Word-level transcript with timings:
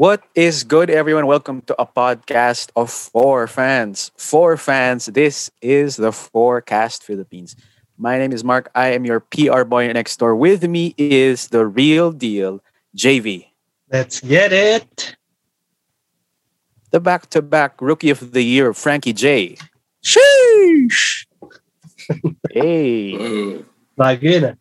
What 0.00 0.24
is 0.34 0.64
good, 0.64 0.88
everyone? 0.88 1.26
Welcome 1.26 1.60
to 1.68 1.76
a 1.76 1.84
podcast 1.84 2.72
of 2.74 2.88
four 2.88 3.44
fans. 3.46 4.10
Four 4.16 4.56
fans. 4.56 5.12
This 5.12 5.50
is 5.60 6.00
the 6.00 6.08
Fourcast 6.08 7.02
Philippines. 7.02 7.54
My 7.98 8.16
name 8.16 8.32
is 8.32 8.42
Mark. 8.42 8.72
I 8.74 8.96
am 8.96 9.04
your 9.04 9.20
PR 9.20 9.68
boy 9.68 9.92
next 9.92 10.16
door. 10.16 10.34
With 10.34 10.64
me 10.64 10.94
is 10.96 11.48
the 11.48 11.66
real 11.66 12.12
deal, 12.12 12.64
JV. 12.96 13.52
Let's 13.92 14.24
get 14.24 14.54
it. 14.54 15.16
The 16.92 17.00
back 17.00 17.28
to 17.36 17.42
back 17.42 17.76
rookie 17.82 18.08
of 18.08 18.32
the 18.32 18.40
year, 18.40 18.72
Frankie 18.72 19.12
Jay. 19.12 19.58
Sheesh. 20.00 21.28
Hey. 22.48 23.60
Bago 24.00 24.24
yun 24.24 24.56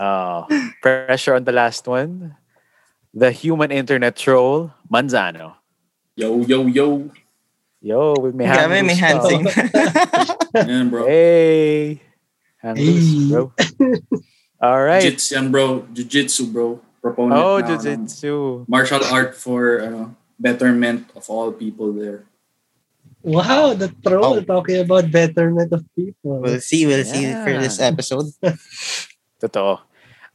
ah. 0.00 0.48
Uh, 0.48 0.70
pressure 0.80 1.36
on 1.36 1.44
the 1.44 1.52
last 1.52 1.84
one. 1.84 2.39
The 3.14 3.32
human 3.32 3.70
internet 3.72 4.14
troll, 4.16 4.70
Manzano. 4.90 5.56
Yo, 6.14 6.40
yo, 6.46 6.66
yo. 6.66 7.10
Yo, 7.82 8.14
with 8.20 8.34
me 8.34 8.44
Grabe, 8.44 8.84
may 8.84 8.94
hand 8.94 9.18
hand 9.24 9.48
sign. 9.50 9.68
Yan, 10.68 10.90
bro. 10.90 11.06
Hey. 11.06 12.02
Hang 12.60 12.76
loose, 12.76 13.30
bro. 13.32 13.52
All 14.60 14.82
right. 14.84 15.00
Jiu-jitsu 15.02 15.32
yan, 15.34 15.50
bro. 15.50 15.88
Jiu-jitsu, 15.96 16.52
bro. 16.52 16.80
Proponent 17.00 17.40
Oh, 17.40 17.56
na 17.58 17.66
jiu-jitsu. 17.80 18.68
Martial 18.68 19.00
art 19.08 19.32
for 19.34 19.80
ano, 19.80 20.14
betterment 20.38 21.08
of 21.16 21.24
all 21.32 21.48
people 21.56 21.96
there. 21.96 22.28
Wow, 23.24 23.72
the 23.72 23.88
troll 24.04 24.36
Oh. 24.36 24.44
talking 24.44 24.76
about 24.84 25.08
betterment 25.10 25.72
of 25.72 25.80
people. 25.96 26.44
We'll 26.44 26.60
see, 26.60 26.84
we'll 26.84 27.04
see 27.08 27.32
for 27.32 27.56
this 27.56 27.80
episode. 27.80 28.28
Totoo. 29.40 29.80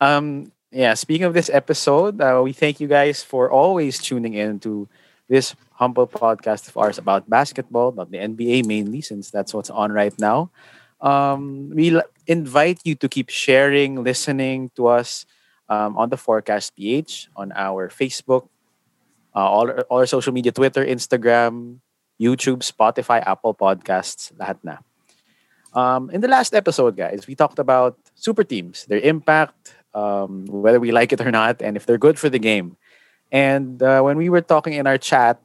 Um, 0.01 0.49
yeah, 0.75 0.93
speaking 0.93 1.23
of 1.25 1.33
this 1.33 1.49
episode, 1.49 2.19
uh, 2.21 2.41
we 2.43 2.51
thank 2.53 2.79
you 2.79 2.87
guys 2.87 3.23
for 3.23 3.49
always 3.49 3.99
tuning 3.99 4.33
in 4.35 4.59
to 4.61 4.87
this 5.29 5.55
humble 5.79 6.07
podcast 6.07 6.67
of 6.67 6.77
ours 6.77 6.97
about 6.97 7.29
basketball, 7.29 7.89
about 7.89 8.11
the 8.11 8.19
NBA 8.19 8.63
mainly, 8.63 9.01
since 9.01 9.31
that's 9.31 9.53
what's 9.53 9.69
on 9.71 9.91
right 9.91 10.13
now. 10.19 10.51
Um, 11.01 11.71
we 11.73 11.95
l- 11.95 12.03
invite 12.27 12.81
you 12.83 12.95
to 12.95 13.07
keep 13.09 13.29
sharing, 13.29 14.03
listening 14.03 14.71
to 14.75 14.87
us 14.87 15.25
um, 15.69 15.97
on 15.97 16.09
the 16.09 16.17
Fourcast 16.17 16.75
PH, 16.75 17.29
on 17.35 17.53
our 17.55 17.89
Facebook, 17.89 18.49
uh, 19.35 19.39
all, 19.47 19.69
our- 19.69 19.81
all 19.89 19.99
our 19.99 20.05
social 20.05 20.33
media, 20.33 20.51
Twitter, 20.51 20.85
Instagram, 20.85 21.79
YouTube, 22.21 22.59
Spotify, 22.67 23.23
Apple 23.25 23.55
Podcasts, 23.55 24.33
lahat 24.35 24.57
na. 24.63 24.77
Um, 25.73 26.09
in 26.11 26.21
the 26.21 26.27
last 26.29 26.53
episode, 26.55 26.95
guys, 26.95 27.27
we 27.27 27.35
talked 27.35 27.59
about 27.59 27.97
super 28.15 28.43
teams, 28.43 28.85
their 28.85 28.99
impact, 28.99 29.75
um, 29.95 30.45
whether 30.45 30.79
we 30.79 30.91
like 30.91 31.13
it 31.13 31.21
or 31.21 31.31
not, 31.31 31.61
and 31.63 31.77
if 31.77 31.87
they're 31.87 31.97
good 31.97 32.19
for 32.19 32.29
the 32.29 32.37
game. 32.39 32.77
And 33.31 33.81
uh, 33.81 34.01
when 34.01 34.17
we 34.17 34.29
were 34.29 34.41
talking 34.41 34.73
in 34.73 34.85
our 34.85 34.99
chat 34.99 35.39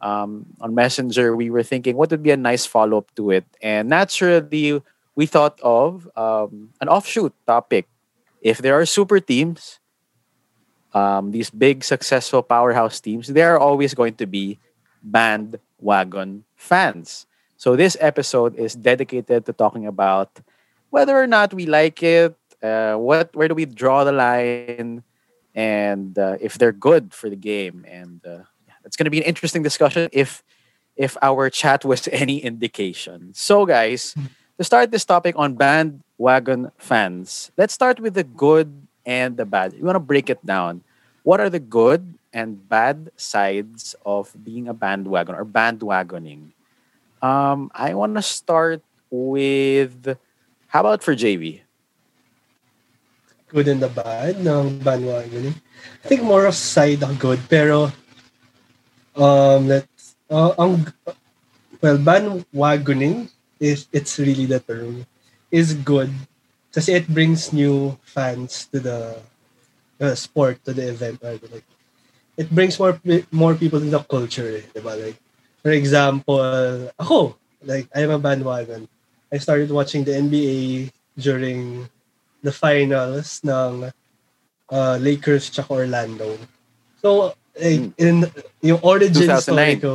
um, 0.00 0.46
on 0.60 0.74
Messenger, 0.74 1.36
we 1.36 1.50
were 1.50 1.62
thinking 1.62 1.94
what 1.94 2.10
would 2.10 2.22
be 2.22 2.32
a 2.32 2.36
nice 2.36 2.66
follow 2.66 2.98
up 2.98 3.14
to 3.14 3.30
it. 3.30 3.44
And 3.60 3.88
naturally, 3.88 4.82
we 5.14 5.26
thought 5.26 5.60
of 5.62 6.08
um, 6.16 6.70
an 6.80 6.88
offshoot 6.88 7.32
topic. 7.46 7.86
If 8.40 8.58
there 8.58 8.74
are 8.74 8.86
super 8.86 9.20
teams, 9.20 9.78
um, 10.94 11.30
these 11.30 11.50
big 11.50 11.84
successful 11.84 12.42
powerhouse 12.42 12.98
teams, 12.98 13.28
there 13.28 13.54
are 13.54 13.60
always 13.60 13.94
going 13.94 14.14
to 14.16 14.26
be 14.26 14.58
bandwagon 15.02 16.44
fans. 16.56 17.26
So 17.56 17.76
this 17.76 17.96
episode 18.00 18.56
is 18.56 18.74
dedicated 18.74 19.46
to 19.46 19.52
talking 19.52 19.86
about 19.86 20.40
whether 20.90 21.16
or 21.16 21.26
not 21.26 21.54
we 21.54 21.66
like 21.66 22.02
it, 22.02 22.34
uh, 22.62 22.94
what 22.94 23.34
where 23.34 23.48
do 23.48 23.54
we 23.54 23.66
draw 23.66 24.04
the 24.04 24.12
line, 24.12 25.02
and 25.54 26.18
uh, 26.18 26.36
if 26.40 26.56
they're 26.56 26.72
good 26.72 27.12
for 27.12 27.28
the 27.28 27.36
game. 27.36 27.84
And 27.88 28.24
uh, 28.26 28.46
it's 28.84 28.96
going 28.96 29.06
to 29.06 29.10
be 29.10 29.18
an 29.18 29.24
interesting 29.24 29.62
discussion 29.62 30.08
if 30.12 30.42
if 30.96 31.16
our 31.22 31.50
chat 31.50 31.84
was 31.84 32.08
any 32.12 32.38
indication. 32.38 33.34
So 33.34 33.66
guys, 33.66 34.14
to 34.58 34.64
start 34.64 34.90
this 34.90 35.04
topic 35.04 35.34
on 35.36 35.54
bandwagon 35.54 36.70
fans, 36.78 37.50
let's 37.56 37.74
start 37.74 38.00
with 38.00 38.14
the 38.14 38.24
good 38.24 38.86
and 39.04 39.36
the 39.36 39.44
bad. 39.44 39.74
You 39.74 39.84
want 39.84 39.96
to 39.96 40.00
break 40.00 40.30
it 40.30 40.44
down. 40.46 40.82
What 41.22 41.40
are 41.40 41.50
the 41.50 41.60
good 41.60 42.18
and 42.32 42.68
bad 42.68 43.10
sides 43.16 43.94
of 44.04 44.34
being 44.42 44.66
a 44.66 44.74
bandwagon 44.74 45.34
or 45.34 45.44
bandwagoning? 45.44 46.52
Um, 47.22 47.70
I 47.74 47.94
want 47.94 48.16
to 48.16 48.22
start 48.22 48.82
with 49.10 50.16
how 50.72 50.80
about 50.80 51.02
for 51.02 51.14
JV? 51.14 51.60
Good 53.52 53.68
and 53.68 53.84
the 53.84 53.92
bad 53.92 54.40
ng 54.40 54.80
bandwagon. 54.80 55.52
I 56.00 56.06
think 56.08 56.24
more 56.24 56.48
of 56.48 56.56
side 56.56 57.04
ang 57.04 57.20
good, 57.20 57.38
pero 57.52 57.92
um, 59.12 59.68
let's, 59.68 60.16
uh, 60.32 60.56
ang, 60.56 60.88
well, 61.84 62.00
bandwagoning, 62.00 63.28
is 63.60 63.86
it's 63.92 64.18
really 64.18 64.48
the 64.48 64.58
term, 64.58 65.06
is 65.52 65.76
good 65.76 66.10
kasi 66.72 66.96
it 66.96 67.06
brings 67.06 67.52
new 67.52 67.94
fans 68.02 68.66
to 68.72 68.80
the 68.80 69.20
uh, 70.00 70.14
sport, 70.16 70.64
to 70.64 70.72
the 70.72 70.88
event. 70.88 71.20
Like, 71.22 71.44
it 72.40 72.48
brings 72.48 72.80
more 72.80 72.96
more 73.30 73.54
people 73.54 73.78
to 73.78 73.92
the 73.92 74.00
culture, 74.00 74.48
eh, 74.48 74.64
diba? 74.72 74.96
Like, 74.96 75.20
for 75.60 75.70
example, 75.70 76.40
ako, 76.96 77.36
like, 77.62 77.92
I'm 77.92 78.10
a 78.10 78.18
bandwagon. 78.18 78.88
I 79.28 79.36
started 79.36 79.68
watching 79.68 80.02
the 80.02 80.16
NBA 80.16 80.90
during 81.20 81.86
the 82.42 82.52
finals 82.52 83.40
ng 83.46 83.88
uh, 84.68 84.96
Lakers 84.98 85.48
tsaka 85.48 85.86
Orlando. 85.86 86.36
So, 86.98 87.34
eh, 87.54 87.90
in 87.98 88.26
yung 88.62 88.82
origin 88.82 89.30
2009. 89.30 89.42
story 89.42 89.76
ko, 89.78 89.94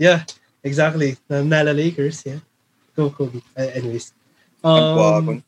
yeah, 0.00 0.24
exactly. 0.64 1.16
Nanalo 1.28 1.76
Lakers, 1.76 2.24
yeah. 2.26 2.40
Go 2.96 3.08
Kobe. 3.08 3.40
Uh, 3.56 3.70
anyways. 3.72 4.12
Um, 4.62 5.42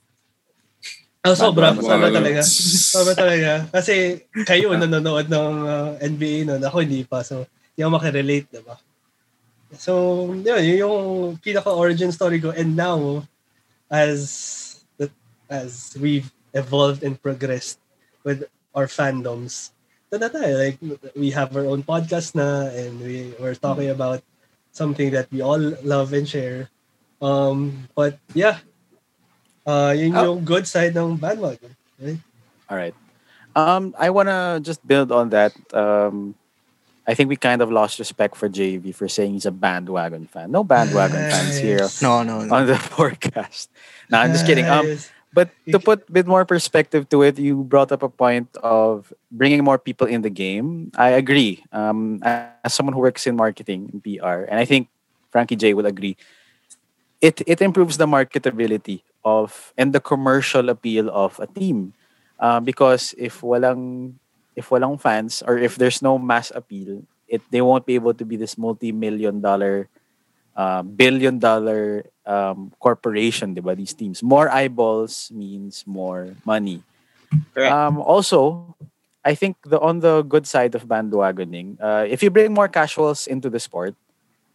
oh, 1.25 1.37
sobra. 1.37 1.77
Sobra 1.77 2.09
talaga. 2.09 2.41
Sobra 2.44 3.12
talaga. 3.15 3.53
Kasi 3.69 4.25
kayo 4.49 4.72
nanonood 4.75 5.28
ng 5.28 5.55
uh, 5.65 5.91
NBA 6.00 6.49
noon. 6.49 6.62
Ako 6.65 6.81
hindi 6.82 7.05
pa. 7.05 7.21
So, 7.21 7.44
hindi 7.72 7.81
ako 7.84 7.93
makirelate, 8.00 8.49
diba? 8.49 8.76
So, 9.76 10.31
yun, 10.31 10.62
yun 10.62 10.82
yung 10.87 10.99
pinaka-origin 11.38 12.15
story 12.15 12.41
ko. 12.41 12.55
And 12.55 12.75
now, 12.78 13.26
as 13.91 14.74
as 15.50 15.97
we've 16.00 16.32
evolved 16.53 17.03
and 17.03 17.21
progressed 17.21 17.78
with 18.22 18.44
our 18.75 18.87
fandoms, 18.87 19.71
ito 20.10 20.19
na 20.22 20.28
tayo. 20.31 20.55
Like, 20.59 20.78
we 21.16 21.31
have 21.31 21.55
our 21.56 21.66
own 21.66 21.82
podcast 21.82 22.34
na 22.34 22.71
and 22.71 23.00
we, 23.00 23.34
we're 23.41 23.55
talking 23.59 23.91
about 23.91 24.22
something 24.72 25.10
that 25.12 25.31
we 25.31 25.41
all 25.43 25.60
love 25.82 26.12
and 26.12 26.27
share. 26.28 26.71
Um, 27.22 27.88
but 27.94 28.19
yeah, 28.34 28.59
uh, 29.66 29.94
yun 29.97 30.12
How- 30.12 30.25
yung 30.25 30.44
good 30.44 30.66
side 30.66 30.97
ng 30.97 31.16
bandwagon. 31.16 31.76
Right? 32.00 32.19
All 32.69 32.76
right. 32.76 32.94
Um, 33.55 33.94
I 33.99 34.11
want 34.11 34.28
to 34.28 34.59
just 34.62 34.82
build 34.87 35.12
on 35.12 35.31
that. 35.31 35.55
Um, 35.72 36.34
I 37.06 37.15
think 37.15 37.28
we 37.28 37.37
kind 37.37 37.61
of 37.62 37.71
lost 37.71 37.99
respect 37.99 38.34
for 38.34 38.49
JV 38.49 38.94
for 38.94 39.06
saying 39.08 39.35
he's 39.35 39.47
a 39.47 39.52
bandwagon 39.52 40.26
fan. 40.26 40.50
No 40.50 40.64
bandwagon 40.64 41.31
fans 41.31 41.58
here 41.58 41.87
No, 42.02 42.23
no, 42.25 42.40
no. 42.43 42.55
on 42.55 42.67
the 42.67 42.73
Fourcast. 42.97 43.69
No, 44.11 44.19
I'm 44.19 44.32
just 44.32 44.47
kidding. 44.47 44.64
Um, 44.67 44.87
Nice. 44.88 45.11
But 45.35 45.51
to 45.67 45.83
put 45.83 46.07
a 46.07 46.13
bit 46.13 46.31
more 46.31 46.47
perspective 46.47 47.11
to 47.11 47.27
it, 47.27 47.43
you 47.43 47.67
brought 47.67 47.91
up 47.91 48.07
a 48.07 48.09
point 48.09 48.47
of 48.63 49.13
bringing 49.35 49.67
more 49.67 49.83
people 49.83 50.07
in 50.07 50.23
the 50.23 50.31
game. 50.31 50.95
I 50.95 51.19
agree. 51.19 51.67
Um, 51.75 52.23
as 52.23 52.71
someone 52.71 52.95
who 52.95 53.03
works 53.03 53.27
in 53.27 53.35
marketing 53.35 53.91
and 53.91 53.99
PR, 53.99 54.47
and 54.47 54.63
I 54.63 54.65
think 54.65 54.87
Frankie 55.35 55.59
Jay 55.59 55.75
will 55.75 55.91
agree, 55.91 56.15
it 57.19 57.43
it 57.51 57.59
improves 57.59 57.99
the 57.99 58.07
marketability 58.07 59.03
of 59.27 59.75
and 59.75 59.91
the 59.91 59.99
commercial 59.99 60.71
appeal 60.71 61.11
of 61.11 61.43
a 61.43 61.51
team. 61.51 61.99
Um, 62.39 62.63
because 62.63 63.11
if 63.19 63.43
walang 63.43 64.15
if 64.55 64.71
walang 64.71 65.03
fans 65.03 65.43
or 65.43 65.59
if 65.59 65.75
there's 65.75 65.99
no 65.99 66.15
mass 66.15 66.55
appeal, 66.55 67.03
it 67.27 67.43
they 67.51 67.59
won't 67.59 67.91
be 67.91 67.99
able 67.99 68.15
to 68.15 68.23
be 68.23 68.39
this 68.39 68.55
multi-million 68.55 69.43
dollar 69.43 69.91
uh, 70.56 70.83
billion 70.83 71.39
dollar 71.39 72.06
um, 72.27 72.73
corporation, 72.81 73.55
diba? 73.55 73.77
These 73.77 73.95
teams. 73.95 74.23
More 74.23 74.49
eyeballs 74.51 75.31
means 75.35 75.85
more 75.87 76.35
money. 76.45 76.83
Correct. 77.55 77.73
Um, 77.73 77.99
also, 77.99 78.77
I 79.25 79.35
think 79.35 79.56
the 79.65 79.81
on 79.81 80.01
the 80.01 80.23
good 80.23 80.47
side 80.47 80.75
of 80.75 80.87
bandwagoning, 80.87 81.81
uh, 81.81 82.06
if 82.09 82.23
you 82.23 82.31
bring 82.31 82.53
more 82.53 82.69
casuals 82.69 83.27
into 83.27 83.51
the 83.51 83.59
sport, 83.59 83.95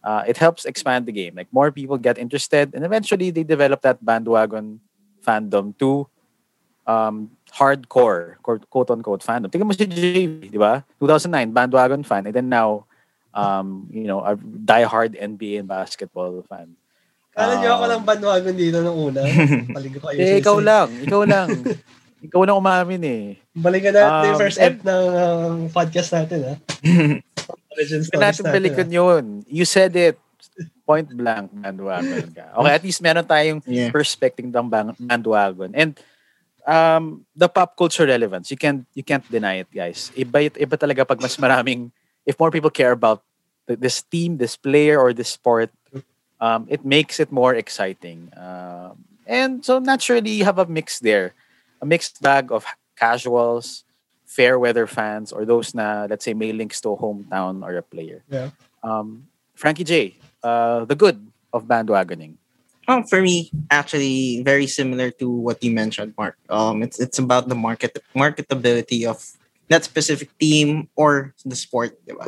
uh, 0.04 0.24
it 0.26 0.36
helps 0.36 0.64
expand 0.64 1.06
the 1.06 1.12
game. 1.12 1.34
Like 1.36 1.48
more 1.52 1.70
people 1.70 1.98
get 1.98 2.18
interested, 2.18 2.74
and 2.74 2.84
eventually 2.84 3.30
they 3.30 3.44
develop 3.44 3.82
that 3.82 4.04
bandwagon 4.04 4.80
fandom 5.24 5.76
to 5.78 6.08
um, 6.86 7.30
hardcore, 7.52 8.36
quote, 8.42 8.68
quote 8.70 8.90
unquote 8.90 9.22
fandom. 9.22 9.50
Tingnan 9.50 9.66
mo 9.66 9.74
si 9.76 9.86
JV, 9.86 10.50
di 10.50 10.58
ba? 10.58 10.84
2009, 10.98 11.52
bandwagon 11.52 12.02
fan, 12.02 12.26
and 12.26 12.34
then 12.34 12.48
now, 12.48 12.86
um, 13.32 13.86
you 13.88 14.04
know, 14.04 14.20
a 14.20 14.34
die-hard 14.36 15.14
NBA 15.14 15.58
and 15.58 15.68
basketball 15.68 16.42
fan. 16.44 16.74
Kala 17.30 17.56
niyo 17.56 17.70
ako 17.72 17.84
Um, 17.84 17.90
lang 17.90 18.02
bandwagon 18.02 18.54
dito 18.54 18.78
nung 18.80 18.98
una. 19.08 19.22
Balikan 19.76 19.98
ko 19.98 20.06
kayo. 20.08 20.18
Eh, 20.18 20.38
ikaw 20.38 20.58
lang. 20.58 20.88
Ikaw 21.00 21.22
lang. 21.24 21.48
ikaw 22.26 22.42
lang 22.42 22.58
umamin 22.58 23.02
eh. 23.02 23.24
Balikan 23.52 23.94
natin 23.94 24.10
Um, 24.12 24.28
yung 24.28 24.40
first 24.40 24.58
ep 24.58 24.82
ng 24.82 25.04
um, 25.08 25.56
podcast 25.70 26.10
natin, 26.12 26.38
ha? 26.42 26.54
Origin 27.70 28.02
Hindi 28.02 28.18
natin 28.18 28.44
balikan 28.44 28.88
yun. 28.90 29.24
You 29.46 29.62
said 29.64 29.94
it. 29.94 30.18
Point 30.82 31.06
blank, 31.08 31.54
bandwagon 31.54 32.34
ka. 32.34 32.50
Okay, 32.52 32.72
at 32.74 32.82
least 32.82 32.98
meron 32.98 33.22
tayong 33.22 33.62
Yeah. 33.64 33.94
perspective 33.94 34.42
ng 34.42 34.66
bang- 34.66 34.98
bandwagon. 34.98 35.70
And 35.70 35.94
um, 36.66 37.22
the 37.32 37.46
pop 37.46 37.78
culture 37.78 38.04
relevance, 38.04 38.50
you 38.50 38.58
can't 38.58 38.82
you 38.92 39.06
can't 39.06 39.22
deny 39.24 39.62
it, 39.62 39.70
guys. 39.70 40.10
Iba, 40.12 40.50
iba 40.50 40.74
talaga 40.74 41.06
pag 41.06 41.22
mas 41.22 41.38
maraming, 41.38 41.94
if 42.26 42.38
more 42.38 42.50
people 42.50 42.70
care 42.70 42.92
about 42.92 43.22
th- 43.66 43.80
this 43.80 44.02
team, 44.02 44.38
this 44.38 44.56
player, 44.56 44.98
or 44.98 45.12
this 45.12 45.28
sport, 45.28 45.70
um, 46.40 46.66
it 46.68 46.84
makes 46.84 47.20
it 47.20 47.32
more 47.32 47.54
exciting. 47.54 48.32
Um, 48.36 49.04
and 49.26 49.64
so 49.64 49.78
naturally, 49.78 50.30
you 50.30 50.44
have 50.44 50.58
a 50.58 50.66
mix 50.66 50.98
there. 50.98 51.34
A 51.80 51.86
mixed 51.86 52.20
bag 52.20 52.52
of 52.52 52.66
casuals, 52.96 53.84
fair 54.26 54.58
weather 54.58 54.86
fans, 54.86 55.32
or 55.32 55.44
those 55.44 55.74
na, 55.74 56.06
let's 56.08 56.24
say, 56.24 56.34
may 56.34 56.52
links 56.52 56.80
to 56.82 56.90
a 56.90 56.96
hometown 56.96 57.64
or 57.64 57.76
a 57.76 57.82
player. 57.82 58.22
Yeah. 58.28 58.50
Um, 58.82 59.28
Frankie 59.54 59.84
Jay, 59.84 60.16
uh, 60.42 60.84
the 60.84 60.94
good 60.94 61.26
of 61.52 61.64
bandwagoning. 61.64 62.36
Oh, 62.88 63.02
for 63.04 63.22
me, 63.22 63.50
actually, 63.70 64.42
very 64.42 64.66
similar 64.66 65.10
to 65.22 65.30
what 65.30 65.62
you 65.62 65.70
mentioned, 65.70 66.14
Mark. 66.18 66.36
Um, 66.48 66.82
it's 66.82 66.98
it's 66.98 67.18
about 67.18 67.48
the 67.48 67.54
market 67.54 67.96
marketability 68.16 69.06
of 69.06 69.22
that 69.70 69.84
specific 69.84 70.36
team 70.38 70.90
or 70.96 71.34
the 71.46 71.56
sport, 71.56 71.96
diba? 72.04 72.26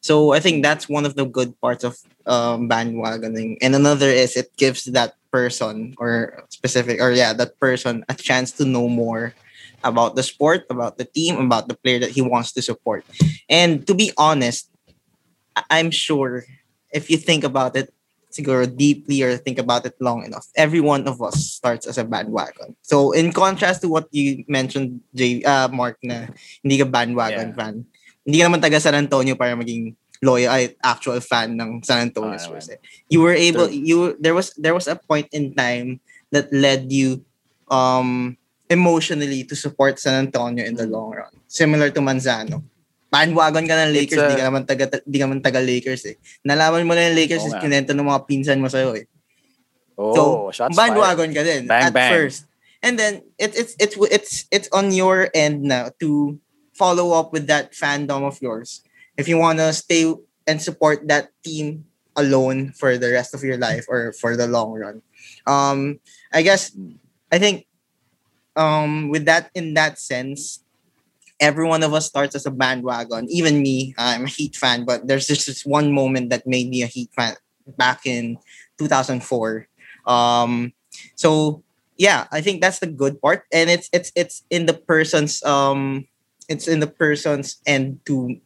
So 0.00 0.32
I 0.32 0.40
think 0.40 0.62
that's 0.62 0.88
one 0.88 1.04
of 1.04 1.16
the 1.16 1.24
good 1.24 1.58
parts 1.60 1.82
of 1.82 1.98
um, 2.26 2.68
bandwagoning. 2.68 3.58
And 3.60 3.74
another 3.74 4.08
is 4.08 4.36
it 4.36 4.54
gives 4.56 4.84
that 4.92 5.16
person 5.32 5.94
or 5.98 6.44
specific 6.50 7.00
or 7.00 7.10
yeah, 7.10 7.32
that 7.32 7.58
person 7.58 8.04
a 8.08 8.14
chance 8.14 8.52
to 8.60 8.64
know 8.64 8.88
more 8.88 9.34
about 9.82 10.16
the 10.16 10.22
sport, 10.22 10.64
about 10.70 10.96
the 10.96 11.04
team, 11.04 11.36
about 11.40 11.68
the 11.68 11.76
player 11.76 11.98
that 11.98 12.10
he 12.10 12.22
wants 12.22 12.52
to 12.52 12.62
support. 12.62 13.04
And 13.48 13.86
to 13.86 13.94
be 13.94 14.12
honest, 14.16 14.70
I'm 15.70 15.90
sure 15.90 16.44
if 16.92 17.10
you 17.10 17.16
think 17.16 17.44
about 17.44 17.76
it 17.76 17.92
siguro 18.34 18.66
deeply 18.66 19.22
or 19.22 19.38
think 19.38 19.62
about 19.62 19.86
it 19.86 19.94
long 20.02 20.26
enough, 20.26 20.50
every 20.58 20.82
one 20.82 21.06
of 21.06 21.22
us 21.22 21.38
starts 21.54 21.86
as 21.86 21.96
a 21.96 22.04
bandwagon. 22.04 22.74
So 22.82 23.14
in 23.14 23.30
contrast 23.30 23.86
to 23.86 23.88
what 23.88 24.10
you 24.10 24.42
mentioned, 24.50 24.98
Jay, 25.14 25.38
uh, 25.46 25.70
Mark, 25.70 26.02
na 26.02 26.26
hindi 26.66 26.82
ka 26.82 26.86
bandwagon 26.90 27.54
Yeah. 27.54 27.56
fan. 27.56 27.74
Hindi 28.26 28.36
ka 28.42 28.44
naman 28.50 28.58
taga 28.60 28.82
San 28.82 28.98
Antonio 28.98 29.38
para 29.38 29.54
maging 29.54 29.94
loyal, 30.18 30.50
ay, 30.50 30.74
actual 30.82 31.20
fan 31.22 31.54
ng 31.54 31.84
San 31.86 32.10
Antonio 32.10 32.34
Ah, 32.34 32.42
Spurs. 32.42 32.72
eh. 32.74 32.80
You 33.06 33.22
were 33.22 33.36
able, 33.36 33.70
True. 33.70 33.76
you 33.78 33.96
there 34.18 34.34
was 34.34 34.50
there 34.58 34.74
was 34.74 34.90
a 34.90 34.96
point 34.98 35.30
in 35.30 35.54
time 35.54 36.00
that 36.34 36.50
led 36.50 36.90
you 36.90 37.22
um 37.70 38.34
emotionally 38.72 39.44
to 39.44 39.54
support 39.54 40.00
San 40.00 40.16
Antonio 40.26 40.64
in 40.64 40.74
the 40.74 40.88
long 40.88 41.12
run. 41.12 41.30
Similar 41.46 41.92
to 41.92 42.00
Manzano. 42.00 42.64
Bandwagon 43.14 43.64
ka 43.70 43.74
ng 43.86 43.94
Lakers, 43.94 44.18
di 44.18 44.34
a- 44.34 44.38
ka 44.42 44.44
naman 44.50 44.62
taga 44.66 44.84
di 45.06 45.16
ka 45.22 45.24
naman 45.30 45.38
taga 45.38 45.62
Lakers 45.62 46.02
eh. 46.10 46.18
Nalaman 46.42 46.82
mo 46.82 46.98
na 46.98 47.06
yung 47.06 47.18
Lakers 47.18 47.46
Oo 47.46 47.48
is 47.54 47.54
kinento 47.62 47.94
ng 47.94 48.02
mga 48.02 48.26
pinsan 48.26 48.58
mo 48.58 48.66
sa'yo 48.66 48.98
eh. 48.98 49.06
Oh, 49.94 50.50
shots 50.50 50.74
fired. 50.74 50.90
bandwagon 50.98 51.30
ka 51.30 51.42
din 51.46 51.70
Bang, 51.70 51.86
at 51.86 51.92
bang. 51.94 52.10
first. 52.10 52.50
And 52.82 52.98
then 52.98 53.22
it, 53.38 53.54
it's 53.54 53.78
it's 53.78 53.94
it's 54.10 54.32
it's 54.50 54.68
on 54.74 54.90
your 54.90 55.30
end 55.32 55.62
now 55.62 55.94
to 56.02 56.36
follow 56.74 57.14
up 57.14 57.30
with 57.30 57.46
that 57.46 57.72
fandom 57.72 58.26
of 58.26 58.42
yours. 58.42 58.82
If 59.14 59.30
you 59.30 59.38
want 59.38 59.62
to 59.62 59.70
stay 59.70 60.10
and 60.44 60.58
support 60.58 61.06
that 61.06 61.30
team 61.46 61.86
alone 62.18 62.74
for 62.74 62.98
the 62.98 63.14
rest 63.14 63.32
of 63.32 63.46
your 63.46 63.56
life 63.56 63.86
or 63.86 64.10
for 64.12 64.34
the 64.36 64.50
long 64.50 64.74
run. 64.74 65.00
Um 65.46 66.02
I 66.34 66.42
guess 66.42 66.74
I 67.30 67.38
think 67.38 67.70
um 68.58 69.08
with 69.14 69.24
that 69.30 69.54
in 69.54 69.74
that 69.78 69.98
sense 70.02 70.63
every 71.44 71.68
one 71.68 71.82
of 71.82 71.92
us 71.92 72.08
starts 72.08 72.34
as 72.34 72.46
a 72.46 72.50
bandwagon. 72.50 73.28
Even 73.28 73.60
me, 73.60 73.94
I'm 74.00 74.24
a 74.24 74.32
Heat 74.32 74.56
fan, 74.56 74.88
but 74.88 75.06
there's 75.06 75.28
just 75.28 75.46
this 75.46 75.66
one 75.66 75.92
moment 75.92 76.30
that 76.30 76.46
made 76.46 76.70
me 76.72 76.80
a 76.80 76.88
Heat 76.88 77.12
fan 77.12 77.36
back 77.76 78.06
in 78.08 78.38
2004. 78.78 79.68
Um, 80.06 80.72
so 81.14 81.62
yeah, 82.00 82.26
I 82.32 82.40
think 82.40 82.62
that's 82.64 82.80
the 82.80 82.88
good 82.88 83.20
part, 83.20 83.44
and 83.52 83.68
it's 83.68 83.92
it's 83.92 84.10
it's 84.16 84.42
in 84.48 84.64
the 84.64 84.72
person's 84.72 85.44
um, 85.44 86.08
it's 86.48 86.66
in 86.66 86.80
the 86.80 86.88
person's 86.88 87.60
end 87.68 88.00
to 88.06 88.40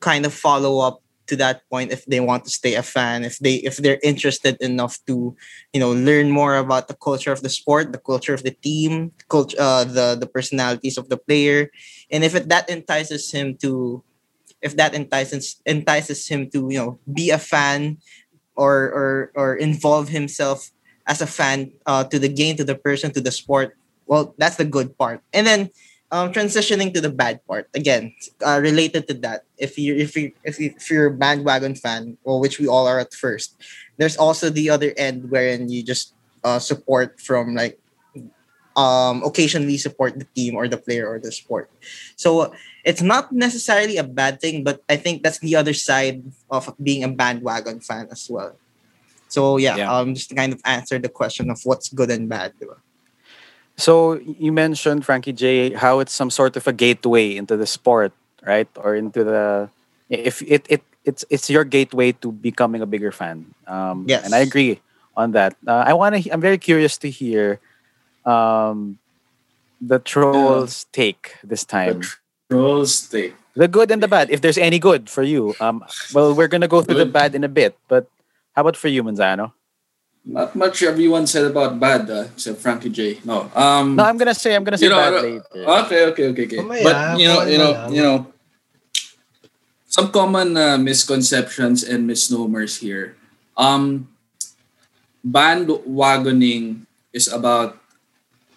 kind 0.00 0.24
of 0.24 0.32
follow 0.32 0.80
up 0.80 1.04
to 1.28 1.36
that 1.36 1.68
point 1.68 1.92
if 1.92 2.06
they 2.06 2.20
want 2.20 2.44
to 2.44 2.50
stay 2.50 2.74
a 2.74 2.82
fan 2.82 3.22
if 3.22 3.38
they 3.38 3.60
if 3.60 3.76
they're 3.76 4.00
interested 4.02 4.56
enough 4.64 4.98
to 5.06 5.36
you 5.74 5.80
know 5.80 5.92
learn 5.92 6.30
more 6.30 6.56
about 6.56 6.88
the 6.88 6.96
culture 6.96 7.30
of 7.30 7.42
the 7.42 7.52
sport 7.52 7.92
the 7.92 8.00
culture 8.00 8.32
of 8.32 8.42
the 8.44 8.56
team 8.64 9.12
culture 9.28 9.56
uh, 9.60 9.84
the 9.84 10.16
the 10.16 10.26
personalities 10.26 10.96
of 10.96 11.08
the 11.12 11.20
player 11.20 11.68
and 12.10 12.24
if 12.24 12.34
it, 12.34 12.48
that 12.48 12.68
entices 12.68 13.30
him 13.30 13.56
to 13.56 14.02
if 14.62 14.76
that 14.76 14.94
entices 14.94 15.60
entices 15.66 16.26
him 16.26 16.50
to 16.50 16.68
you 16.70 16.78
know 16.78 16.98
be 17.12 17.30
a 17.30 17.38
fan 17.38 17.98
or 18.56 18.90
or 18.90 19.32
or 19.34 19.56
involve 19.56 20.08
himself 20.08 20.70
as 21.06 21.22
a 21.22 21.26
fan 21.26 21.72
uh, 21.86 22.04
to 22.04 22.18
the 22.18 22.28
game 22.28 22.56
to 22.56 22.64
the 22.64 22.74
person 22.74 23.12
to 23.12 23.20
the 23.20 23.30
sport 23.30 23.76
well 24.06 24.34
that's 24.38 24.56
the 24.56 24.64
good 24.64 24.96
part. 24.98 25.20
And 25.32 25.46
then 25.46 25.70
um, 26.10 26.32
transitioning 26.32 26.92
to 26.94 27.00
the 27.00 27.12
bad 27.12 27.44
part 27.46 27.68
again 27.74 28.14
uh, 28.44 28.58
related 28.60 29.06
to 29.08 29.14
that 29.20 29.44
if 29.58 29.78
you 29.78 29.94
if 29.94 30.16
you 30.16 30.32
if, 30.42 30.58
you, 30.58 30.72
if 30.76 30.90
you're 30.90 31.12
a 31.12 31.14
bandwagon 31.14 31.74
fan 31.74 32.16
well 32.24 32.40
which 32.40 32.58
we 32.58 32.66
all 32.66 32.88
are 32.88 32.98
at 32.98 33.12
first 33.12 33.54
there's 33.98 34.16
also 34.16 34.48
the 34.48 34.70
other 34.70 34.94
end 34.96 35.30
wherein 35.30 35.68
you 35.68 35.82
just 35.84 36.14
uh, 36.44 36.58
support 36.58 37.20
from 37.20 37.54
like 37.54 37.78
um, 38.78 39.26
occasionally 39.26 39.74
support 39.76 40.14
the 40.14 40.28
team 40.38 40.54
or 40.54 40.70
the 40.70 40.78
player 40.78 41.02
or 41.10 41.18
the 41.18 41.32
sport 41.34 41.66
so 42.14 42.54
it's 42.86 43.02
not 43.02 43.34
necessarily 43.34 43.98
a 43.98 44.06
bad 44.06 44.38
thing 44.38 44.62
but 44.62 44.80
i 44.88 44.94
think 44.94 45.26
that's 45.26 45.42
the 45.42 45.58
other 45.58 45.74
side 45.74 46.22
of 46.54 46.70
being 46.78 47.02
a 47.02 47.10
bandwagon 47.10 47.82
fan 47.82 48.06
as 48.14 48.30
well 48.30 48.54
so 49.28 49.58
yeah, 49.60 49.76
Yeah. 49.76 49.92
um 49.92 50.14
just 50.14 50.30
to 50.30 50.34
kind 50.38 50.54
of 50.56 50.60
answer 50.64 50.96
the 50.96 51.10
question 51.12 51.50
of 51.52 51.60
what's 51.68 51.92
good 51.92 52.08
and 52.08 52.30
bad 52.32 52.54
diba? 52.56 52.80
So 53.76 54.18
you 54.18 54.50
mentioned 54.52 55.04
Frankie 55.04 55.32
Jay 55.36 55.70
how 55.76 56.00
it's 56.00 56.12
some 56.12 56.30
sort 56.30 56.56
of 56.56 56.66
a 56.66 56.72
gateway 56.72 57.36
into 57.36 57.56
the 57.56 57.66
sport, 57.66 58.12
right? 58.40 58.66
Or 58.80 58.96
into 58.96 59.22
the 59.22 59.68
if 60.08 60.42
it, 60.42 60.66
it 60.68 60.82
it's 61.04 61.24
it's 61.30 61.48
your 61.52 61.64
gateway 61.64 62.12
to 62.24 62.32
becoming 62.32 62.80
a 62.82 62.88
bigger 62.88 63.12
fan. 63.12 63.52
Um, 63.68 64.04
Yes. 64.08 64.24
and 64.24 64.34
I 64.34 64.40
agree 64.42 64.80
on 65.16 65.32
that. 65.36 65.54
Uh, 65.66 65.84
I 65.86 65.92
want 65.92 66.16
to. 66.16 66.30
I'm 66.32 66.40
very 66.40 66.58
curious 66.58 66.96
to 67.04 67.10
hear 67.10 67.60
um, 68.28 68.98
the 69.80 69.98
trolls' 69.98 70.84
take 70.92 71.36
this 71.42 71.64
time. 71.64 72.00
The 72.00 72.14
trolls 72.52 73.08
take. 73.08 73.34
The 73.56 73.66
good 73.66 73.90
and 73.90 74.02
the 74.02 74.06
bad, 74.06 74.30
if 74.30 74.40
there's 74.40 74.58
any 74.58 74.78
good 74.78 75.10
for 75.10 75.24
you. 75.24 75.56
Um, 75.58 75.82
well, 76.14 76.34
we're 76.36 76.46
gonna 76.46 76.68
go 76.68 76.82
through 76.82 77.00
the 77.02 77.10
bad 77.10 77.34
in 77.34 77.42
a 77.42 77.50
bit, 77.50 77.74
but 77.88 78.06
how 78.54 78.62
about 78.62 78.76
for 78.76 78.86
you, 78.86 79.02
Manzano? 79.02 79.52
Not 80.28 80.54
much 80.54 80.82
everyone 80.84 81.26
said 81.26 81.48
about 81.48 81.80
bad, 81.80 82.10
uh, 82.10 82.28
except 82.36 82.60
Frankie 82.60 82.92
Jay. 82.92 83.18
No. 83.24 83.50
Um, 83.56 83.96
No, 83.96 84.04
I'm 84.04 84.20
gonna 84.20 84.36
say 84.36 84.54
I'm 84.54 84.62
gonna 84.62 84.76
say 84.76 84.86
you 84.86 84.92
know, 84.92 85.00
bad 85.00 85.22
later. 85.24 85.42
Okay, 85.56 86.00
okay, 86.12 86.24
okay, 86.28 86.44
okay. 86.44 86.60
Mamaya, 86.60 86.84
but 86.84 86.96
you 87.18 87.26
know, 87.26 87.40
you 87.48 87.58
know, 87.58 87.72
mamaya. 87.72 87.94
you 87.96 88.02
know, 88.02 88.16
some 89.88 90.12
common 90.12 90.54
uh, 90.54 90.76
misconceptions 90.76 91.82
and 91.82 92.06
misnomers 92.06 92.76
here. 92.76 93.16
Um, 93.56 94.12
bandwagoning 95.26 96.84
is 97.10 97.26
about. 97.26 97.77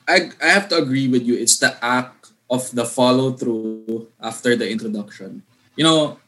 I 0.07 0.31
I 0.41 0.49
have 0.49 0.69
to 0.69 0.77
agree 0.77 1.07
with 1.07 1.23
you. 1.23 1.35
It's 1.35 1.57
the 1.57 1.77
act 1.83 2.31
of 2.49 2.69
the 2.71 2.85
follow 2.85 3.31
through 3.31 4.07
after 4.19 4.55
the 4.55 4.69
introduction. 4.69 5.43
You 5.75 5.83
know, 5.85 6.19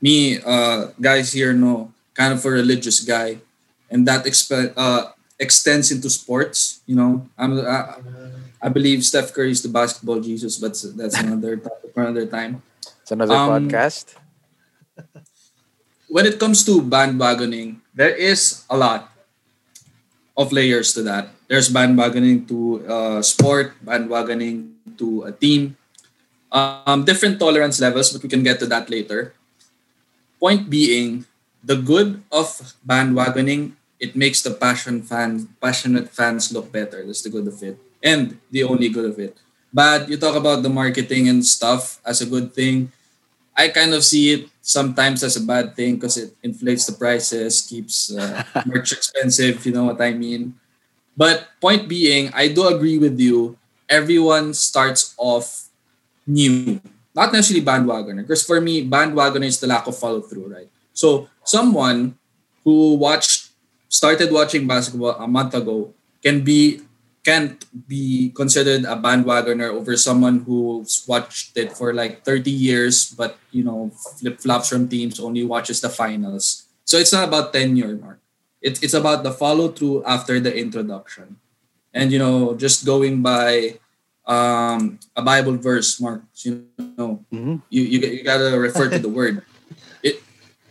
me, 0.00 0.42
uh, 0.42 0.90
guys 1.00 1.32
here 1.32 1.52
know 1.52 1.92
kind 2.14 2.32
of 2.32 2.44
a 2.44 2.50
religious 2.50 3.00
guy, 3.00 3.38
and 3.90 4.08
that 4.08 4.24
exp- 4.24 4.72
uh, 4.76 5.12
extends 5.38 5.92
into 5.92 6.10
sports. 6.10 6.80
You 6.86 6.96
know, 6.96 7.28
I'm. 7.38 7.60
I, 7.60 8.02
I 8.62 8.68
believe 8.68 9.04
Steph 9.04 9.32
Curry 9.36 9.52
is 9.52 9.62
the 9.62 9.68
basketball 9.68 10.18
Jesus, 10.18 10.58
but 10.58 10.74
that's 10.96 11.14
another 11.20 11.56
topic 11.62 11.92
for 11.94 12.02
another 12.02 12.26
time. 12.26 12.62
It's 13.02 13.12
another 13.12 13.36
um, 13.36 13.68
podcast. 13.68 14.16
When 16.08 16.26
it 16.26 16.40
comes 16.40 16.64
to 16.64 16.80
bandwagoning, 16.80 17.84
there 17.94 18.14
is 18.14 18.64
a 18.70 18.76
lot 18.76 19.12
of 20.36 20.50
layers 20.50 20.94
to 20.94 21.02
that. 21.04 21.35
There's 21.48 21.70
bandwagoning 21.70 22.48
to 22.50 22.82
uh, 22.86 23.22
sport, 23.22 23.78
bandwagoning 23.84 24.74
to 24.98 25.30
a 25.30 25.32
team, 25.32 25.76
um, 26.50 27.04
different 27.04 27.38
tolerance 27.38 27.80
levels, 27.80 28.12
but 28.12 28.22
we 28.22 28.28
can 28.28 28.42
get 28.42 28.58
to 28.60 28.66
that 28.66 28.90
later. 28.90 29.34
Point 30.40 30.68
being, 30.68 31.24
the 31.62 31.76
good 31.76 32.22
of 32.30 32.74
bandwagoning, 32.86 33.72
it 33.98 34.14
makes 34.14 34.42
the 34.42 34.50
passion 34.50 35.02
fan, 35.02 35.48
passionate 35.60 36.10
fans 36.10 36.52
look 36.52 36.70
better. 36.70 37.06
That's 37.06 37.22
the 37.22 37.30
good 37.30 37.46
of 37.46 37.62
it, 37.62 37.78
and 38.02 38.38
the 38.50 38.62
only 38.62 38.88
good 38.88 39.06
of 39.06 39.18
it. 39.18 39.38
But 39.72 40.08
you 40.08 40.16
talk 40.16 40.36
about 40.36 40.62
the 40.62 40.70
marketing 40.70 41.28
and 41.28 41.44
stuff 41.44 42.00
as 42.04 42.20
a 42.22 42.26
good 42.26 42.54
thing. 42.54 42.92
I 43.56 43.68
kind 43.68 43.94
of 43.94 44.04
see 44.04 44.32
it 44.32 44.48
sometimes 44.60 45.24
as 45.24 45.36
a 45.36 45.44
bad 45.44 45.74
thing 45.74 45.96
because 45.96 46.16
it 46.16 46.36
inflates 46.42 46.86
the 46.86 46.92
prices, 46.92 47.62
keeps 47.62 48.12
uh, 48.12 48.44
merch 48.66 48.92
expensive. 48.92 49.64
You 49.64 49.72
know 49.72 49.84
what 49.84 50.00
I 50.00 50.12
mean. 50.12 50.54
But 51.16 51.48
point 51.60 51.88
being, 51.88 52.30
I 52.34 52.48
do 52.48 52.68
agree 52.68 52.98
with 52.98 53.18
you. 53.18 53.56
Everyone 53.88 54.52
starts 54.54 55.14
off 55.16 55.68
new. 56.26 56.80
not 57.16 57.32
necessarily 57.32 57.64
bandwagoner. 57.64 58.20
Because 58.20 58.44
for 58.44 58.60
me, 58.60 58.84
bandwagoner 58.84 59.46
is 59.48 59.58
the 59.58 59.66
lack 59.66 59.86
of 59.86 59.96
follow 59.96 60.20
through, 60.20 60.52
right? 60.52 60.68
So 60.92 61.28
someone 61.44 62.18
who 62.62 62.94
watched, 62.94 63.50
started 63.88 64.30
watching 64.30 64.66
basketball 64.68 65.16
a 65.16 65.26
month 65.26 65.54
ago 65.54 65.94
can 66.22 66.44
be 66.44 66.82
can't 67.24 67.66
be 67.88 68.30
considered 68.36 68.84
a 68.84 68.94
bandwagoner 68.94 69.74
over 69.74 69.96
someone 69.96 70.46
who's 70.46 71.02
watched 71.08 71.56
it 71.56 71.74
for 71.74 71.92
like 71.92 72.22
30 72.22 72.50
years 72.50 73.10
but 73.10 73.38
you 73.50 73.64
know 73.64 73.90
flip 74.18 74.38
flops 74.38 74.68
from 74.70 74.86
teams 74.86 75.18
only 75.18 75.42
watches 75.42 75.80
the 75.80 75.90
finals 75.90 76.70
so 76.84 76.98
it's 76.98 77.12
not 77.12 77.26
about 77.26 77.52
tenure 77.52 77.98
mark 77.98 78.22
it, 78.62 78.82
it's 78.82 78.94
about 78.94 79.22
the 79.22 79.32
follow 79.32 79.68
through 79.68 80.04
after 80.04 80.40
the 80.40 80.52
introduction. 80.54 81.36
And 81.94 82.12
you 82.12 82.18
know 82.18 82.54
just 82.54 82.84
going 82.84 83.22
by 83.22 83.78
um, 84.26 84.98
a 85.14 85.22
bible 85.22 85.56
verse 85.56 86.00
mark 86.00 86.22
you 86.44 86.66
know 86.98 87.24
Mhm. 87.32 87.62
you, 87.70 87.82
you, 87.82 87.98
you 88.20 88.22
gotta 88.24 88.52
refer 88.58 88.90
to 88.90 88.98
the 88.98 89.08
word. 89.18 89.40
It 90.02 90.20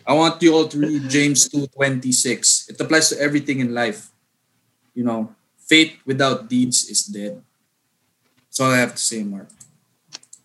i 0.05 0.13
want 0.13 0.37
you 0.43 0.53
all 0.53 0.67
to 0.69 0.77
read 0.77 1.09
james 1.09 1.49
2.26 1.49 2.69
it 2.69 2.77
applies 2.79 3.09
to 3.09 3.17
everything 3.19 3.59
in 3.59 3.73
life. 3.73 4.11
You 4.93 5.03
know 5.03 5.33
faith 5.57 5.97
without 6.05 6.45
deeds 6.47 6.85
is 6.89 7.03
dead. 7.09 7.41
That's 8.45 8.59
all 8.59 8.71
i 8.71 8.77
have 8.77 8.93
to 8.93 9.01
say 9.01 9.23
mark. 9.23 9.49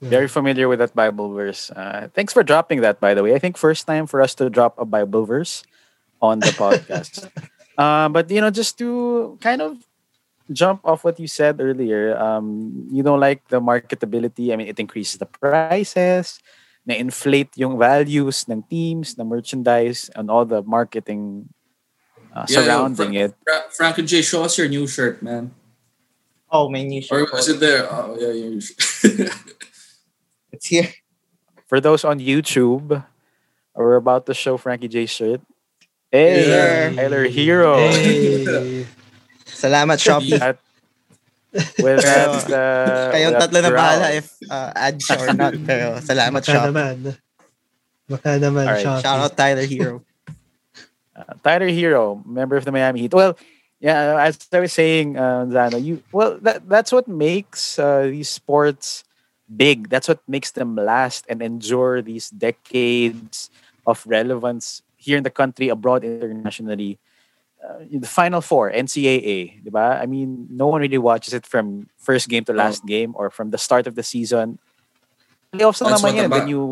Very 0.00 0.28
familiar 0.32 0.64
with 0.64 0.78
that 0.80 0.96
Bible 0.96 1.28
verse. 1.36 1.68
Uh, 1.70 2.08
thanks 2.16 2.32
for 2.32 2.40
dropping 2.42 2.80
that, 2.80 3.00
by 3.04 3.12
the 3.12 3.20
way. 3.22 3.34
I 3.34 3.38
think 3.38 3.60
first 3.60 3.84
time 3.86 4.08
for 4.08 4.22
us 4.24 4.32
to 4.40 4.48
drop 4.48 4.80
a 4.80 4.88
Bible 4.88 5.28
verse 5.28 5.60
on 6.20 6.40
the 6.40 6.52
podcast. 6.54 7.28
uh, 7.78 8.08
but 8.08 8.30
you 8.30 8.40
know, 8.40 8.50
just 8.50 8.78
to 8.78 9.38
kind 9.40 9.60
of 9.62 9.76
jump 10.52 10.80
off 10.84 11.04
what 11.04 11.18
you 11.20 11.26
said 11.28 11.60
earlier, 11.60 12.16
um, 12.18 12.86
you 12.90 13.02
don't 13.02 13.20
like 13.20 13.46
the 13.48 13.60
marketability. 13.60 14.52
I 14.52 14.56
mean, 14.56 14.68
it 14.68 14.78
increases 14.80 15.18
the 15.18 15.26
prices, 15.26 16.40
na-inflate 16.86 17.50
yung 17.56 17.78
values 17.78 18.46
ng 18.48 18.62
teams, 18.68 19.14
the 19.14 19.24
merchandise, 19.24 20.10
and 20.16 20.30
all 20.30 20.44
the 20.44 20.62
marketing 20.62 21.48
uh, 22.34 22.46
Yeah, 22.48 22.62
surrounding 22.62 23.12
yeah, 23.14 23.24
it. 23.30 23.34
Fra- 23.46 23.64
Frank 23.70 23.98
and 23.98 24.08
Jay, 24.08 24.22
show 24.22 24.42
us 24.44 24.58
your 24.58 24.68
new 24.68 24.86
shirt, 24.86 25.22
man. 25.22 25.52
Oh, 26.50 26.68
my 26.68 26.82
new 26.82 26.98
Or 27.10 27.26
shirt. 27.26 27.34
is 27.38 27.48
it 27.48 27.60
there? 27.60 27.86
Oh, 27.90 28.16
yeah, 28.18 28.32
yeah. 28.34 28.48
your 28.58 28.60
shirt. 28.60 29.30
It's 30.52 30.66
here. 30.66 30.90
For 31.68 31.80
those 31.80 32.04
on 32.04 32.18
YouTube, 32.18 33.04
we're 33.74 33.94
about 33.96 34.26
to 34.26 34.34
show 34.34 34.56
Frankie 34.56 34.88
Jay's 34.88 35.10
shirt. 35.10 35.40
Hey, 36.10 36.48
Yeah. 36.50 36.90
Tyler 36.96 37.24
Herro. 37.30 37.74
Hey. 37.94 38.86
Salamat, 39.46 39.98
Shopee. 40.02 40.38
That, 40.38 40.58
with 41.82 42.02
that, 42.02 42.30
uh, 42.50 43.10
Kayong 43.14 43.34
with 43.34 43.42
tatlo 43.42 43.58
na 43.62 43.70
growl. 43.70 43.82
bahala 43.82 44.08
if 44.18 44.26
uh, 44.50 44.70
add 44.74 44.98
siya 45.02 45.16
or 45.22 45.34
not. 45.34 45.54
Pero 45.66 45.98
salamat, 46.02 46.42
Baka 46.42 46.50
Shopee. 46.50 46.68
naman. 46.70 46.94
Baka 48.10 48.30
naman, 48.42 48.64
Alright, 48.66 48.86
Shopee. 48.86 49.02
Shout 49.02 49.18
out 49.22 49.34
Tyler 49.36 49.66
Herro. 49.66 49.96
Uh, 51.14 51.34
Tyler 51.42 51.68
Herro, 51.70 52.22
member 52.26 52.56
of 52.56 52.64
the 52.64 52.72
Miami 52.72 53.06
Heat. 53.06 53.14
Well, 53.14 53.36
yeah, 53.78 54.18
as 54.18 54.38
I 54.52 54.60
was 54.60 54.72
saying, 54.72 55.16
uh, 55.18 55.46
Zano, 55.46 55.78
you 55.82 56.02
well 56.12 56.38
that 56.42 56.66
that's 56.68 56.90
what 56.92 57.06
makes 57.08 57.78
uh, 57.78 58.02
these 58.10 58.28
sports 58.28 59.04
big. 59.46 59.88
That's 59.90 60.06
what 60.08 60.20
makes 60.28 60.50
them 60.52 60.74
last 60.76 61.24
and 61.28 61.42
endure 61.42 62.02
these 62.02 62.30
decades 62.30 63.50
of 63.86 64.02
relevance 64.06 64.82
here 65.00 65.16
in 65.16 65.24
the 65.24 65.32
country, 65.32 65.72
abroad, 65.72 66.04
internationally. 66.04 67.00
Uh, 67.60 67.84
in 67.90 68.00
the 68.00 68.08
Final 68.08 68.40
Four, 68.40 68.72
NCAA, 68.72 69.64
diba? 69.64 70.00
I 70.00 70.06
mean, 70.06 70.48
no 70.48 70.66
one 70.68 70.80
really 70.80 70.96
watches 71.00 71.32
it 71.34 71.44
from 71.44 71.88
first 72.00 72.28
game 72.28 72.44
to 72.48 72.52
last 72.52 72.84
game 72.88 73.12
or 73.16 73.28
from 73.28 73.50
the 73.50 73.58
start 73.60 73.84
of 73.86 73.96
the 73.96 74.02
season. 74.04 74.56
Playoffs 75.52 75.80
na 75.84 75.92
That's 75.92 76.00
naman 76.00 76.04
what 76.04 76.14
yan. 76.16 76.24
the 76.24 76.28
ba- 76.28 76.38
Then 76.40 76.48
you 76.48 76.62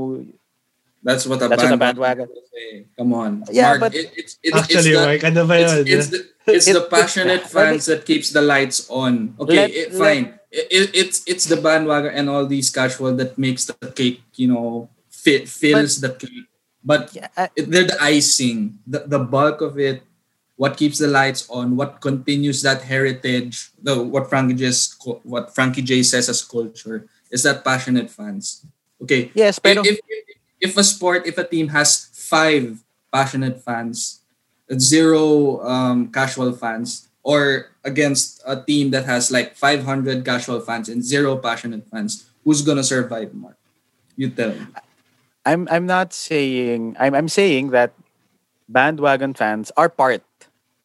That's 1.04 1.25
what 1.28 1.38
a 1.44 1.49
That's 1.49 1.62
what 1.62 1.73
a 1.73 1.76
bandwagon. 1.76 2.26
bandwagon- 2.26 2.28
will. 2.32 2.85
Come 2.97 3.12
on, 3.14 3.30
Yeah, 3.52 3.76
Mark. 3.76 3.80
but- 3.80 3.94
it, 3.94 4.11
it's 4.16 4.32
it's 4.42 4.56
Actually, 4.56 4.97
it's 4.97 4.99
the, 4.99 5.06
Mark, 5.06 5.20
ano 5.28 5.40
ba 5.47 5.54
it's, 5.62 5.73
yun? 5.76 5.85
it's 5.87 6.08
the, 6.08 6.20
it's 6.56 6.66
the 6.73 6.85
passionate 6.90 7.44
fans 7.54 7.85
that 7.87 8.02
keeps 8.08 8.32
the 8.32 8.40
lights 8.42 8.88
on. 8.90 9.37
Okay, 9.38 9.68
Let- 9.68 9.70
it, 9.70 9.87
let- 9.92 10.00
fine. 10.00 10.25
It, 10.50 10.66
it- 10.73 10.92
it's 10.97 11.20
it's 11.28 11.44
the 11.47 11.61
bandwagon 11.61 12.16
and 12.16 12.26
all 12.32 12.49
these 12.49 12.73
casual 12.73 13.12
that 13.20 13.37
makes 13.37 13.68
the 13.68 13.76
cake, 13.92 14.25
you 14.40 14.49
know, 14.49 14.88
fit 15.12 15.47
fills 15.52 16.00
the 16.00 16.16
cake. 16.16 16.48
But 16.85 17.11
yeah, 17.14 17.28
I- 17.37 17.50
they're 17.56 17.88
the 17.90 17.99
icing. 18.00 18.78
The 18.87 19.04
the 19.06 19.18
bulk 19.18 19.61
of 19.61 19.78
it, 19.78 20.02
what 20.56 20.76
keeps 20.76 20.99
the 20.99 21.08
lights 21.11 21.47
on, 21.50 21.76
what 21.76 22.00
continues 22.00 22.62
that 22.62 22.82
heritage, 22.82 23.70
the 23.82 23.99
what 24.02 24.30
Frankie 24.30 24.54
Jay 24.54 24.73
what 25.23 25.54
Frankie 25.54 25.82
Jay 25.82 26.02
says 26.02 26.28
as 26.28 26.42
culture 26.44 27.06
is 27.30 27.42
that 27.44 27.64
passionate 27.64 28.11
fans. 28.11 28.64
Okay, 29.02 29.30
yes, 29.35 29.58
pero 29.62 29.82
if, 29.87 29.99
if, 30.08 30.23
if 30.61 30.73
a 30.76 30.82
sport, 30.82 31.26
if 31.26 31.38
a 31.38 31.47
team 31.47 31.68
has 31.70 32.11
five 32.11 32.82
passionate 33.14 33.62
fans, 33.62 34.23
zero 34.75 35.62
um, 35.62 36.11
casual 36.11 36.50
fans, 36.52 37.06
or 37.23 37.70
against 37.85 38.42
a 38.47 38.58
team 38.58 38.90
that 38.90 39.04
has 39.06 39.30
like 39.30 39.54
500 39.54 40.25
casual 40.25 40.61
fans 40.61 40.88
and 40.88 41.04
zero 41.04 41.37
passionate 41.38 41.87
fans, 41.90 42.26
who's 42.44 42.62
gonna 42.62 42.82
survive, 42.85 43.32
Mark? 43.35 43.56
You 44.16 44.30
tell 44.30 44.50
me. 44.50 44.66
I'm 45.45 45.68
I'm 45.71 45.87
not 45.87 46.12
saying 46.12 46.97
I'm 46.99 47.14
I'm 47.14 47.28
saying 47.28 47.71
that 47.71 47.92
bandwagon 48.68 49.35
fans 49.35 49.73
are 49.76 49.88
part 49.88 50.23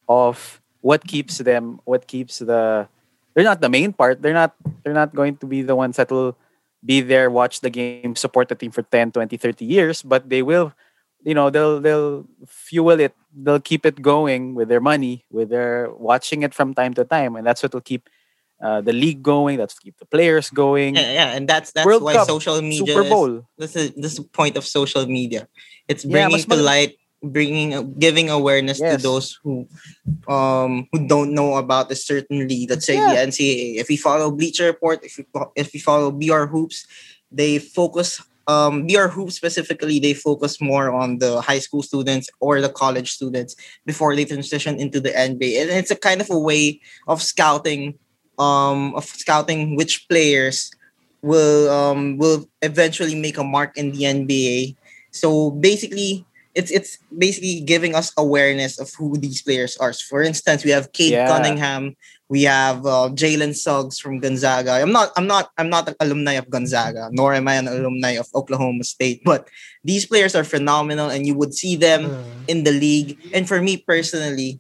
of 0.08 0.62
what 0.82 1.06
keeps 1.08 1.38
them 1.40 1.80
what 1.86 2.08
keeps 2.08 2.40
the 2.40 2.88
they're 3.34 3.44
not 3.44 3.62
the 3.62 3.70
main 3.70 3.94
part. 3.94 4.22
They're 4.22 4.34
not 4.34 4.56
they're 4.84 4.94
not 4.94 5.16
going 5.16 5.38
to 5.38 5.46
be 5.46 5.62
the 5.62 5.76
ones 5.76 5.98
that 5.98 6.12
will 6.12 6.38
be 6.86 7.02
there 7.02 7.30
watch 7.30 7.62
the 7.62 7.70
game 7.70 8.16
support 8.16 8.50
the 8.50 8.56
team 8.56 8.72
for 8.72 8.84
10 8.84 9.12
20 9.14 9.38
30 9.38 9.64
years 9.64 10.04
but 10.04 10.28
they 10.28 10.44
will 10.44 10.74
you 11.24 11.34
know 11.34 11.50
they'll 11.50 11.80
they'll 11.80 12.26
fuel 12.46 13.00
it. 13.00 13.16
They'll 13.34 13.64
keep 13.64 13.86
it 13.86 14.02
going 14.02 14.54
with 14.54 14.68
their 14.70 14.82
money 14.82 15.26
with 15.32 15.50
their 15.50 15.90
watching 15.92 16.44
it 16.44 16.54
from 16.54 16.74
time 16.74 16.94
to 16.96 17.04
time 17.04 17.36
and 17.36 17.48
that's 17.48 17.64
what 17.64 17.74
will 17.74 17.82
keep 17.82 18.10
uh, 18.62 18.82
the 18.82 18.94
league 18.94 19.22
going 19.24 19.58
that's 19.58 19.78
keep 19.80 19.98
the 19.98 20.06
players 20.06 20.50
going 20.50 20.96
Yeah, 20.96 21.12
yeah, 21.14 21.30
and 21.36 21.48
that's 21.48 21.72
that's 21.72 21.86
World 21.86 22.04
why 22.04 22.14
Cup, 22.14 22.28
social 22.28 22.62
media 22.62 22.86
super 22.86 23.02
is- 23.04 23.10
bowl 23.10 23.32
this 23.58 23.76
is 23.76 23.92
this 23.96 24.14
is 24.14 24.20
point 24.32 24.58
of 24.58 24.66
social 24.66 25.06
media. 25.06 25.48
It's 25.88 26.04
Yeah, 26.06 26.12
bringing 26.28 26.32
mas 26.32 26.46
to 26.46 26.56
mag- 26.56 26.66
light, 26.66 26.92
bringing 27.24 27.72
giving 28.00 28.30
awareness 28.30 28.80
to 28.80 28.98
those 28.98 29.40
who 29.44 29.68
um 30.28 30.88
who 30.92 31.08
don't 31.08 31.34
know 31.34 31.56
about 31.56 31.92
a 31.92 31.96
certain 31.96 32.48
league. 32.48 32.70
Let's 32.70 32.86
say 32.86 32.98
the 33.00 33.16
NCAA. 33.20 33.80
If 33.80 33.88
we 33.90 33.98
follow 33.98 34.32
Bleacher 34.32 34.66
Report, 34.68 35.04
if 35.04 35.18
we 35.18 35.26
if 35.56 35.72
we 35.74 35.80
follow 35.80 36.12
BR 36.12 36.46
Hoops, 36.52 36.86
they 37.32 37.60
focus 37.60 38.22
um 38.48 38.86
BR 38.88 39.08
Hoops 39.08 39.36
specifically. 39.36 40.00
They 40.00 40.14
focus 40.14 40.60
more 40.62 40.92
on 40.92 41.20
the 41.20 41.40
high 41.42 41.60
school 41.60 41.84
students 41.84 42.30
or 42.40 42.60
the 42.62 42.70
college 42.70 43.12
students 43.12 43.56
before 43.86 44.16
they 44.16 44.26
transition 44.26 44.80
into 44.80 45.00
the 45.00 45.12
NBA, 45.16 45.62
and 45.64 45.72
it's 45.72 45.92
a 45.92 46.00
kind 46.00 46.20
of 46.22 46.30
a 46.30 46.40
way 46.40 46.80
of 47.08 47.22
scouting 47.22 47.96
um 48.38 48.96
of 48.96 49.06
scouting 49.06 49.76
which 49.76 50.08
players 50.10 50.72
will 51.22 51.70
um 51.70 52.18
will 52.18 52.46
eventually 52.62 53.16
make 53.16 53.38
a 53.38 53.44
mark 53.44 53.78
in 53.78 53.92
the 53.92 54.06
NBA. 54.06 54.76
So 55.12 55.52
basically 55.52 56.28
it's 56.56 56.72
it's 56.72 56.98
basically 57.16 57.62
giving 57.62 57.96
us 57.96 58.12
awareness 58.18 58.80
of 58.80 58.92
who 58.98 59.18
these 59.18 59.42
players 59.42 59.78
are. 59.78 59.94
For 59.94 60.22
instance, 60.22 60.64
we 60.64 60.72
have 60.72 60.92
Cade 60.94 61.14
Yeah. 61.14 61.28
Cunningham, 61.28 61.96
we 62.30 62.44
have 62.44 62.86
uh, 62.86 63.10
Jalen 63.14 63.56
Suggs 63.56 64.00
from 64.00 64.20
Gonzaga. 64.20 64.72
I'm 64.82 64.92
not 64.92 65.12
I'm 65.18 65.28
not 65.28 65.50
I'm 65.58 65.70
not 65.70 65.88
an 65.90 65.96
alumni 66.00 66.34
of 66.34 66.50
Gonzaga, 66.50 67.10
nor 67.12 67.34
am 67.34 67.48
I 67.48 67.56
an 67.56 67.68
alumni 67.68 68.18
of 68.20 68.28
Oklahoma 68.36 68.84
State, 68.84 69.22
but 69.26 69.48
these 69.84 70.06
players 70.06 70.36
are 70.36 70.44
phenomenal 70.46 71.10
and 71.10 71.26
you 71.28 71.36
would 71.36 71.54
see 71.54 71.76
them 71.76 72.14
Uh, 72.14 72.18
in 72.48 72.64
the 72.68 72.72
league. 72.76 73.16
And 73.32 73.48
for 73.48 73.62
me 73.62 73.78
personally, 73.80 74.60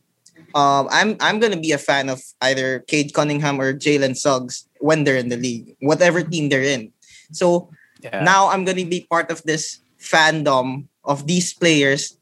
um, 0.53 0.87
I'm 0.91 1.17
I'm 1.19 1.39
gonna 1.39 1.59
be 1.59 1.71
a 1.71 1.81
fan 1.81 2.09
of 2.09 2.21
either 2.41 2.79
Cade 2.87 3.13
Cunningham 3.13 3.59
or 3.59 3.73
Jalen 3.73 4.15
Suggs 4.15 4.67
when 4.79 5.03
they're 5.03 5.17
in 5.17 5.29
the 5.29 5.37
league, 5.37 5.75
whatever 5.81 6.21
team 6.21 6.49
they're 6.49 6.63
in. 6.63 6.91
So 7.31 7.69
yeah. 8.01 8.23
now 8.23 8.49
I'm 8.49 8.65
gonna 8.65 8.85
be 8.85 9.07
part 9.09 9.31
of 9.31 9.41
this 9.43 9.79
fandom 9.99 10.85
of 11.03 11.27
these 11.27 11.53
players, 11.53 12.17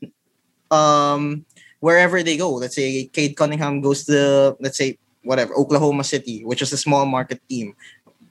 um, 0.70 1.46
wherever 1.80 2.24
they 2.24 2.38
go. 2.38 2.54
Let's 2.56 2.76
say 2.76 3.06
Cade 3.12 3.36
Cunningham 3.36 3.82
goes 3.82 4.06
to 4.06 4.56
let's 4.60 4.78
say 4.78 4.98
whatever 5.24 5.54
Oklahoma 5.56 6.04
City, 6.04 6.46
which 6.46 6.62
is 6.62 6.72
a 6.72 6.78
small 6.78 7.06
market 7.06 7.42
team. 7.50 7.76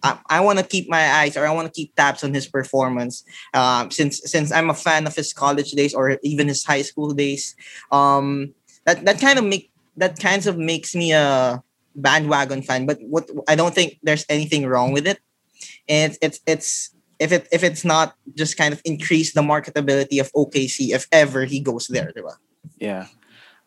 I, 0.03 0.19
I 0.31 0.41
want 0.41 0.59
to 0.59 0.65
keep 0.65 0.89
my 0.89 1.13
eyes 1.21 1.37
or 1.37 1.47
I 1.47 1.53
want 1.53 1.69
to 1.69 1.73
keep 1.73 1.95
tabs 1.95 2.25
on 2.25 2.33
his 2.33 2.49
performance. 2.49 3.23
Um, 3.53 3.91
since 3.91 4.23
since 4.25 4.51
I'm 4.51 4.71
a 4.71 4.75
fan 4.75 5.07
of 5.07 5.15
his 5.15 5.33
college 5.33 5.73
days 5.73 5.95
or 5.95 6.19
even 6.23 6.49
his 6.49 6.65
high 6.65 6.83
school 6.83 7.13
days, 7.13 7.55
um, 7.93 8.55
that 8.87 9.05
that 9.05 9.21
kind 9.21 9.39
of 9.39 9.45
make 9.45 9.70
that 9.97 10.19
kind 10.19 10.47
of 10.47 10.57
makes 10.59 10.95
me 10.95 11.13
a 11.13 11.63
bandwagon 11.95 12.63
fan. 12.63 12.87
But 12.87 12.99
what 13.03 13.29
I 13.49 13.55
don't 13.57 13.75
think 13.75 13.99
there's 14.03 14.25
anything 14.29 14.67
wrong 14.67 14.93
with 14.93 15.07
it, 15.07 15.19
and 15.89 16.13
it's 16.13 16.19
it's, 16.23 16.41
it's 16.47 16.91
if 17.19 17.33
it 17.33 17.49
if 17.53 17.63
it's 17.63 17.85
not 17.85 18.15
just 18.35 18.57
kind 18.57 18.73
of 18.73 18.81
increase 18.85 19.33
the 19.35 19.43
marketability 19.43 20.21
of 20.21 20.33
OKC 20.33 20.91
if 20.95 21.07
ever 21.13 21.45
he 21.45 21.61
goes 21.61 21.87
there, 21.89 22.13
diba? 22.17 22.35
Yeah. 22.79 23.07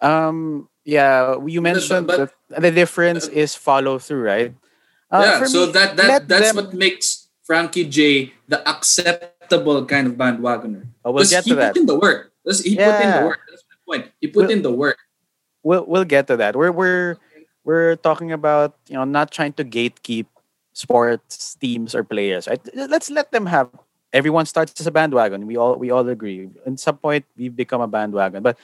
Um 0.01 0.67
yeah, 0.85 1.35
you 1.45 1.61
mentioned 1.61 2.07
but- 2.07 2.33
that 2.49 2.61
the 2.61 2.71
difference 2.71 3.27
is 3.27 3.55
follow 3.55 3.99
through, 3.99 4.23
right? 4.23 4.55
Uh, 5.11 5.21
yeah, 5.21 5.45
so 5.45 5.67
me, 5.67 5.71
that 5.73 5.95
that 5.97 6.27
that's 6.27 6.51
them- 6.51 6.55
what 6.65 6.73
makes 6.73 7.29
Frankie 7.45 7.85
Jay 7.85 8.33
the 8.47 8.57
acceptable 8.67 9.85
kind 9.85 10.07
of 10.07 10.13
bandwagoner. 10.15 10.87
Oh, 11.05 11.11
we'll 11.11 11.21
Because 11.23 11.29
get 11.31 11.43
he 11.45 11.49
to 11.51 11.55
that. 11.57 11.73
put 11.73 11.79
in 11.81 11.85
the 11.85 11.99
work. 11.99 12.31
That's- 12.43 12.61
He 12.65 12.75
put 12.75 12.81
in 12.99 13.11
the 13.11 13.21
Yeah. 13.21 13.25
work. 13.25 13.39
That's 13.49 13.63
my 13.69 13.77
point. 13.85 14.11
He 14.19 14.27
put 14.27 14.47
Well- 14.47 14.51
in 14.51 14.61
the 14.63 14.71
work. 14.71 14.97
We'll 15.63 15.85
we'll 15.87 16.05
get 16.05 16.27
to 16.27 16.37
that. 16.37 16.55
We're 16.55 16.71
we're 16.71 17.17
we're 17.63 17.95
talking 17.95 18.31
about 18.31 18.75
you 18.87 18.95
know 18.95 19.03
not 19.03 19.31
trying 19.31 19.53
to 19.53 19.63
gatekeep 19.63 20.27
sports 20.73 21.55
teams 21.55 21.95
or 21.95 22.03
players. 22.03 22.47
Right? 22.47 22.61
Let's 22.75 23.09
let 23.09 23.31
them 23.31 23.45
have. 23.47 23.69
Everyone 24.11 24.45
starts 24.45 24.79
as 24.79 24.85
a 24.85 24.91
bandwagon. 24.91 25.47
We 25.47 25.57
all 25.57 25.75
we 25.75 25.89
all 25.89 26.07
agree. 26.07 26.49
At 26.65 26.79
some 26.79 26.97
point, 26.97 27.25
we've 27.37 27.55
become 27.55 27.81
a 27.81 27.87
bandwagon, 27.87 28.43
but 28.43 28.59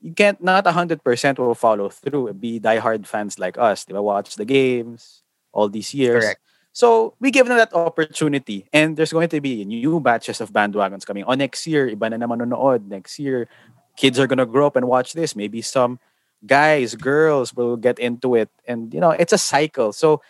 you 0.00 0.14
can't 0.14 0.40
not 0.42 0.66
hundred 0.66 1.02
percent 1.04 1.38
will 1.38 1.54
follow 1.54 1.90
through. 1.90 2.32
Be 2.34 2.60
diehard 2.60 3.06
fans 3.06 3.38
like 3.38 3.58
us. 3.58 3.84
They 3.84 3.92
will 3.92 4.04
watch 4.04 4.36
the 4.36 4.46
games 4.46 5.22
all 5.52 5.68
these 5.68 5.92
years. 5.92 6.24
Correct. 6.24 6.40
So 6.72 7.14
we 7.18 7.30
give 7.30 7.48
them 7.48 7.56
that 7.56 7.74
opportunity. 7.74 8.68
And 8.72 8.96
there's 8.96 9.12
going 9.12 9.28
to 9.30 9.40
be 9.40 9.64
new 9.64 9.98
batches 9.98 10.40
of 10.40 10.52
bandwagons 10.52 11.04
coming. 11.04 11.24
On 11.24 11.36
next 11.36 11.66
year, 11.66 11.90
iba 11.90 12.06
na 12.06 12.22
naman. 12.22 12.46
Next 12.86 13.18
year, 13.18 13.48
kids 13.96 14.18
are 14.18 14.28
gonna 14.28 14.46
grow 14.46 14.68
up 14.68 14.76
and 14.76 14.86
watch 14.86 15.12
this. 15.12 15.34
Maybe 15.34 15.60
some 15.60 15.98
guys, 16.46 16.94
girls 16.94 17.54
will 17.54 17.76
get 17.76 17.98
into 17.98 18.34
it. 18.34 18.50
And 18.66 18.92
you 18.94 19.00
know, 19.00 19.10
it's 19.10 19.32
a 19.32 19.38
cycle. 19.38 19.92
So 19.92 20.22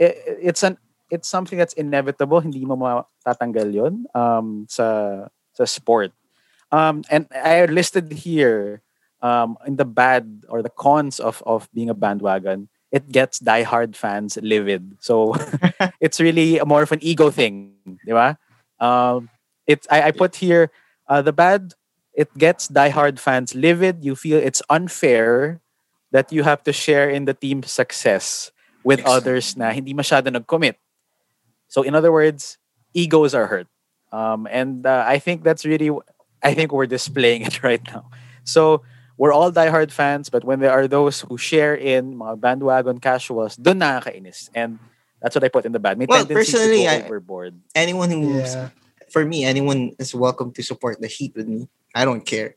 i- 0.00 0.14
i- 0.16 0.38
it's 0.52 0.62
an 0.62 0.78
it's 1.10 1.28
something 1.28 1.58
that's 1.58 1.74
inevitable. 1.74 2.40
Hindi 2.40 2.64
mo 2.64 2.76
matatanggal 2.78 3.74
yun 3.74 4.06
um, 4.14 4.66
sa, 4.70 5.26
sa 5.52 5.64
sport. 5.64 6.12
Um, 6.72 7.02
and 7.10 7.26
I 7.34 7.66
listed 7.66 8.12
here 8.12 8.82
um, 9.22 9.58
in 9.66 9.76
the 9.76 9.84
bad 9.84 10.44
or 10.48 10.62
the 10.62 10.70
cons 10.70 11.18
of, 11.18 11.42
of 11.46 11.68
being 11.74 11.90
a 11.90 11.94
bandwagon, 11.94 12.68
it 12.92 13.10
gets 13.10 13.40
diehard 13.40 13.96
fans 13.96 14.38
livid. 14.42 14.96
So 15.00 15.34
it's 16.00 16.20
really 16.20 16.60
more 16.64 16.82
of 16.82 16.92
an 16.92 17.00
ego 17.02 17.30
thing, 17.30 17.74
di 18.06 18.12
ba? 18.12 18.38
Um, 18.78 19.28
it's 19.66 19.86
I, 19.90 20.08
I 20.08 20.10
put 20.12 20.36
here 20.36 20.70
uh, 21.08 21.22
the 21.22 21.32
bad. 21.32 21.74
It 22.20 22.28
gets 22.36 22.68
diehard 22.68 23.16
fans 23.16 23.56
livid. 23.56 24.04
You 24.04 24.12
feel 24.12 24.36
it's 24.36 24.60
unfair 24.68 25.60
that 26.12 26.28
you 26.28 26.44
have 26.44 26.60
to 26.68 26.72
share 26.72 27.08
in 27.08 27.24
the 27.24 27.32
team's 27.32 27.72
success 27.72 28.52
with 28.84 29.00
Yes. 29.00 29.08
others 29.08 29.44
na 29.56 29.72
hindi 29.72 29.96
masyado 29.96 30.28
nag-commit. 30.28 30.76
So 31.72 31.80
in 31.80 31.94
other 31.96 32.12
words, 32.12 32.58
egos 32.92 33.32
are 33.32 33.46
hurt. 33.48 33.68
Um, 34.12 34.44
and 34.50 34.84
uh, 34.84 35.04
I 35.06 35.16
think 35.22 35.44
that's 35.46 35.64
really, 35.64 35.88
I 36.42 36.52
think 36.52 36.72
we're 36.76 36.90
displaying 36.90 37.42
it 37.48 37.62
right 37.64 37.80
now. 37.88 38.10
So 38.44 38.82
we're 39.16 39.32
all 39.32 39.52
diehard 39.52 39.88
fans, 39.92 40.28
but 40.28 40.44
when 40.44 40.60
there 40.60 40.72
are 40.72 40.88
those 40.88 41.22
who 41.24 41.38
share 41.38 41.72
in 41.78 42.16
mga 42.18 42.40
bandwagon 42.40 42.98
casuals, 42.98 43.54
dun 43.56 43.78
nakakainis. 43.80 44.50
And 44.52 44.76
that's 45.22 45.36
what 45.36 45.44
I 45.44 45.48
put 45.48 45.64
in 45.64 45.72
the 45.72 45.78
bad. 45.78 45.96
May 45.96 46.06
Well, 46.08 46.26
tendency 46.26 46.52
personally, 46.52 46.84
to 46.84 46.90
go 46.90 46.90
I- 46.90 47.02
overboard. 47.06 47.54
Anyone 47.76 48.10
who's 48.10 48.52
Yeah. 48.56 48.68
For 49.10 49.24
me, 49.26 49.44
anyone 49.44 49.92
is 49.98 50.14
welcome 50.14 50.52
to 50.54 50.62
support 50.62 51.00
the 51.00 51.06
Heat 51.08 51.34
with 51.34 51.48
me. 51.48 51.68
I 51.94 52.04
don't 52.04 52.22
care. 52.24 52.54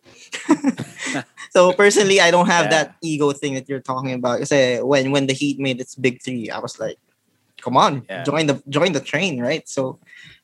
so 1.52 1.74
personally, 1.74 2.22
I 2.22 2.30
don't 2.32 2.46
have 2.48 2.66
Yeah. 2.66 2.70
that 2.70 2.96
ego 3.02 3.32
thing 3.34 3.56
that 3.56 3.68
you're 3.68 3.82
talking 3.82 4.14
about. 4.14 4.40
Kasi 4.40 4.80
when 4.82 5.12
when 5.12 5.26
the 5.28 5.34
Heat 5.34 5.60
made 5.60 5.82
its 5.82 5.96
big 5.96 6.22
three, 6.22 6.50
I 6.50 6.60
was 6.60 6.80
like, 6.80 6.98
come 7.62 7.78
on, 7.78 8.06
Yeah. 8.10 8.24
join 8.24 8.46
the 8.48 8.62
join 8.70 8.94
the 8.94 9.02
train, 9.02 9.42
right? 9.42 9.66
So 9.68 10.00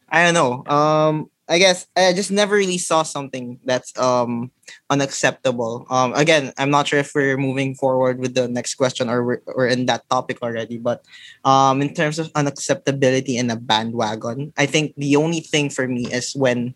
I 0.09 0.25
don't 0.25 0.33
know. 0.33 0.65
Um, 0.65 1.29
I 1.49 1.57
guess 1.57 1.87
I 1.97 2.13
just 2.13 2.29
never 2.29 2.55
really 2.55 2.77
saw 2.77 3.01
something 3.01 3.57
that's 3.65 3.89
um 3.97 4.51
unacceptable. 4.89 5.87
Um, 5.89 6.13
again, 6.13 6.53
I'm 6.61 6.69
not 6.69 6.87
sure 6.87 6.99
if 6.99 7.09
we're 7.15 7.41
moving 7.41 7.73
forward 7.73 8.19
with 8.21 8.35
the 8.35 8.47
next 8.47 8.75
question 8.75 9.09
or 9.09 9.25
we're, 9.25 9.41
we're 9.57 9.67
in 9.67 9.87
that 9.87 10.07
topic 10.09 10.43
already. 10.43 10.77
But 10.77 11.01
um, 11.43 11.81
in 11.81 11.95
terms 11.95 12.19
of 12.19 12.31
unacceptability 12.33 13.41
in 13.41 13.49
a 13.49 13.57
bandwagon, 13.57 14.53
I 14.57 14.67
think 14.67 14.93
the 14.95 15.15
only 15.15 15.41
thing 15.41 15.71
for 15.71 15.87
me 15.87 16.05
is 16.13 16.35
when 16.35 16.75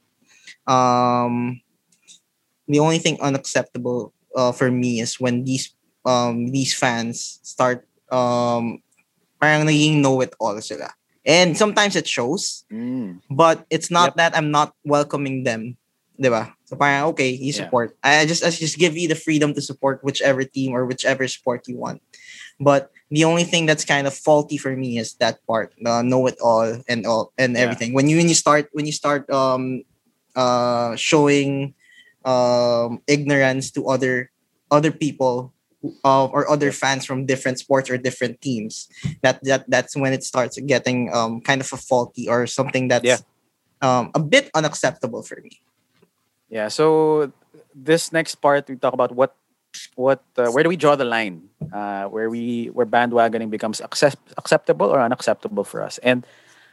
um 0.65 1.61
the 2.67 2.79
only 2.79 2.97
thing 2.99 3.19
unacceptable 3.21 4.13
uh, 4.35 4.51
for 4.51 4.71
me 4.71 4.99
is 4.99 5.19
when 5.19 5.43
these 5.43 5.75
um 6.05 6.49
these 6.49 6.73
fans 6.73 7.39
start 7.43 7.87
um 8.11 8.81
parang 9.39 9.67
naging 9.67 10.01
know 10.01 10.21
it 10.21 10.33
all 10.39 10.57
sila. 10.61 10.89
And 11.25 11.55
sometimes 11.57 11.95
it 11.95 12.07
shows, 12.07 12.65
Mm. 12.71 13.21
but 13.31 13.65
it's 13.69 13.89
not 13.91 14.13
Yep. 14.13 14.15
that 14.17 14.31
I'm 14.37 14.51
not 14.51 14.75
welcoming 14.83 15.43
them. 15.43 15.77
Diba? 16.19 16.53
So 16.69 16.75
parang 16.77 17.09
okay, 17.15 17.31
you 17.33 17.49
Yeah. 17.51 17.65
support. 17.65 17.97
I 18.03 18.25
just 18.29 18.45
I 18.45 18.51
just 18.53 18.77
give 18.77 18.93
you 18.95 19.07
the 19.09 19.17
freedom 19.17 19.53
to 19.57 19.61
support 19.63 20.03
whichever 20.05 20.43
team 20.45 20.71
or 20.77 20.85
whichever 20.85 21.25
sport 21.27 21.65
you 21.67 21.77
want. 21.79 22.03
But 22.61 22.91
the 23.09 23.23
only 23.25 23.43
thing 23.43 23.65
that's 23.65 23.85
kind 23.85 24.05
of 24.05 24.13
faulty 24.13 24.57
for 24.57 24.75
me 24.77 24.97
is 25.01 25.15
that 25.17 25.41
part, 25.49 25.73
uh, 25.85 26.01
know 26.05 26.27
it 26.29 26.37
all 26.41 26.81
and 26.87 27.05
all 27.07 27.33
and 27.37 27.55
Yeah. 27.57 27.65
everything. 27.65 27.93
When 27.97 28.07
you 28.09 28.17
when 28.21 28.29
you 28.29 28.37
start 28.37 28.69
when 28.73 28.85
you 28.85 28.93
start 28.93 29.25
um 29.33 29.83
uh 30.35 30.95
showing 30.95 31.73
um 32.25 33.01
ignorance 33.07 33.71
to 33.71 33.87
other 33.89 34.31
other 34.71 34.91
people 34.91 35.52
uh, 36.03 36.25
or 36.25 36.49
other 36.49 36.71
fans 36.71 37.05
from 37.05 37.25
different 37.25 37.59
sports 37.59 37.89
or 37.89 37.97
different 37.97 38.39
teams 38.41 38.87
that 39.21 39.43
that 39.43 39.67
that's 39.69 39.95
when 39.95 40.13
it 40.13 40.23
starts 40.23 40.57
getting 40.63 41.13
um 41.13 41.41
kind 41.41 41.61
of 41.61 41.67
a 41.73 41.77
faulty 41.77 42.27
or 42.27 42.47
something 42.47 42.87
that's 42.87 43.05
Yeah. 43.05 43.19
um 43.81 44.11
a 44.15 44.19
bit 44.19 44.49
unacceptable 44.55 45.23
for 45.23 45.39
me. 45.43 45.59
Yeah. 46.49 46.67
So 46.69 47.31
this 47.75 48.11
next 48.13 48.35
part 48.39 48.69
we 48.69 48.75
talk 48.77 48.93
about 48.93 49.11
what 49.15 49.35
what 49.95 50.21
uh, 50.37 50.49
where 50.53 50.63
do 50.63 50.69
we 50.69 50.77
draw 50.77 50.95
the 50.95 51.05
line? 51.05 51.49
Uh, 51.73 52.05
where 52.05 52.29
we 52.29 52.67
where 52.71 52.85
bandwagoning 52.85 53.49
becomes 53.49 53.81
accept, 53.81 54.21
acceptable 54.37 54.87
or 54.87 55.01
unacceptable 55.01 55.63
for 55.63 55.81
us. 55.81 55.97
And 56.05 56.25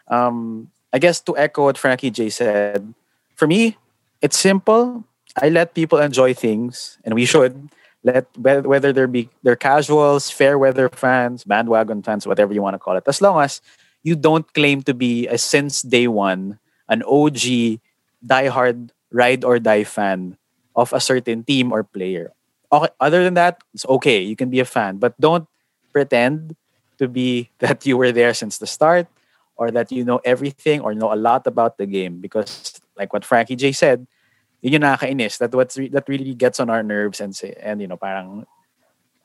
um, 0.09 0.69
I 0.93 0.99
guess 0.99 1.21
to 1.25 1.37
echo 1.39 1.65
what 1.65 1.79
Frankie 1.79 2.11
Jay 2.11 2.29
said 2.29 2.93
for 3.37 3.47
me 3.47 3.77
it's 4.21 4.39
simple. 4.39 5.05
I 5.41 5.49
let 5.49 5.73
people 5.73 5.99
enjoy 5.99 6.35
things 6.35 6.99
and 7.05 7.15
we 7.15 7.25
should 7.25 7.71
let 8.03 8.27
whe- 8.37 8.65
whether 8.65 8.93
there 8.93 9.07
be 9.07 9.29
they're 9.43 9.57
casuals 9.57 10.31
fair 10.31 10.59
weather 10.59 10.89
fans 10.89 11.45
bandwagon 11.45 12.03
fans 12.03 12.27
whatever 12.27 12.53
you 12.53 12.63
want 12.63 12.75
to 12.75 12.79
call 12.79 12.97
it 12.97 13.05
as 13.07 13.21
long 13.21 13.41
as 13.41 13.61
you 14.03 14.17
don't 14.17 14.53
claim 14.55 14.83
to 14.83 14.95
be 14.95 15.29
a 15.29 15.37
since 15.37 15.83
day 15.83 16.09
one 16.09 16.59
an 16.91 17.03
OG 17.07 17.79
diehard 18.27 18.91
ride 19.11 19.45
or 19.45 19.59
die 19.59 19.85
fan 19.85 20.37
of 20.77 20.93
a 20.93 21.01
certain 21.01 21.43
team 21.45 21.73
or 21.73 21.83
player. 21.83 22.33
Other 22.71 23.25
than 23.25 23.35
that, 23.35 23.63
it's 23.75 23.87
okay. 23.87 24.21
You 24.23 24.37
can 24.37 24.51
be 24.51 24.61
a 24.61 24.65
fan, 24.65 24.99
but 24.99 25.19
don't 25.21 25.49
pretend 25.93 26.55
to 26.99 27.09
be 27.09 27.51
that 27.59 27.87
you 27.87 27.97
were 27.97 28.13
there 28.13 28.35
since 28.35 28.59
the 28.59 28.67
start 28.67 29.07
or 29.57 29.71
that 29.71 29.91
you 29.91 30.05
know 30.05 30.21
everything 30.25 30.81
or 30.81 30.95
know 30.95 31.13
a 31.13 31.19
lot 31.19 31.47
about 31.47 31.79
the 31.79 31.87
game 31.87 32.21
because 32.21 32.81
like 32.97 33.13
what 33.13 33.25
Frankie 33.25 33.57
Jay 33.57 33.73
said, 33.73 34.07
yun 34.61 34.81
yung 34.81 34.85
nakakainis. 34.85 35.39
That 35.39 35.53
what's 35.53 35.77
re- 35.77 35.93
that 35.93 36.09
really 36.09 36.35
gets 36.35 36.61
on 36.61 36.69
our 36.71 36.83
nerves 36.83 37.21
and 37.21 37.35
say 37.35 37.57
and 37.61 37.81
you 37.81 37.89
know 37.89 37.97
parang 37.97 38.45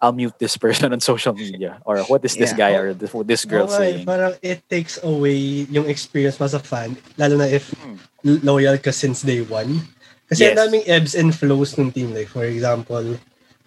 I'll 0.02 0.12
mute 0.12 0.36
this 0.40 0.58
person 0.64 0.92
on 0.92 1.00
social 1.00 1.34
media 1.34 1.80
or 1.88 2.04
what 2.12 2.24
is 2.28 2.36
this 2.36 2.52
Yeah. 2.52 2.58
guy 2.58 2.72
or 2.76 2.94
this, 2.94 3.12
this 3.26 3.44
girl 3.48 3.66
eh, 3.72 3.78
saying. 3.96 4.06
parang 4.06 4.36
it 4.44 4.60
takes 4.68 5.00
away 5.02 5.66
yung 5.72 5.88
experience 5.88 6.36
mo 6.40 6.46
as 6.46 6.54
a 6.54 6.60
fan, 6.60 6.96
lalo 7.16 7.40
na 7.40 7.48
if 7.48 7.72
Hmm. 7.80 7.96
loyal 8.24 8.76
ka 8.82 8.92
since 8.92 9.24
day 9.24 9.40
one. 9.42 9.86
Kasi 10.26 10.50
Yes. 10.50 10.58
ang 10.58 10.68
daming 10.68 10.84
ebbs 10.90 11.14
and 11.14 11.30
flows 11.32 11.78
ng 11.78 11.94
team. 11.94 12.10
Like, 12.10 12.28
for 12.34 12.44
example, 12.44 13.16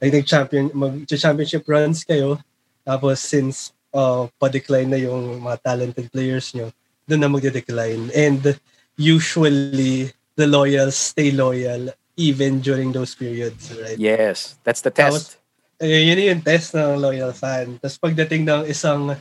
like 0.02 0.10
nag-champion, 0.10 0.74
mag-championship 0.74 1.62
runs 1.70 2.02
kayo, 2.02 2.42
tapos 2.82 3.22
since 3.22 3.70
uh, 3.94 4.26
pa-decline 4.36 4.90
na 4.90 4.98
yung 4.98 5.38
mga 5.40 5.62
talented 5.64 6.10
players 6.10 6.50
nyo, 6.52 6.74
doon 7.06 7.20
na 7.24 7.30
magde-decline. 7.30 8.10
And 8.12 8.58
usually, 8.98 10.10
the 10.38 10.46
loyals 10.46 10.94
stay 10.94 11.34
loyal 11.34 11.90
even 12.14 12.62
during 12.62 12.94
those 12.94 13.14
periods, 13.14 13.74
right? 13.74 13.98
Yes, 13.98 14.56
that's 14.62 14.80
the 14.80 14.94
Tapos, 14.94 15.34
test. 15.34 15.42
Eh, 15.82 16.10
yun 16.10 16.18
yung 16.18 16.42
test 16.42 16.74
ng 16.74 16.98
loyal 16.98 17.34
fan. 17.34 17.78
Tapos 17.78 17.98
pagdating 17.98 18.46
ng 18.46 18.62
isang 18.66 19.14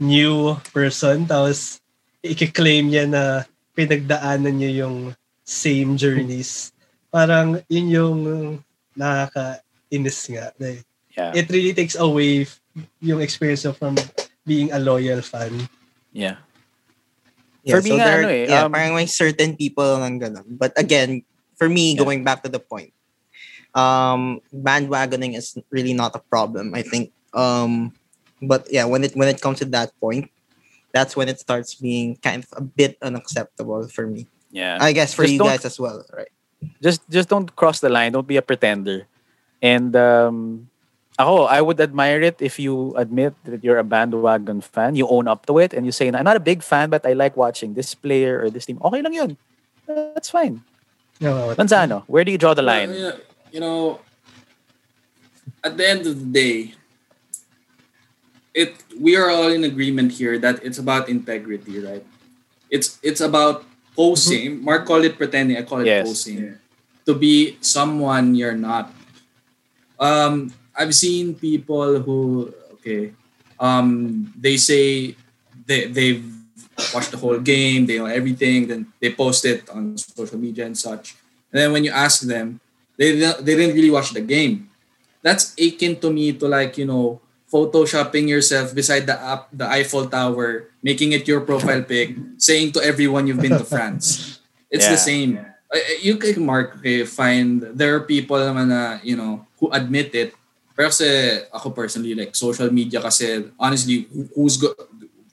new 0.00 0.56
person, 0.72 1.24
tapos 1.28 1.80
i-claim 2.24 2.88
niya 2.88 3.04
na 3.08 3.44
pinagdaanan 3.72 4.56
niya 4.56 4.84
yung 4.84 5.16
same 5.44 5.96
journeys. 5.96 6.72
Parang 7.08 7.60
yun 7.68 7.88
yung 7.88 8.18
nakaka-inis 8.96 10.20
nga. 10.32 10.52
Like, 10.60 10.84
Yeah. 11.16 11.32
It 11.36 11.50
really 11.52 11.76
takes 11.76 11.96
away 11.96 12.48
yung 13.00 13.20
experience 13.20 13.64
of 13.68 13.76
from 13.76 13.96
being 14.46 14.72
a 14.72 14.80
loyal 14.80 15.20
fan. 15.20 15.68
Yeah. 16.12 16.40
Yeah, 17.62 17.78
For 17.78 17.82
me 17.82 17.90
nga, 17.94 18.04
there- 18.04 18.18
ano 18.26 18.28
eh, 18.30 18.44
yeah, 18.50 18.64
um, 18.66 18.72
parang 18.74 18.94
may 18.94 19.06
certain 19.06 19.54
people 19.54 20.02
ng 20.02 20.18
ganun. 20.18 20.58
But 20.58 20.74
again, 20.74 21.22
for 21.54 21.68
me, 21.70 21.94
Yeah. 21.94 22.02
going 22.02 22.26
back 22.26 22.42
to 22.42 22.50
the 22.50 22.58
point, 22.58 22.90
um, 23.74 24.42
bandwagoning 24.50 25.36
is 25.38 25.54
really 25.70 25.94
not 25.94 26.14
a 26.14 26.22
problem. 26.26 26.74
I 26.74 26.82
think. 26.82 27.12
Um, 27.32 27.94
but 28.42 28.66
yeah, 28.70 28.84
when 28.84 29.04
it 29.06 29.14
when 29.14 29.28
it 29.30 29.38
comes 29.40 29.62
to 29.62 29.68
that 29.70 29.94
point, 30.02 30.26
that's 30.90 31.14
when 31.14 31.30
it 31.30 31.38
starts 31.38 31.78
being 31.78 32.18
kind 32.18 32.42
of 32.42 32.50
a 32.58 32.62
bit 32.66 32.98
unacceptable 33.00 33.86
for 33.88 34.06
me. 34.10 34.26
Yeah. 34.50 34.76
I 34.82 34.92
guess 34.92 35.14
for 35.14 35.22
Just 35.24 35.32
you 35.34 35.40
guys 35.40 35.64
as 35.64 35.78
well, 35.80 36.04
right? 36.12 36.28
just 36.82 37.02
just 37.10 37.30
don't 37.30 37.48
cross 37.56 37.78
the 37.80 37.88
line. 37.88 38.12
Don't 38.12 38.26
be 38.26 38.36
a 38.36 38.42
pretender. 38.44 39.06
And 39.62 39.94
um 39.94 40.66
ako, 41.22 41.46
I 41.46 41.62
would 41.62 41.78
admire 41.80 42.20
it 42.20 42.42
if 42.42 42.58
you 42.58 42.92
admit 42.98 43.32
that 43.46 43.62
you're 43.62 43.78
a 43.78 43.86
bandwagon 43.86 44.60
fan. 44.60 44.94
You 44.98 45.06
own 45.08 45.26
up 45.30 45.46
to 45.46 45.58
it 45.58 45.72
and 45.72 45.86
you 45.86 45.92
say, 45.94 46.10
I'm 46.10 46.26
not 46.26 46.36
a 46.36 46.42
big 46.42 46.62
fan, 46.62 46.90
but 46.90 47.06
I 47.06 47.14
like 47.14 47.36
watching 47.38 47.74
this 47.74 47.94
player 47.94 48.42
or 48.42 48.50
this 48.50 48.66
team. 48.66 48.78
Okay 48.82 49.00
lang 49.02 49.14
yun. 49.14 49.30
That's 49.86 50.30
fine. 50.30 50.62
No, 51.22 51.54
Manzano, 51.54 52.02
where 52.10 52.24
do 52.26 52.32
you 52.34 52.38
draw 52.38 52.54
the 52.54 52.66
line? 52.66 52.90
You 53.54 53.60
know, 53.60 54.00
at 55.62 55.76
the 55.78 55.86
end 55.86 56.06
of 56.06 56.18
the 56.18 56.26
day, 56.26 56.74
it 58.54 58.74
we 58.98 59.16
are 59.16 59.30
all 59.30 59.48
in 59.48 59.64
agreement 59.64 60.12
here 60.12 60.38
that 60.38 60.60
it's 60.64 60.78
about 60.78 61.08
integrity, 61.08 61.78
right? 61.78 62.04
It's 62.70 62.98
it's 63.02 63.20
about 63.20 63.64
posing. 63.94 64.64
Mark 64.64 64.84
called 64.86 65.04
it 65.04 65.16
pretending. 65.16 65.56
I 65.56 65.62
call 65.62 65.80
it 65.80 65.86
Yes. 65.86 66.04
posing. 66.06 66.58
To 67.06 67.14
be 67.14 67.58
someone 67.60 68.34
you're 68.34 68.56
not. 68.58 68.90
Um, 69.98 70.52
I've 70.76 70.94
seen 70.94 71.34
people 71.34 72.00
who 72.00 72.52
okay, 72.80 73.12
um, 73.60 74.28
they 74.36 74.56
say 74.56 75.14
they 75.66 75.86
they've 75.86 76.24
watched 76.94 77.10
the 77.12 77.20
whole 77.20 77.38
game, 77.38 77.86
they 77.86 77.98
know 77.98 78.08
everything, 78.08 78.66
then 78.66 78.86
they 79.00 79.12
post 79.12 79.44
it 79.44 79.68
on 79.70 79.96
social 79.98 80.38
media 80.38 80.66
and 80.66 80.76
such. 80.76 81.14
And 81.52 81.60
then 81.60 81.72
when 81.72 81.84
you 81.84 81.92
ask 81.92 82.24
them, 82.24 82.60
they 82.96 83.12
didn't- 83.16 83.44
they 83.44 83.54
didn't 83.56 83.76
really 83.76 83.92
watch 83.92 84.12
the 84.16 84.24
game. 84.24 84.68
That's 85.22 85.54
akin 85.54 86.00
to 86.02 86.10
me 86.10 86.32
to 86.40 86.48
like 86.48 86.76
you 86.80 86.88
know 86.88 87.20
photoshopping 87.52 88.26
yourself 88.28 88.72
beside 88.74 89.04
the 89.06 89.14
app, 89.14 89.52
the 89.52 89.68
Eiffel 89.68 90.08
Tower, 90.08 90.72
making 90.82 91.12
it 91.12 91.28
your 91.28 91.44
profile 91.44 91.84
pic, 91.84 92.16
saying 92.40 92.72
to 92.72 92.80
everyone 92.80 93.28
you've 93.28 93.40
been 93.44 93.54
to 93.60 93.64
France. 93.68 94.40
It's 94.72 94.88
the 94.88 94.96
same. 95.04 95.30
Uh, 95.68 95.78
You 96.00 96.16
can 96.16 96.44
mark, 96.44 96.80
okay, 96.80 97.04
find 97.04 97.60
there 97.76 97.92
are 97.96 98.04
people 98.04 98.40
naman 98.40 98.72
na, 98.72 98.98
you 99.04 99.16
know, 99.16 99.44
who 99.60 99.68
admit 99.72 100.12
it. 100.16 100.32
Pero 100.72 100.88
kasi 100.88 101.06
ako 101.52 101.70
personally, 101.70 102.14
like 102.16 102.32
social 102.34 102.70
media 102.72 103.00
kasi, 103.00 103.44
honestly, 103.60 104.08
who- 104.08 104.28
who's 104.34 104.56
go, 104.56 104.72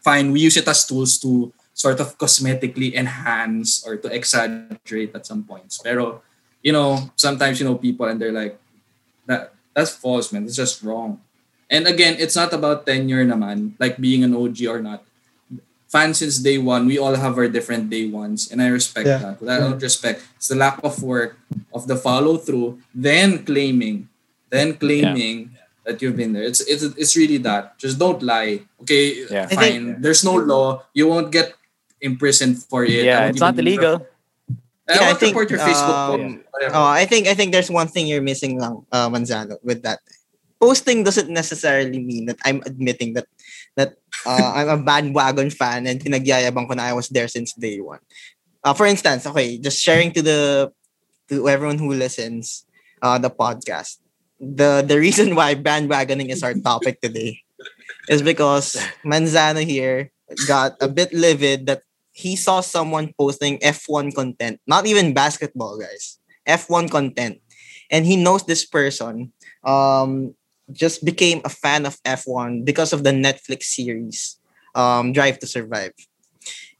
fine, 0.03 0.31
we 0.31 0.43
use 0.43 0.57
it 0.57 0.67
as 0.67 0.83
tools 0.83 1.15
to 1.19 1.51
sort 1.71 1.99
of 1.99 2.17
cosmetically 2.19 2.91
enhance 2.91 3.83
or 3.87 3.95
to 3.95 4.11
exaggerate 4.11 5.15
at 5.15 5.23
some 5.23 5.43
points. 5.43 5.79
Pero, 5.79 6.19
you 6.59 6.75
know, 6.75 7.07
sometimes, 7.15 7.55
you 7.59 7.65
know, 7.65 7.79
people 7.79 8.03
and 8.03 8.19
they're 8.19 8.35
like, 8.35 8.59
that 9.25 9.55
that's 9.71 9.95
false, 9.95 10.33
man. 10.35 10.43
It's 10.43 10.59
just 10.59 10.83
wrong. 10.83 11.23
And 11.71 11.87
again, 11.87 12.17
it's 12.19 12.35
not 12.35 12.51
about 12.51 12.83
tenure 12.83 13.23
naman, 13.23 13.77
like 13.79 13.95
being 14.01 14.25
an 14.27 14.35
OG 14.35 14.67
or 14.67 14.81
not. 14.83 15.05
Fans 15.87 16.19
since 16.19 16.37
day 16.41 16.57
one, 16.57 16.85
we 16.85 16.99
all 16.99 17.15
have 17.15 17.37
our 17.37 17.47
different 17.47 17.89
day 17.89 18.05
ones, 18.09 18.49
and 18.51 18.59
I 18.61 18.67
respect 18.67 19.07
Yeah. 19.07 19.17
that. 19.23 19.35
With 19.39 19.47
that 19.47 19.61
I 19.61 19.69
don't 19.69 19.81
respect. 19.81 20.21
It's 20.35 20.49
the 20.49 20.57
lack 20.59 20.81
of 20.83 21.01
work, 21.01 21.37
of 21.73 21.87
the 21.87 21.95
follow 21.95 22.37
through, 22.37 22.81
then 22.93 23.45
claiming, 23.45 24.08
then 24.49 24.75
claiming 24.75 25.55
that 25.85 26.01
you've 26.01 26.15
been 26.15 26.33
there. 26.33 26.43
It's 26.43 26.61
it's 26.61 26.83
it's 26.83 27.17
really 27.17 27.37
that. 27.41 27.77
Just 27.81 27.97
don't 27.97 28.21
lie. 28.21 28.61
Okay, 28.85 29.25
Yeah. 29.25 29.49
I 29.49 29.55
fine. 29.55 30.01
There's 30.01 30.23
no 30.23 30.37
law. 30.37 30.85
You 30.93 31.07
won't 31.09 31.31
get 31.31 31.53
imprisoned 32.01 32.61
for 32.63 32.85
it. 32.85 33.03
Yeah, 33.03 33.27
it's 33.29 33.41
not 33.41 33.57
illegal. 33.57 34.05
I 34.89 34.97
Yeah, 34.97 35.01
I 35.01 35.05
won't 35.13 35.19
think, 35.21 35.33
report 35.37 35.49
your 35.53 35.61
Facebook 35.61 35.97
um, 36.17 36.41
post. 36.49 36.73
Oh, 36.73 36.89
I 36.89 37.05
think 37.05 37.29
I 37.29 37.37
think 37.37 37.53
there's 37.53 37.69
one 37.69 37.89
thing 37.89 38.09
you're 38.09 38.25
missing 38.25 38.57
lang, 38.57 38.85
uh, 38.89 39.09
Manzano, 39.09 39.61
with 39.61 39.85
that. 39.85 40.01
Posting 40.57 41.05
doesn't 41.05 41.29
necessarily 41.29 42.01
mean 42.01 42.25
that 42.25 42.41
I'm 42.43 42.65
admitting 42.65 43.13
that 43.13 43.29
that 43.77 44.01
uh, 44.25 44.49
I'm 44.57 44.69
a 44.69 44.81
bandwagon 44.81 45.53
fan 45.53 45.85
and 45.85 46.01
pinagyayabang 46.01 46.67
ko 46.67 46.73
na 46.73 46.89
I 46.89 46.93
was 46.97 47.07
there 47.13 47.29
since 47.29 47.53
day 47.53 47.77
one. 47.79 48.01
Uh, 48.65 48.73
for 48.73 48.89
instance, 48.89 49.29
okay, 49.29 49.61
just 49.61 49.77
sharing 49.77 50.11
to 50.17 50.21
the 50.25 50.41
to 51.29 51.47
everyone 51.47 51.77
who 51.77 51.93
listens 51.93 52.65
uh, 53.05 53.21
the 53.21 53.29
podcast. 53.29 54.01
The 54.39 54.83
the 54.87 54.99
reason 54.99 55.35
why 55.35 55.55
bandwagoning 55.55 56.31
is 56.31 56.43
our 56.43 56.55
topic 56.55 57.01
today 57.01 57.43
is 58.07 58.21
because 58.23 58.79
Manzano 59.03 59.63
here 59.63 60.11
got 60.47 60.79
a 60.79 60.87
bit 60.87 61.13
livid 61.13 61.67
that 61.67 61.83
he 62.11 62.35
saw 62.35 62.61
someone 62.61 63.13
posting 63.17 63.59
F1 63.59 64.13
content, 64.15 64.59
not 64.67 64.85
even 64.85 65.13
basketball, 65.13 65.79
guys. 65.79 66.19
F1 66.47 66.89
content. 66.91 67.39
And 67.91 68.05
he 68.05 68.15
knows 68.15 68.45
this 68.45 68.65
person 68.65 69.31
um, 69.63 70.35
just 70.71 71.03
became 71.05 71.41
a 71.43 71.49
fan 71.49 71.85
of 71.85 72.01
F1 72.03 72.65
because 72.65 72.93
of 72.93 73.03
the 73.03 73.11
Netflix 73.11 73.63
series 73.63 74.39
um, 74.75 75.13
Drive 75.13 75.39
to 75.39 75.47
Survive. 75.47 75.93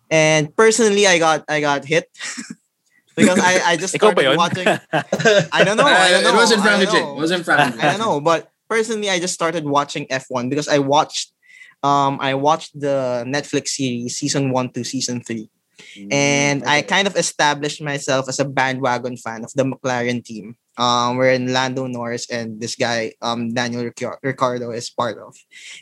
And 0.09 0.55
personally, 0.55 1.05
I 1.05 1.19
got 1.19 1.45
I 1.47 1.61
got 1.61 1.85
hit 1.85 2.09
because 3.19 3.39
I, 3.39 3.71
I 3.71 3.77
just 3.77 3.93
started 3.99 4.37
watching. 4.37 4.67
I 4.93 5.63
don't 5.63 5.77
know. 5.77 5.85
I 5.85 6.11
don't 6.11 6.23
know. 6.23 6.33
It 6.33 6.35
wasn't 6.35 6.61
I 6.61 6.63
Frankie 6.63 6.85
don't 6.85 6.93
know. 6.95 7.11
It 7.13 7.19
wasn't 7.19 7.45
Frankie 7.45 7.77
Jay. 7.77 7.87
I 7.87 7.91
don't 7.91 7.99
know, 7.99 8.21
but 8.21 8.51
personally, 8.69 9.09
I 9.09 9.19
just 9.19 9.33
started 9.33 9.65
watching 9.65 10.05
F1 10.07 10.49
because 10.49 10.67
I 10.67 10.79
watched, 10.79 11.33
um, 11.83 12.17
I 12.21 12.33
watched 12.35 12.79
the 12.79 13.23
Netflix 13.27 13.69
series 13.69 14.17
season 14.17 14.51
one 14.51 14.71
to 14.73 14.83
season 14.83 15.21
three, 15.21 15.49
and 16.11 16.63
I 16.65 16.81
kind 16.81 17.07
of 17.07 17.15
established 17.15 17.81
myself 17.81 18.29
as 18.29 18.39
a 18.39 18.45
bandwagon 18.45 19.17
fan 19.17 19.43
of 19.43 19.51
the 19.53 19.63
McLaren 19.63 20.23
team. 20.23 20.55
Um, 20.77 21.17
wherein 21.17 21.51
Lando 21.51 21.87
Norris 21.87 22.29
and 22.31 22.61
this 22.61 22.75
guy, 22.75 23.11
um, 23.21 23.53
Daniel 23.53 23.83
Ricci- 23.83 24.15
Ricciardo 24.23 24.71
is 24.71 24.89
part 24.89 25.17
of. 25.19 25.35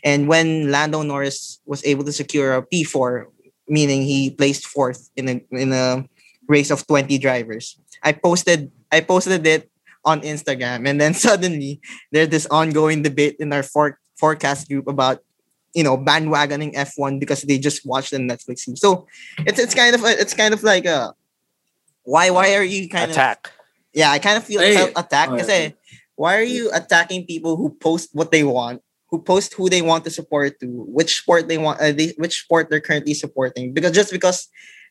And 0.04 0.28
when 0.28 0.71
Lando 0.71 1.04
Norris 1.04 1.62
was 1.67 1.86
able 1.86 2.04
to 2.06 2.12
secure 2.12 2.56
a 2.56 2.65
P4, 2.65 3.26
meaning 3.67 4.02
he 4.02 4.32
placed 4.32 4.65
fourth 4.65 5.10
in 5.15 5.30
a 5.30 5.41
in 5.52 5.71
a 5.71 6.08
race 6.47 6.71
of 6.71 6.86
20 6.88 7.17
drivers, 7.19 7.79
I 8.03 8.13
posted 8.13 8.71
I 8.91 9.01
posted 9.01 9.45
it 9.45 9.69
on 10.05 10.21
Instagram, 10.21 10.88
and 10.88 10.99
then 11.01 11.13
suddenly 11.27 11.81
there's 12.12 12.29
this 12.29 12.45
ongoing 12.47 13.03
debate 13.03 13.38
in 13.39 13.51
our 13.53 13.63
for- 13.63 13.99
Fourcast 14.21 14.67
group 14.67 14.88
about 14.88 15.21
you 15.75 15.83
know 15.83 15.97
bandwagoning 15.97 16.73
F1 16.73 17.19
because 17.19 17.43
they 17.43 17.60
just 17.60 17.86
watched 17.86 18.12
the 18.12 18.17
Netflix 18.17 18.60
series. 18.65 18.81
So 18.81 19.05
it's 19.45 19.60
it's 19.60 19.75
kind 19.75 19.93
of 19.93 20.03
a, 20.03 20.12
it's 20.19 20.33
kind 20.33 20.53
of 20.53 20.63
like 20.63 20.86
a 20.86 21.13
why 22.03 22.29
why 22.29 22.55
are 22.55 22.63
you 22.63 22.88
kind 22.89 23.12
of 23.12 23.17
Attack. 23.17 23.51
yeah 23.93 24.12
I 24.12 24.19
kind 24.19 24.38
of 24.38 24.43
feel 24.43 24.62
Hey. 24.62 24.75
felt 24.75 24.93
attacked 24.95 25.31
Oh, 25.31 25.38
yeah. 25.43 25.69
why 26.15 26.38
are 26.38 26.43
you 26.47 26.71
attacking 26.73 27.25
people 27.27 27.57
who 27.57 27.69
post 27.77 28.10
what 28.13 28.31
they 28.31 28.43
want 28.43 28.81
who 29.12 29.21
post 29.21 29.53
who 29.53 29.69
they 29.69 29.81
want 29.81 30.03
to 30.05 30.10
support 30.12 30.60
to 30.62 30.67
which 30.88 31.17
sport 31.19 31.47
they 31.47 31.57
want 31.57 31.79
uh, 31.81 31.91
they, 31.91 32.13
which 32.17 32.41
sport 32.47 32.69
they're 32.69 32.81
currently 32.83 33.13
supporting 33.13 33.73
because 33.73 33.91
just 33.91 34.12
because 34.12 34.47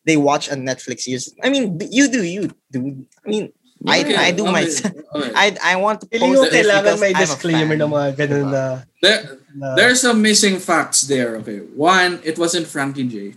they 0.07 0.17
watch 0.17 0.49
on 0.49 0.63
Netflix 0.63 1.05
series 1.05 1.29
I 1.43 1.51
mean 1.51 1.77
you 1.91 2.07
do 2.09 2.23
you 2.23 2.49
do. 2.71 3.05
I 3.21 3.29
mean 3.29 3.45
I 3.85 4.01
Okay, 4.01 4.17
I 4.17 4.31
do 4.33 4.49
okay, 4.49 4.57
myself 4.57 4.95
okay. 5.13 5.33
I 5.43 5.47
I 5.61 5.75
want 5.77 6.01
to 6.01 6.07
Feeling 6.09 6.33
post 6.33 6.41
ko 6.41 6.45
this 6.49 6.65
kailangan 6.65 6.95
because 6.97 7.01
may 7.05 7.13
I'm 7.13 7.21
a 7.21 7.25
disclaimer 7.29 7.75
fan. 7.77 7.81
na 7.85 7.87
mga 7.93 8.09
ganun 8.17 8.47
na, 8.49 8.63
There, 9.05 9.21
na 9.53 9.67
there's 9.77 10.01
some 10.01 10.19
missing 10.25 10.57
facts 10.57 11.05
there. 11.05 11.37
Okay, 11.45 11.61
one, 11.77 12.25
it 12.25 12.41
wasn't 12.41 12.65
Frankie 12.71 13.05
Jay. 13.05 13.37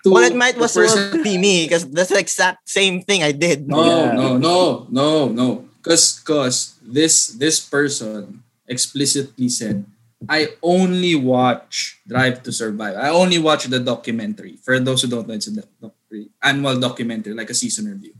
Two, 0.00 0.14
Well, 0.16 0.24
it 0.24 0.32
might 0.38 0.56
the 0.56 0.64
was 0.64 0.72
well 0.72 0.88
person- 0.88 1.20
be 1.20 1.36
me 1.36 1.68
because 1.68 1.84
that's 1.90 2.08
the 2.14 2.22
exact 2.22 2.64
same 2.64 3.04
thing 3.04 3.20
I 3.26 3.34
did. 3.36 3.68
No, 3.68 3.82
Yeah. 3.84 4.16
no, 4.16 4.26
no, 4.40 4.56
no, 4.88 5.08
no. 5.28 5.46
Cause, 5.84 6.16
cause 6.24 6.78
this 6.80 7.28
this 7.36 7.60
person 7.60 8.40
explicitly 8.64 9.52
said, 9.52 9.84
I 10.26 10.58
only 10.62 11.14
watch 11.14 12.00
Drive 12.08 12.42
to 12.42 12.50
Survive. 12.50 12.96
I 12.96 13.10
only 13.10 13.38
watch 13.38 13.70
the 13.70 13.78
documentary. 13.78 14.58
For 14.58 14.80
those 14.80 15.02
who 15.02 15.08
don't 15.08 15.28
know, 15.28 15.34
it's 15.34 15.46
a 15.46 15.54
doc- 15.54 15.94
annual 16.42 16.80
documentary, 16.80 17.34
like 17.34 17.50
a 17.50 17.54
season 17.54 17.86
review. 17.86 18.14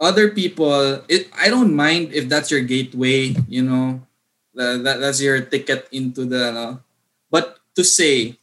Other 0.00 0.30
people, 0.30 1.04
it, 1.06 1.28
I 1.36 1.48
don't 1.48 1.76
mind 1.76 2.12
if 2.12 2.28
that's 2.28 2.50
your 2.50 2.62
gateway, 2.62 3.36
you 3.46 3.62
know, 3.62 4.00
that, 4.54 4.82
that 4.84 5.00
that's 5.00 5.20
your 5.20 5.40
ticket 5.42 5.88
into 5.92 6.24
the, 6.24 6.48
ano. 6.48 6.80
but 7.30 7.58
to 7.76 7.84
say 7.84 8.38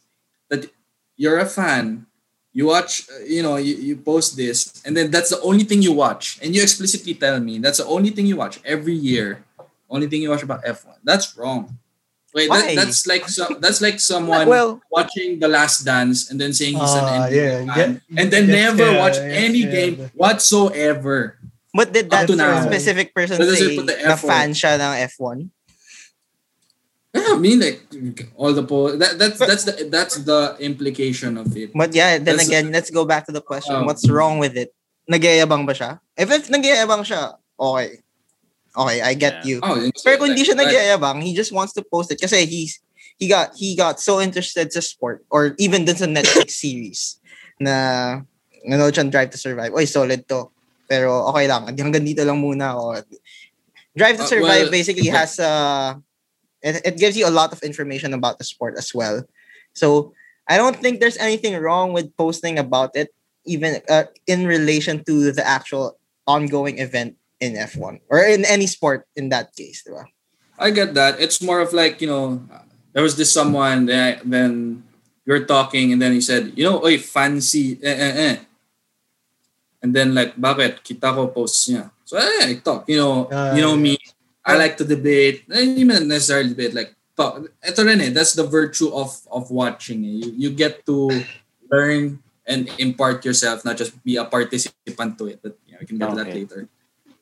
that 0.48 0.70
you're 1.16 1.38
a 1.38 1.46
fan 1.46 2.06
you 2.52 2.66
watch 2.66 3.06
uh, 3.10 3.22
you 3.24 3.42
know 3.42 3.56
you, 3.56 3.74
you 3.76 3.96
post 3.96 4.36
this 4.36 4.82
and 4.84 4.96
then 4.96 5.10
that's 5.10 5.30
the 5.30 5.40
only 5.42 5.64
thing 5.64 5.82
you 5.82 5.92
watch 5.92 6.38
and 6.42 6.54
you 6.54 6.62
explicitly 6.62 7.14
tell 7.14 7.38
me 7.38 7.58
that's 7.58 7.78
the 7.78 7.86
only 7.86 8.10
thing 8.10 8.26
you 8.26 8.36
watch 8.36 8.60
every 8.64 8.94
year 8.94 9.44
only 9.90 10.06
thing 10.08 10.22
you 10.22 10.30
watch 10.30 10.42
about 10.46 10.62
f1 10.64 10.96
that's 11.04 11.36
wrong 11.36 11.76
wait 12.32 12.46
that, 12.48 12.78
that's 12.78 13.06
like 13.10 13.26
so, 13.26 13.44
that's 13.58 13.82
like 13.82 13.98
someone 13.98 14.46
Well- 14.46 14.78
watching 14.90 15.42
the 15.42 15.50
last 15.50 15.82
dance 15.82 16.30
and 16.30 16.38
then 16.40 16.54
saying 16.54 16.78
he's 16.78 16.94
Ah, 16.94 17.26
an 17.26 17.26
NBA 17.26 17.34
yeah, 17.34 17.74
fan, 17.74 17.90
and 18.16 18.26
then 18.30 18.46
never 18.46 18.86
scared, 18.86 18.98
watch 19.02 19.18
yeah, 19.18 19.44
any 19.50 19.62
game 19.66 19.94
whatsoever 20.14 21.36
But 21.74 21.94
did 21.94 22.10
that 22.10 22.26
specific 22.66 23.14
person 23.14 23.38
does 23.38 23.54
say 23.58 23.74
it 23.74 23.78
put 23.78 23.86
the 23.86 23.94
na 24.02 24.18
fan 24.18 24.50
siya 24.54 24.74
ng 24.74 25.06
F1? 25.06 25.50
yeah, 27.14 27.34
I 27.34 27.38
mean 27.38 27.58
like 27.62 27.82
all 28.34 28.52
the 28.54 28.62
po- 28.62 28.94
that, 28.98 29.18
that's 29.18 29.38
that's 29.38 29.64
the 29.66 29.74
that's 29.90 30.16
the 30.22 30.54
implication 30.62 31.38
of 31.38 31.50
it 31.58 31.70
But 31.74 31.94
yeah, 31.94 32.18
then 32.18 32.38
That's- 32.38 32.46
again, 32.46 32.70
let's 32.70 32.90
go 32.90 33.02
back 33.06 33.26
to 33.26 33.32
the 33.34 33.42
question. 33.42 33.74
Oh. 33.74 33.86
What's 33.86 34.06
wrong 34.10 34.38
with 34.38 34.54
it? 34.58 34.70
Nagyayabang 35.10 35.66
ba 35.66 35.74
siya? 35.74 35.98
If 36.14 36.30
if 36.30 36.46
nagyayabang 36.50 37.02
siya, 37.02 37.34
okay. 37.58 38.02
Okay, 38.70 39.02
I 39.02 39.14
get 39.14 39.42
Yeah. 39.42 39.48
you. 39.48 39.56
oh, 39.62 39.74
you 39.76 39.90
Pero 40.04 40.16
kung 40.18 40.30
hindi 40.30 40.46
siya 40.46 40.54
like- 40.54 40.70
nagyayabang, 40.70 41.22
he 41.26 41.34
just 41.34 41.50
wants 41.50 41.74
to 41.74 41.82
post 41.82 42.10
it 42.14 42.20
kasi 42.22 42.46
he's 42.46 42.78
he 43.18 43.26
got 43.26 43.50
he 43.58 43.74
got 43.74 43.98
so 43.98 44.22
interested 44.22 44.70
sa 44.72 44.80
sport 44.80 45.26
or 45.28 45.52
even 45.58 45.84
dun 45.84 45.98
sa 45.98 46.06
Netflix 46.06 46.56
series 46.62 47.18
na 47.58 48.22
nanood 48.64 48.94
siyang 48.94 49.10
Drive 49.10 49.30
to 49.34 49.38
Survive. 49.40 49.74
Oy, 49.74 49.84
solid 49.84 50.22
to. 50.30 50.48
Pero 50.86 51.26
okay 51.34 51.46
lang. 51.50 51.66
Hanggang 51.70 52.02
dito 52.06 52.22
lang 52.24 52.38
muna 52.40 52.72
ako. 52.78 53.02
Drive 53.98 54.16
to 54.22 54.26
Uh, 54.26 54.32
Survive 54.38 54.70
well, 54.70 54.74
basically 54.74 55.10
has 55.10 55.36
uh 55.38 55.98
it, 56.62 56.78
it 56.84 56.96
gives 56.96 57.16
you 57.18 57.26
a 57.26 57.32
lot 57.34 57.50
of 57.52 57.60
information 57.66 58.14
about 58.14 58.38
the 58.38 58.46
sport 58.46 58.78
as 58.78 58.94
well. 58.94 59.24
So 59.74 60.14
I 60.46 60.56
don't 60.58 60.78
think 60.78 60.98
there's 60.98 61.18
anything 61.18 61.54
wrong 61.58 61.92
with 61.92 62.14
posting 62.16 62.58
about 62.58 62.94
it. 62.94 63.10
even 63.48 63.80
uh, 63.88 64.04
in 64.28 64.44
relation 64.44 65.00
to 65.00 65.32
the 65.32 65.40
actual 65.40 65.96
ongoing 66.28 66.76
event 66.76 67.16
in 67.40 67.56
F1 67.56 68.00
or 68.08 68.20
in 68.20 68.44
any 68.44 68.68
sport 68.68 69.08
in 69.16 69.28
that 69.32 69.56
case, 69.56 69.82
diba? 69.82 70.04
I 70.60 70.70
get 70.70 70.92
that. 70.94 71.18
It's 71.20 71.40
more 71.40 71.60
of 71.60 71.72
like, 71.72 72.00
you 72.00 72.06
know, 72.06 72.44
there 72.92 73.02
was 73.02 73.16
this 73.16 73.32
someone 73.32 73.86
that 73.86 74.20
then 74.28 74.84
you're 75.24 75.44
talking 75.48 75.92
and 75.92 76.00
then 76.00 76.12
he 76.12 76.20
said, 76.20 76.52
you 76.54 76.64
know, 76.64 76.84
oy, 76.84 76.98
fancy, 76.98 77.80
eh, 77.82 77.96
eh, 77.96 78.14
eh. 78.16 78.36
And 79.82 79.96
then 79.96 80.14
like, 80.14 80.36
bakit? 80.36 80.84
Kita 80.84 81.14
ko 81.16 81.28
posts 81.32 81.64
niya. 81.72 81.88
So, 82.04 82.20
eh, 82.20 82.52
I 82.52 82.60
talk. 82.60 82.84
You 82.84 83.00
know, 83.00 83.14
Ah, 83.32 83.56
you 83.56 83.64
know 83.64 83.76
me. 83.76 83.96
I 84.44 84.56
like 84.60 84.76
to 84.76 84.84
debate. 84.84 85.48
Eh, 85.48 85.72
Hindi 85.72 85.84
man 85.84 86.04
necessarily 86.04 86.52
debate. 86.52 86.74
Like, 86.76 86.92
talk. 87.16 87.40
Ito 87.64 87.80
rin 87.88 88.04
eh. 88.04 88.12
That's 88.12 88.36
the 88.36 88.44
virtue 88.44 88.92
of 88.92 89.16
of 89.32 89.48
watching. 89.48 90.04
Eh. 90.04 90.14
You, 90.20 90.28
you 90.36 90.50
get 90.52 90.84
to 90.84 91.08
learn 91.72 92.20
and 92.44 92.68
impart 92.76 93.24
yourself, 93.24 93.64
not 93.64 93.80
just 93.80 93.96
be 94.04 94.20
a 94.20 94.26
participant 94.28 95.16
to 95.16 95.32
it. 95.32 95.40
But 95.40 95.56
you 95.64 95.72
know, 95.72 95.80
we 95.80 95.86
can 95.88 95.96
get 95.96 96.10
to 96.12 96.18
that 96.20 96.28
later. 96.28 96.68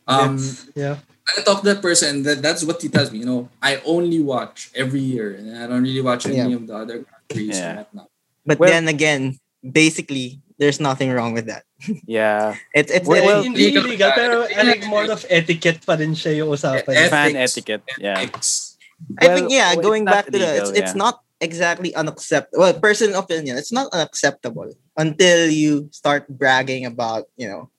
Um, 0.09 0.41
It's- 0.41 0.67
yeah. 0.75 0.97
I 1.29 1.45
talk 1.45 1.61
to 1.61 1.69
that 1.77 1.85
person, 1.85 2.09
and 2.09 2.21
that, 2.25 2.41
that's 2.41 2.65
what 2.65 2.81
he 2.81 2.89
tells 2.89 3.13
me. 3.13 3.21
You 3.21 3.29
know, 3.29 3.43
I 3.61 3.85
only 3.85 4.25
watch 4.25 4.73
every 4.73 5.05
year, 5.05 5.37
and 5.37 5.53
I 5.53 5.69
don't 5.69 5.85
really 5.85 6.01
watch 6.01 6.25
any 6.25 6.41
Yeah. 6.41 6.57
of 6.57 6.65
the 6.65 6.73
other 6.75 7.05
countries 7.05 7.61
Yeah. 7.61 7.85
and. 7.93 8.09
But 8.49 8.57
Well- 8.59 8.73
then 8.73 8.89
again, 8.89 9.37
basically, 9.61 10.41
there's 10.57 10.81
nothing 10.81 11.13
wrong 11.13 11.37
with 11.37 11.47
that. 11.53 11.69
Yeah. 12.09 12.57
It's 12.73 12.89
it's 12.91 13.05
Well, 13.07 13.21
well, 13.23 13.43
hindi 13.45 13.69
legal 13.71 13.85
illegal, 13.85 14.11
ka. 14.11 14.17
pero 14.17 14.37
I 14.49 14.63
think 14.67 14.89
more 14.89 15.05
of 15.07 15.23
etiquette 15.29 15.85
pa 15.85 15.95
rin 16.01 16.17
siya 16.17 16.41
yung 16.43 16.49
usapan. 16.51 16.97
Ethics. 16.97 17.13
Fan 17.13 17.37
etiquette. 17.37 17.85
Yeah. 18.01 18.19
Ethics. 18.25 18.81
I 19.23 19.31
think 19.31 19.53
yeah, 19.55 19.77
it's 19.77 19.85
going 19.85 20.03
not 20.09 20.11
back 20.11 20.27
to 20.33 20.35
the 20.35 20.43
illegal, 20.43 20.59
it's 20.59 20.71
it's 20.75 20.95
yeah. 20.97 21.05
not 21.07 21.23
exactly 21.39 21.95
unacceptable. 21.95 22.67
Well, 22.67 22.75
personal 22.83 23.23
opinion, 23.23 23.55
it's 23.55 23.71
not 23.71 23.87
unacceptable 23.95 24.75
until 24.99 25.47
you 25.47 25.87
start 25.95 26.27
bragging 26.27 26.83
about 26.83 27.31
you 27.39 27.47
know, 27.47 27.71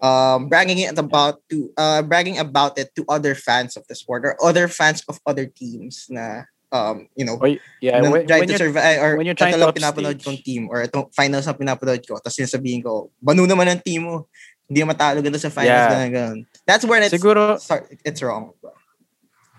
um, 0.00 0.48
bragging 0.48 0.78
it 0.78 0.98
about 0.98 1.40
to 1.48 1.72
uh 1.76 2.02
bragging 2.02 2.38
about 2.38 2.78
it 2.78 2.92
to 2.96 3.04
other 3.08 3.34
fans 3.34 3.76
of 3.76 3.84
the 3.88 3.94
sport 3.94 4.24
or 4.24 4.36
other 4.44 4.68
fans 4.68 5.02
of 5.08 5.18
other 5.26 5.46
teams 5.46 6.06
na 6.10 6.44
um 6.72 7.08
you 7.16 7.24
know 7.24 7.38
Or, 7.40 7.48
yeah. 7.80 8.00
When, 8.02 8.26
try 8.26 8.40
when 8.44 8.48
to 8.48 8.58
survive 8.58 8.98
or 9.00 9.16
when 9.16 9.26
you're 9.26 9.38
trying 9.38 9.56
to 9.56 9.72
pinapanood 9.72 10.24
kong 10.24 10.38
team 10.44 10.68
or 10.68 10.84
itong 10.84 11.12
finals 11.14 11.46
na 11.46 11.56
pinapanood 11.56 12.02
ko 12.04 12.20
tapos 12.20 12.36
sinasabihin 12.36 12.82
ko 12.84 13.08
banu 13.22 13.46
naman 13.48 13.68
ang 13.72 13.80
team 13.80 14.04
mo 14.04 14.28
hindi 14.66 14.82
matalo 14.82 15.22
ganda 15.22 15.38
sa 15.38 15.48
finals 15.48 15.86
Yeah. 15.86 15.92
ganun, 15.94 16.10
ganun. 16.12 16.38
that's 16.66 16.84
when 16.84 17.00
it's 17.06 17.14
siguro, 17.14 17.56
start, 17.60 17.86
it's 18.04 18.20
wrong 18.20 18.52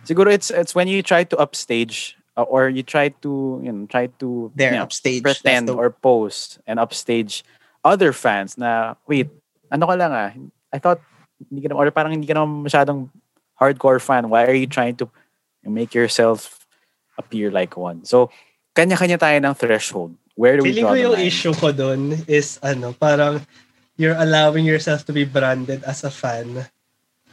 siguro 0.05 0.31
it's 0.31 0.51
it's 0.51 0.75
when 0.75 0.87
you 0.87 1.01
try 1.01 1.23
to 1.23 1.35
upstage 1.37 2.15
uh, 2.35 2.43
or 2.43 2.69
you 2.69 2.83
try 2.83 3.09
to 3.23 3.61
you 3.63 3.71
know 3.71 3.85
try 3.87 4.07
to 4.19 4.51
there 4.55 4.71
you 4.71 4.77
know, 4.77 4.83
upstage 4.83 5.23
pretend 5.23 5.67
the- 5.67 5.75
or 5.75 5.89
post 5.89 6.59
and 6.67 6.79
upstage 6.79 7.43
other 7.83 8.11
fans 8.11 8.57
na 8.57 8.95
wait 9.07 9.31
ano 9.71 9.83
ka 9.85 9.95
lang 9.95 10.11
ah 10.11 10.31
I 10.73 10.77
thought 10.79 10.99
hindi 11.49 11.63
ka 11.63 11.71
naman 11.71 11.79
or 11.81 11.91
parang 11.91 12.11
hindi 12.13 12.27
ka 12.27 12.35
naman 12.35 12.65
masyadong 12.65 13.07
hardcore 13.57 14.01
fan 14.01 14.29
why 14.29 14.45
are 14.45 14.55
you 14.57 14.67
trying 14.67 14.95
to 14.97 15.07
make 15.67 15.91
yourself 15.93 16.65
appear 17.19 17.51
like 17.51 17.75
one 17.75 18.05
so 18.07 18.29
kanya-kanya 18.77 19.17
tayo 19.17 19.37
ng 19.41 19.55
threshold 19.57 20.13
where 20.37 20.55
do 20.55 20.61
we 20.61 20.69
Feeling 20.69 20.85
draw 20.85 20.93
ko 20.93 20.95
the 20.95 21.03
yung 21.03 21.17
line 21.17 21.27
issue 21.27 21.53
ko 21.57 21.67
dun 21.73 22.01
is 22.29 22.61
ano, 22.61 22.93
parang 22.93 23.41
you're 23.97 24.15
allowing 24.21 24.69
yourself 24.69 25.01
to 25.01 25.11
be 25.11 25.25
branded 25.25 25.81
as 25.81 26.05
a 26.05 26.13
fan 26.13 26.69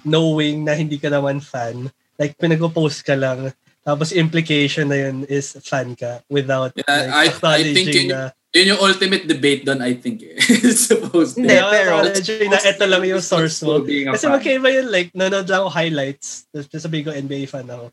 knowing 0.05 0.65
na 0.65 0.73
hindi 0.73 0.97
ka 0.97 1.13
naman 1.13 1.45
fan. 1.45 1.93
Like, 2.17 2.41
pinag-post 2.41 3.05
ka 3.05 3.13
lang. 3.13 3.53
Tapos 3.85 4.17
implication 4.17 4.89
na 4.89 4.97
yun 4.97 5.29
is 5.29 5.53
fan 5.61 5.93
ka 5.93 6.25
without 6.33 6.73
Yeah, 6.73 7.13
like, 7.13 7.37
I- 7.45 7.61
I 7.61 7.73
think 7.77 7.93
yun- 7.93 8.09
na 8.09 8.33
Yun 8.55 8.71
yung 8.71 8.81
ultimate 8.81 9.27
debate 9.27 9.67
doon, 9.67 9.83
I 9.83 9.99
think. 9.99 10.23
Eh. 10.23 10.39
It's 10.63 10.87
supposed 10.87 11.35
to. 11.35 11.43
Hindi, 11.43 11.59
Yeah, 11.59 11.67
pero- 11.69 11.99
acknowledging 12.07 12.49
na 12.49 12.63
ito 12.63 12.85
lang 12.87 13.03
yung 13.03 13.19
source 13.19 13.59
mo. 13.61 13.83
Kasi 13.83 14.25
fan. 14.25 14.33
magkaiba 14.33 14.69
yun, 14.71 14.87
like, 14.89 15.11
nanonood 15.11 15.51
lang 15.51 15.61
ako 15.61 15.71
highlights. 15.75 16.47
Tapos 16.49 16.71
sasabihin 16.71 17.05
ko, 17.05 17.11
NBA 17.11 17.51
fan 17.51 17.67
ako. 17.67 17.91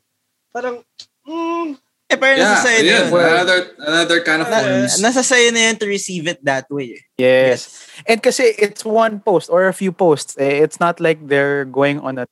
Parang, 0.54 0.86
mm, 1.26 1.82
eh 2.12 2.18
pero 2.20 2.36
Yeah, 2.36 2.44
nasa 2.46 2.62
sa'yo 2.62 2.78
na 2.78 2.86
yeah, 2.86 3.02
yun 3.02 3.24
another, 3.24 3.60
another 3.80 4.20
kind 4.22 4.42
of 4.44 4.48
Na- 4.52 4.60
forms. 4.60 4.94
nasa 5.00 5.22
sa'yo 5.24 5.48
na 5.50 5.62
yun 5.66 5.76
to 5.80 5.88
receive 5.88 6.28
it 6.28 6.44
that 6.44 6.68
way 6.68 7.00
eh. 7.00 7.04
yes 7.16 7.88
and 8.04 8.20
kasi 8.20 8.52
it's 8.60 8.84
one 8.84 9.24
post 9.24 9.48
or 9.48 9.72
a 9.72 9.72
few 9.72 9.96
posts 9.96 10.36
eh, 10.36 10.60
it's 10.60 10.76
not 10.76 11.00
like 11.00 11.24
they're 11.24 11.64
going 11.64 12.04
on 12.04 12.20
a 12.20 12.28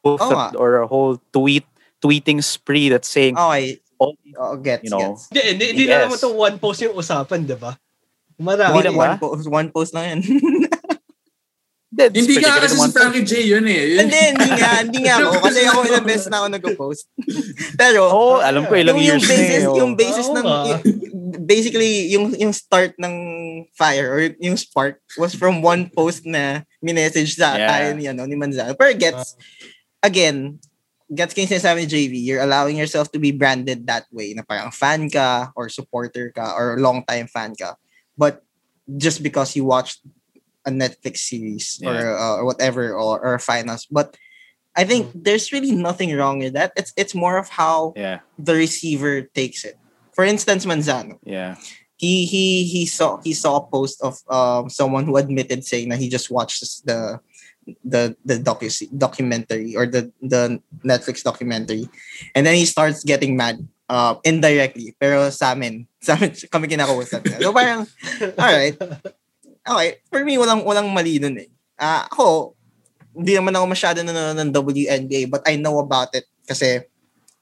whole 0.00 0.16
Oo 0.16 0.24
nga. 0.24 0.48
thread 0.48 0.52
or 0.56 0.80
a 0.80 0.88
whole 0.88 1.20
tweet 1.36 1.68
tweeting 2.00 2.40
spree 2.40 2.88
that's 2.88 3.12
saying 3.12 3.36
Oh 3.36 3.52
okay 3.52 3.76
all 4.00 4.16
oh, 4.16 4.56
gets 4.56 4.82
You 4.82 4.90
know, 4.90 5.12
gets 5.12 5.28
hindi, 5.28 5.40
hindi, 5.52 5.64
hindi 5.76 5.84
Yes. 5.84 5.92
na 5.92 6.04
naman 6.08 6.18
to 6.18 6.28
one 6.32 6.56
post 6.56 6.80
yung 6.80 6.96
usapan, 6.96 7.44
di 7.44 7.54
ba? 7.54 7.76
Marami. 8.40 8.72
Hindi 8.80 8.88
one, 8.88 8.96
na 8.96 9.00
one, 9.04 9.14
post, 9.20 9.44
one 9.46 9.68
post 9.68 9.90
lang 9.92 10.04
yan 10.08 10.20
That's 11.90 12.14
Hindi 12.14 12.38
nga 12.38 12.62
kasi 12.62 12.78
si 12.78 12.90
Frankie 12.94 13.26
J 13.26 13.32
yun 13.50 13.66
eh. 13.66 13.98
Yun- 13.98 14.06
hindi 14.06 14.20
hindi 14.30 14.50
nga 14.54 14.70
hindi 14.78 14.98
nga 15.02 15.14
ako 15.20 15.42
kasi 15.50 15.58
ako 15.66 15.78
ilang 15.90 16.06
beses 16.06 16.30
na 16.30 16.38
ako 16.38 16.46
nag-post 16.48 17.04
pero 17.74 18.00
Oh, 18.06 18.38
alam 18.38 18.62
ko 18.64 18.78
ilang 18.78 18.94
yung, 18.94 19.18
yung 19.18 19.20
years 19.20 19.26
na 19.26 19.34
basis 19.34 19.58
eh, 19.58 19.66
oh. 19.66 19.74
yung 19.76 19.92
basis 19.98 20.26
Oo 20.30 20.36
ng 20.38 20.46
nga. 20.46 20.60
y- 20.70 20.82
basically 21.42 21.92
yung 22.14 22.30
yung 22.38 22.54
start 22.54 22.94
ng 22.94 23.14
fire 23.74 24.06
or 24.06 24.20
yung 24.38 24.54
spark 24.54 25.02
was 25.18 25.34
from 25.34 25.66
one 25.66 25.90
post 25.90 26.22
na 26.22 26.62
minessage 26.78 27.34
sa 27.34 27.58
Yeah. 27.58 27.66
tayo 27.66 27.86
ni 27.98 28.06
ano 28.06 28.22
ni 28.22 28.38
Manzano 28.38 28.70
pero 28.78 28.94
gets 28.94 29.34
again 29.98 30.62
gets 31.10 31.34
kayo 31.34 31.50
sinasabi 31.50 31.84
ni 31.84 31.90
JV 31.90 32.14
you're 32.22 32.44
allowing 32.44 32.78
yourself 32.78 33.10
to 33.10 33.18
be 33.18 33.34
branded 33.34 33.86
that 33.86 34.06
way 34.14 34.30
na 34.34 34.46
parang 34.46 34.70
fan 34.70 35.10
ka 35.10 35.50
or 35.58 35.68
supporter 35.68 36.30
ka 36.30 36.54
or 36.54 36.78
long 36.78 37.02
time 37.04 37.26
fan 37.26 37.54
ka. 37.58 37.74
But 38.14 38.46
just 38.86 39.22
because 39.22 39.54
you 39.54 39.66
watched 39.66 40.02
a 40.66 40.70
Netflix 40.70 41.18
series 41.18 41.80
or 41.84 41.96
uh, 41.96 42.36
or 42.36 42.44
whatever 42.44 42.92
or, 42.92 43.20
or 43.20 43.38
finals. 43.38 43.86
But 43.90 44.16
I 44.76 44.84
think 44.84 45.10
there's 45.14 45.52
really 45.52 45.72
nothing 45.72 46.14
wrong 46.14 46.38
with 46.38 46.52
that. 46.54 46.72
It's 46.76 46.92
it's 46.96 47.14
more 47.14 47.38
of 47.38 47.48
how 47.48 47.92
yeah. 47.96 48.20
the 48.38 48.54
receiver 48.54 49.22
takes 49.22 49.64
it. 49.64 49.78
For 50.12 50.24
instance, 50.24 50.66
Manzano, 50.66 51.18
yeah. 51.24 51.56
He 51.96 52.24
he 52.24 52.64
he 52.64 52.86
saw 52.86 53.20
he 53.20 53.34
saw 53.34 53.60
a 53.60 53.66
post 53.66 54.00
of 54.00 54.16
um 54.28 54.70
someone 54.70 55.04
who 55.04 55.16
admitted 55.16 55.64
saying 55.64 55.90
that 55.90 56.00
he 56.00 56.08
just 56.08 56.30
watched 56.30 56.64
the 56.86 57.20
the 57.84 58.16
the 58.24 58.40
docu 58.40 58.70
documentary 58.96 59.76
or 59.76 59.86
the 59.86 60.10
the 60.22 60.58
Netflix 60.82 61.22
documentary, 61.22 61.88
and 62.34 62.46
then 62.46 62.56
he 62.56 62.64
starts 62.64 63.04
getting 63.04 63.36
mad 63.36 63.60
uh 63.88 64.16
indirectly. 64.24 64.94
Pero 64.98 65.30
sa 65.30 65.52
amin, 65.52 65.86
sa 66.04 66.16
amin 66.16 66.34
kami 66.48 66.66
kinakausap 66.66 67.22
niya. 67.26 67.38
So 67.42 67.52
parang, 67.52 67.86
alright, 68.38 68.76
okay. 69.66 69.90
For 70.10 70.24
me, 70.24 70.38
walang 70.40 70.64
walang 70.64 70.90
mali 70.90 71.20
nun 71.20 71.38
eh. 71.38 71.50
Ah, 71.80 72.04
ako, 72.08 72.56
hindi 73.16 73.32
naman 73.36 73.56
ako 73.56 73.66
masyado 73.66 73.98
nanonood 74.04 74.36
ng 74.36 74.52
WNBA, 74.52 75.30
but 75.30 75.42
I 75.48 75.56
know 75.56 75.80
about 75.80 76.12
it 76.12 76.28
kasi 76.44 76.84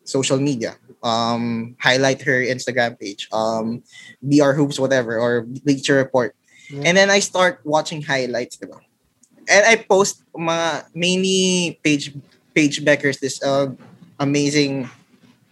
social 0.08 0.38
media. 0.38 0.78
Um, 0.98 1.76
highlight 1.78 2.22
her 2.26 2.42
Instagram 2.42 2.98
page. 2.98 3.30
Um, 3.30 3.86
BR 4.18 4.58
Hoops, 4.58 4.82
whatever, 4.82 5.18
or 5.18 5.46
Bleacher 5.46 5.94
Report. 5.94 6.34
And 6.68 6.96
then 6.96 7.08
I 7.08 7.20
start 7.24 7.64
watching 7.64 8.02
highlights, 8.02 8.60
diba? 8.60 8.76
And 9.48 9.64
I 9.66 9.76
post 9.76 10.22
mga 10.36 10.86
mainly 10.94 11.80
Paige 11.82 12.14
Paige 12.54 12.84
Bueckers, 12.84 13.20
this 13.20 13.42
uh, 13.42 13.72
amazing 14.20 14.90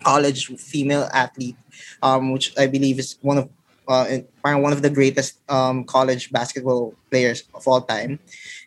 college 0.04 0.46
female 0.60 1.08
athlete, 1.12 1.56
um, 2.02 2.32
which 2.32 2.52
I 2.58 2.66
believe 2.66 2.98
is 2.98 3.16
one 3.22 3.38
of 3.38 3.48
uh, 3.88 4.20
one 4.42 4.72
of 4.72 4.82
the 4.82 4.90
greatest 4.90 5.40
um, 5.48 5.84
college 5.84 6.30
basketball 6.30 6.94
players 7.10 7.44
of 7.54 7.66
all 7.66 7.80
time. 7.80 8.18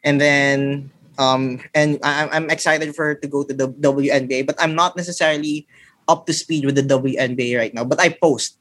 And 0.04 0.20
then 0.20 0.92
um, 1.20 1.60
and 1.76 2.00
I, 2.02 2.28
I'm 2.32 2.50
excited 2.50 2.96
for 2.96 3.06
her 3.06 3.16
to 3.16 3.28
go 3.28 3.44
to 3.44 3.54
the 3.54 3.68
WNBA, 3.68 4.48
but 4.48 4.56
I'm 4.58 4.74
not 4.74 4.96
necessarily 4.96 5.68
up 6.08 6.26
to 6.26 6.34
speed 6.34 6.66
with 6.66 6.76
the 6.76 6.84
WNBA 6.84 7.58
right 7.58 7.74
now. 7.74 7.84
But 7.84 8.00
I 8.00 8.10
post. 8.10 8.58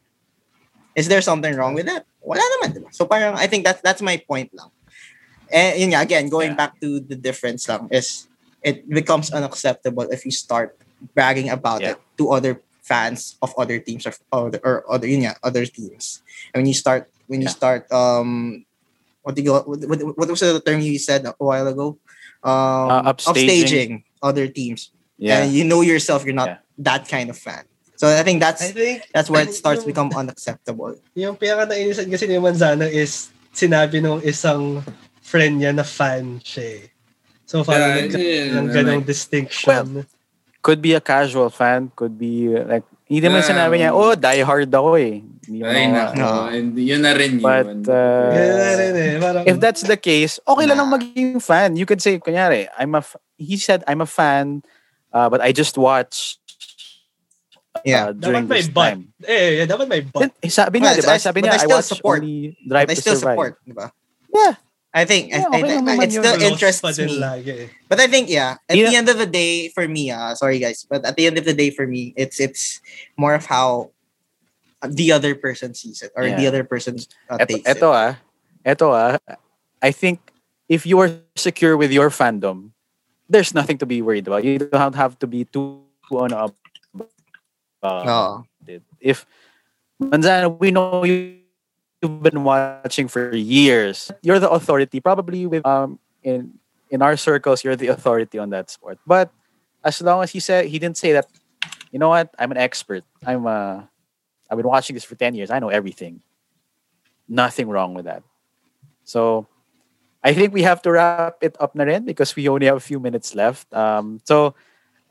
Is 0.96 1.06
there 1.06 1.22
something 1.22 1.54
wrong 1.54 1.74
with 1.74 1.86
that? 1.86 2.04
Wala 2.20 2.42
naman, 2.58 2.74
diba? 2.74 2.90
So 2.90 3.06
parang 3.06 3.38
I 3.38 3.46
think 3.46 3.64
that's 3.64 3.80
that's 3.80 4.02
my 4.02 4.18
point 4.18 4.50
lang. 4.52 4.74
And 5.50 5.80
yun 5.80 5.90
nga, 5.92 6.02
again, 6.02 6.28
going 6.28 6.52
Yeah. 6.54 6.60
back 6.60 6.72
to 6.80 7.00
the 7.00 7.16
difference 7.16 7.68
lang 7.68 7.88
is 7.90 8.28
it 8.60 8.88
becomes 8.88 9.30
unacceptable 9.30 10.08
if 10.10 10.24
you 10.24 10.32
start 10.34 10.76
bragging 11.14 11.48
about 11.48 11.80
Yeah. 11.80 11.94
it 11.94 11.98
to 12.18 12.30
other 12.30 12.60
fans 12.82 13.36
of 13.44 13.52
other 13.60 13.78
teams 13.78 14.08
or 14.08 14.12
other 14.32 14.60
or 14.64 14.82
other 14.88 15.06
yun 15.06 15.28
nga, 15.28 15.36
other 15.44 15.64
teams. 15.68 16.24
And 16.52 16.64
when 16.64 16.68
you 16.68 16.76
start 16.76 17.08
when 17.28 17.44
you 17.44 17.48
Yeah. 17.52 17.58
start 17.60 17.82
um 17.92 18.64
what 19.20 19.36
do 19.36 19.44
you 19.44 19.52
what, 19.52 19.68
what, 19.68 19.98
what 20.16 20.28
was 20.32 20.40
the 20.40 20.56
term 20.64 20.80
you 20.80 20.96
said 20.98 21.24
a 21.28 21.32
while 21.36 21.68
ago? 21.68 22.00
Um 22.40 22.88
Uh, 23.04 23.12
upstaging. 23.12 23.28
upstaging 23.34 23.92
other 24.24 24.48
teams. 24.48 24.90
yeah 25.20 25.44
And 25.44 25.52
you 25.52 25.68
know 25.68 25.84
yourself 25.84 26.24
you're 26.24 26.36
not 26.36 26.48
Yeah. 26.48 26.82
that 26.88 27.04
kind 27.10 27.28
of 27.28 27.36
fan. 27.36 27.68
So 27.98 28.06
I 28.08 28.22
think 28.22 28.38
that's 28.40 28.62
I 28.62 28.70
think 28.72 29.04
that's 29.12 29.26
where 29.28 29.42
it 29.42 29.52
starts 29.52 29.82
to 29.82 29.90
yung- 29.90 29.92
become 29.92 30.10
unacceptable. 30.14 30.96
Yung 31.18 31.34
pinaka 31.36 31.66
nainisan 31.68 32.06
kasi 32.08 32.24
ni 32.30 32.38
Manzano 32.38 32.86
is 32.86 33.28
sinabi 33.50 33.98
nung 33.98 34.22
isang 34.22 34.80
friend 35.28 35.60
niya 35.60 35.76
na 35.76 35.84
fan 35.84 36.40
siya 36.40 36.80
eh. 36.80 36.84
So 37.44 37.60
parang 37.62 37.92
Yeah, 37.92 38.00
nagkaroon 38.08 38.24
yeah, 38.24 38.56
ng 38.56 38.66
yeah, 38.68 38.74
ganong 38.74 39.00
like- 39.04 39.08
distinction. 39.08 39.84
could 40.58 40.80
be 40.80 40.92
a 40.92 41.00
casual 41.00 41.48
fan 41.48 41.88
could 41.94 42.16
be 42.16 42.50
uh, 42.50 42.64
like 42.66 42.84
Hindi 43.08 43.24
naman 43.24 43.40
Yeah. 43.40 43.48
sinabi 43.56 43.74
niya, 43.80 43.90
oh, 43.96 44.12
die 44.12 44.44
hard 44.44 44.68
ako 44.68 45.00
eh. 45.00 45.24
Hindi 45.48 45.64
mo 45.64 45.72
Ay, 45.72 45.88
naman- 45.88 46.12
nako. 46.12 46.20
No. 46.20 46.28
And 46.52 46.68
yun 46.76 47.00
na 47.00 47.12
rin 47.16 47.40
yun. 47.40 47.48
But, 47.48 47.88
uh, 47.88 48.28
Ganun 48.36 48.56
na 48.60 48.72
rin 48.76 48.92
eh. 48.92 49.12
Parang, 49.16 49.42
if 49.48 49.56
that's 49.56 49.80
the 49.80 49.96
case, 49.96 50.36
okay 50.44 50.68
lang 50.68 50.76
Nah. 50.76 50.84
nang 50.84 50.92
maging 50.92 51.40
fan. 51.40 51.72
You 51.72 51.88
could 51.88 52.04
say, 52.04 52.20
kunyari, 52.20 52.68
I'm 52.76 52.92
a, 52.92 53.00
f- 53.00 53.16
he 53.40 53.56
said, 53.56 53.80
I'm 53.88 54.04
a 54.04 54.10
fan, 54.10 54.60
uh, 55.08 55.32
but 55.32 55.40
I 55.40 55.56
just 55.56 55.80
watch 55.80 56.36
Yeah. 57.80 58.10
uh, 58.10 58.12
during 58.12 58.44
Dapat 58.44 58.52
may 58.52 58.60
this 58.60 58.68
but. 58.68 58.84
time. 58.92 59.00
eh, 59.24 59.50
yeah, 59.62 59.66
dapat 59.66 59.86
may 59.88 60.00
but. 60.04 60.20
Then, 60.28 60.32
eh, 60.44 60.52
sabi 60.52 60.76
niya, 60.82 60.92
Well, 60.92 61.00
di 61.00 61.08
ba? 61.08 61.14
I- 61.16 61.22
Sabi 61.24 61.38
but 61.40 61.46
niya, 61.48 61.52
I 61.52 61.56
I, 61.56 61.64
still 61.64 61.76
watch 61.80 61.88
support. 61.88 62.18
only 62.20 62.36
Drive 62.60 62.86
But 62.86 62.92
I 62.92 62.96
to 62.96 63.00
still 63.00 63.16
Survive. 63.16 63.36
support, 63.40 63.52
di 63.64 63.72
ba? 63.72 63.86
Yeah. 64.28 64.54
I 64.98 65.06
think, 65.06 65.30
Yeah, 65.30 65.46
I, 65.46 65.62
okay 65.62 65.78
I, 65.78 65.94
I, 65.94 66.02
it 66.02 66.10
still 66.10 66.34
interests 66.42 66.82
me. 66.98 67.22
lagi 67.22 67.54
eh. 67.54 67.68
But 67.86 68.02
I 68.02 68.10
think 68.10 68.26
yeah, 68.26 68.58
at 68.66 68.74
Yeah. 68.74 68.90
the 68.90 68.96
end 68.98 69.06
of 69.06 69.14
the 69.22 69.30
day 69.30 69.70
for 69.70 69.86
me, 69.86 70.10
uh, 70.10 70.34
sorry 70.34 70.58
guys, 70.58 70.82
but 70.90 71.06
at 71.06 71.14
the 71.14 71.30
end 71.30 71.38
of 71.38 71.46
the 71.46 71.54
day 71.54 71.70
for 71.70 71.86
me, 71.86 72.10
it's 72.18 72.42
it's 72.42 72.82
more 73.14 73.38
of 73.38 73.46
how 73.46 73.94
the 74.82 75.14
other 75.14 75.38
person 75.38 75.70
sees 75.70 76.02
it 76.02 76.10
or 76.18 76.26
the 76.26 76.46
other 76.50 76.66
person 76.66 76.98
uh, 77.30 77.38
Eto, 77.38 77.46
takes 77.46 77.66
eto 77.70 77.88
it. 77.94 77.94
ah. 77.94 78.12
Eto 78.66 78.86
ah. 78.90 79.14
I 79.78 79.94
think 79.94 80.18
if 80.66 80.82
you 80.82 80.98
are 80.98 81.14
secure 81.38 81.78
with 81.78 81.94
your 81.94 82.10
fandom, 82.10 82.74
there's 83.30 83.54
nothing 83.54 83.78
to 83.78 83.86
be 83.86 84.02
worried 84.02 84.26
about. 84.26 84.42
You 84.42 84.58
don't 84.58 84.98
have 84.98 85.14
to 85.22 85.26
be 85.30 85.46
too 85.46 85.86
on 86.10 86.34
up. 86.34 86.58
Uh, 87.82 88.02
No. 88.02 88.18
it. 88.66 88.82
If 88.98 89.22
Manzano, 90.02 90.58
we 90.58 90.70
know 90.70 91.02
you, 91.06 91.37
you've 92.02 92.22
been 92.22 92.44
watching 92.44 93.08
for 93.08 93.34
years. 93.34 94.10
You're 94.22 94.38
the 94.38 94.50
authority. 94.50 95.00
Probably 95.00 95.46
with 95.46 95.66
um 95.66 95.98
in 96.22 96.58
in 96.90 97.02
our 97.02 97.16
circles, 97.16 97.64
you're 97.64 97.76
the 97.76 97.88
authority 97.88 98.38
on 98.38 98.50
that 98.50 98.70
sport. 98.70 98.98
But 99.06 99.30
as 99.84 100.00
long 100.02 100.22
as 100.22 100.32
he 100.32 100.40
said 100.40 100.66
he 100.66 100.78
didn't 100.78 100.96
say 100.96 101.12
that, 101.12 101.26
you 101.90 101.98
know 101.98 102.08
what? 102.08 102.34
I'm 102.38 102.50
an 102.50 102.58
expert. 102.58 103.04
I'm 103.24 103.46
uh 103.46 103.82
I've 104.50 104.56
been 104.56 104.68
watching 104.68 104.94
this 104.94 105.04
for 105.04 105.14
10 105.14 105.34
years. 105.34 105.50
I 105.50 105.58
know 105.58 105.68
everything. 105.68 106.22
Nothing 107.28 107.68
wrong 107.68 107.92
with 107.92 108.06
that. 108.06 108.22
So 109.04 109.46
I 110.24 110.32
think 110.32 110.54
we 110.54 110.62
have 110.62 110.80
to 110.82 110.92
wrap 110.92 111.36
it 111.42 111.56
up 111.60 111.74
na 111.74 111.84
rin 111.84 112.04
because 112.04 112.34
we 112.34 112.48
only 112.48 112.66
have 112.66 112.76
a 112.76 112.84
few 112.84 112.98
minutes 112.98 113.34
left. 113.34 113.68
Um, 113.74 114.20
so 114.24 114.54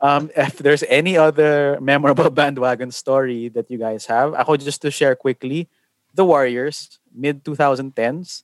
um, 0.00 0.30
if 0.36 0.58
there's 0.58 0.82
any 0.88 1.16
other 1.16 1.78
memorable 1.80 2.30
bandwagon 2.34 2.90
story 2.90 3.48
that 3.50 3.70
you 3.70 3.78
guys 3.78 4.06
have, 4.06 4.34
ako 4.34 4.56
just 4.56 4.82
to 4.82 4.90
share 4.90 5.14
quickly, 5.14 5.68
the 6.14 6.24
Warriors, 6.24 6.98
mid 7.14 7.44
2010s. 7.44 8.42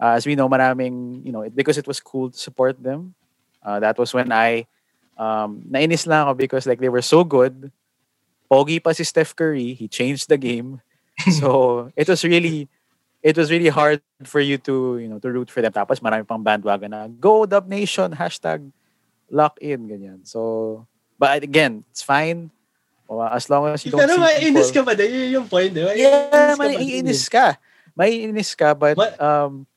Uh, 0.00 0.18
as 0.18 0.26
we 0.26 0.34
know, 0.34 0.48
maraming, 0.48 1.24
you 1.24 1.30
know, 1.30 1.42
it, 1.42 1.54
because 1.54 1.78
it 1.78 1.86
was 1.86 2.00
cool 2.00 2.30
to 2.30 2.38
support 2.38 2.82
them. 2.82 3.14
Uh, 3.62 3.78
that 3.78 3.98
was 3.98 4.12
when 4.12 4.32
I, 4.32 4.66
um, 5.16 5.62
nainis 5.70 6.06
lang 6.06 6.26
ako 6.26 6.34
because 6.34 6.66
like 6.66 6.80
they 6.80 6.88
were 6.88 7.02
so 7.02 7.22
good. 7.22 7.70
Pogi 8.50 8.82
pa 8.82 8.92
si 8.92 9.04
Steph 9.04 9.36
Curry, 9.36 9.74
he 9.74 9.86
changed 9.86 10.28
the 10.28 10.36
game. 10.36 10.82
so 11.38 11.92
it 11.94 12.08
was 12.08 12.24
really, 12.24 12.68
it 13.22 13.36
was 13.36 13.50
really 13.50 13.68
hard 13.68 14.02
for 14.24 14.40
you 14.40 14.58
to, 14.58 14.98
you 14.98 15.06
know, 15.06 15.18
to 15.20 15.30
root 15.30 15.50
for 15.50 15.62
them. 15.62 15.72
Tapos 15.72 16.02
marami 16.02 16.26
pang 16.26 16.42
bandwagon 16.42 16.90
na, 16.90 17.06
go 17.06 17.46
Dub 17.46 17.68
Nation, 17.68 18.10
hashtag 18.12 18.72
lock 19.30 19.56
in, 19.62 19.88
ganyan. 19.88 20.26
So, 20.26 20.86
but 21.18 21.42
again, 21.42 21.84
it's 21.90 22.02
fine. 22.02 22.50
Uh, 23.12 23.28
as 23.32 23.50
long 23.52 23.68
as 23.68 23.84
you 23.84 23.92
don't 23.92 24.00
Pero 24.00 24.16
see 24.16 24.24
mainis 24.24 24.72
people- 24.72 24.72
ka 24.72 24.80
pa 24.88 24.92
din. 24.96 25.08
Yun 25.12 25.28
yung 25.42 25.48
point, 25.48 25.68
di 25.68 25.82
ba? 25.84 25.92
Yeah, 25.92 26.56
maiinis 26.56 27.28
ka. 27.28 27.60
Maiinis 27.92 28.56
ka, 28.56 28.72
but 28.72 28.96
um, 29.20 29.68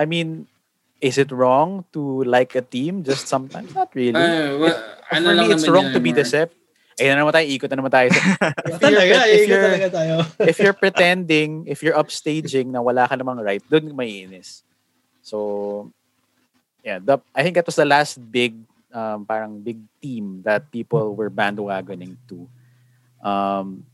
I 0.00 0.08
mean, 0.08 0.48
is 1.04 1.20
it 1.20 1.28
wrong 1.28 1.84
to 1.92 2.24
like 2.24 2.56
a 2.56 2.64
team 2.64 3.04
just 3.04 3.28
sometimes? 3.28 3.74
Not 3.76 3.92
really. 3.92 4.16
Ay, 4.16 4.56
well, 4.56 4.72
For 5.04 5.14
ano 5.20 5.26
me, 5.28 5.36
lang 5.36 5.48
it's 5.52 5.68
wrong 5.68 5.92
to 5.92 6.00
be 6.00 6.16
deceptive. 6.16 6.56
Eh, 6.94 7.10
na 7.10 7.18
naman 7.18 7.34
tayo, 7.34 7.46
ikot 7.50 7.68
na 7.74 7.78
naman 7.82 7.90
tayo. 7.90 8.06
if, 8.14 8.22
you're, 8.22 8.78
Talaga, 8.78 9.16
if, 9.26 9.48
you're, 9.50 9.66
talaga 9.66 9.88
tayo. 9.90 10.14
if 10.50 10.56
you're 10.62 10.78
pretending, 10.78 11.66
if 11.66 11.82
you're 11.82 11.98
upstaging 11.98 12.70
na 12.70 12.78
wala 12.78 13.10
ka 13.10 13.18
namang 13.18 13.42
right, 13.42 13.62
doon 13.66 13.90
maiinis. 13.98 14.62
So, 15.18 15.90
yeah, 16.86 17.02
the, 17.02 17.18
I 17.34 17.42
think 17.42 17.58
that 17.58 17.66
was 17.66 17.74
the 17.74 17.84
last 17.84 18.22
big, 18.30 18.54
um, 18.94 19.26
parang 19.26 19.60
big 19.60 19.82
team 20.00 20.40
that 20.46 20.70
people 20.70 21.14
were 21.14 21.28
bandwagoning 21.28 22.16
to. 22.30 22.46
Um, 23.20 23.84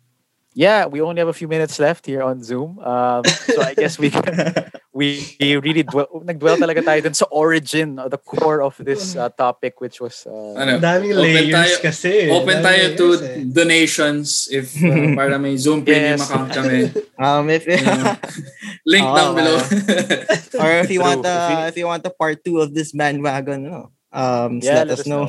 yeah, 0.52 0.86
we 0.86 1.00
only 1.00 1.20
have 1.20 1.28
a 1.30 1.36
few 1.36 1.46
minutes 1.48 1.78
left 1.78 2.04
here 2.06 2.22
on 2.22 2.42
Zoom. 2.42 2.78
Um, 2.82 3.22
so 3.24 3.62
I 3.62 3.72
guess 3.74 3.98
we 3.98 4.10
we, 4.92 5.22
we 5.38 5.54
really 5.62 5.86
dwell, 5.86 6.10
nagdwell 6.26 6.58
talaga 6.58 6.82
tayo 6.82 6.98
dun 7.06 7.14
sa 7.14 7.26
origin, 7.30 7.94
or 8.02 8.10
the 8.10 8.18
core 8.18 8.58
of 8.60 8.74
this 8.82 9.14
uh, 9.14 9.30
topic, 9.30 9.80
which 9.80 10.00
was 10.02 10.26
uh, 10.26 10.58
Ano, 10.58 10.76
Ang 10.76 10.82
daming 10.82 11.14
Open 11.14 11.22
layers 11.22 11.54
tayo- 11.54 11.80
kasi. 11.86 12.26
Open 12.34 12.58
Daming 12.58 12.66
tayo 12.66 12.84
to 12.98 13.06
eh. 13.22 13.44
donations 13.46 14.50
if 14.50 14.74
uh, 14.82 15.14
para 15.18 15.38
may 15.38 15.54
Zoom 15.56 15.86
premium 15.86 16.18
Yes. 16.18 16.26
account 16.26 16.50
kami. 16.50 16.90
Um, 17.20 17.46
if 17.52 17.68
Yeah. 17.70 18.16
Link 18.88 19.06
Oh, 19.06 19.14
down 19.14 19.30
below. 19.38 19.60
or 20.58 20.70
if 20.82 20.90
you 20.90 20.98
True. 20.98 21.06
want 21.06 21.20
If 21.22 21.30
uh, 21.30 21.68
if 21.70 21.76
you 21.78 21.86
want 21.86 22.02
a 22.02 22.10
part 22.10 22.42
two 22.42 22.58
of 22.58 22.74
this 22.74 22.90
bandwagon, 22.90 23.70
no, 23.70 23.92
um, 24.12 24.60
Yeah, 24.62 24.84
let, 24.84 24.90
us 24.90 25.06
know. 25.06 25.28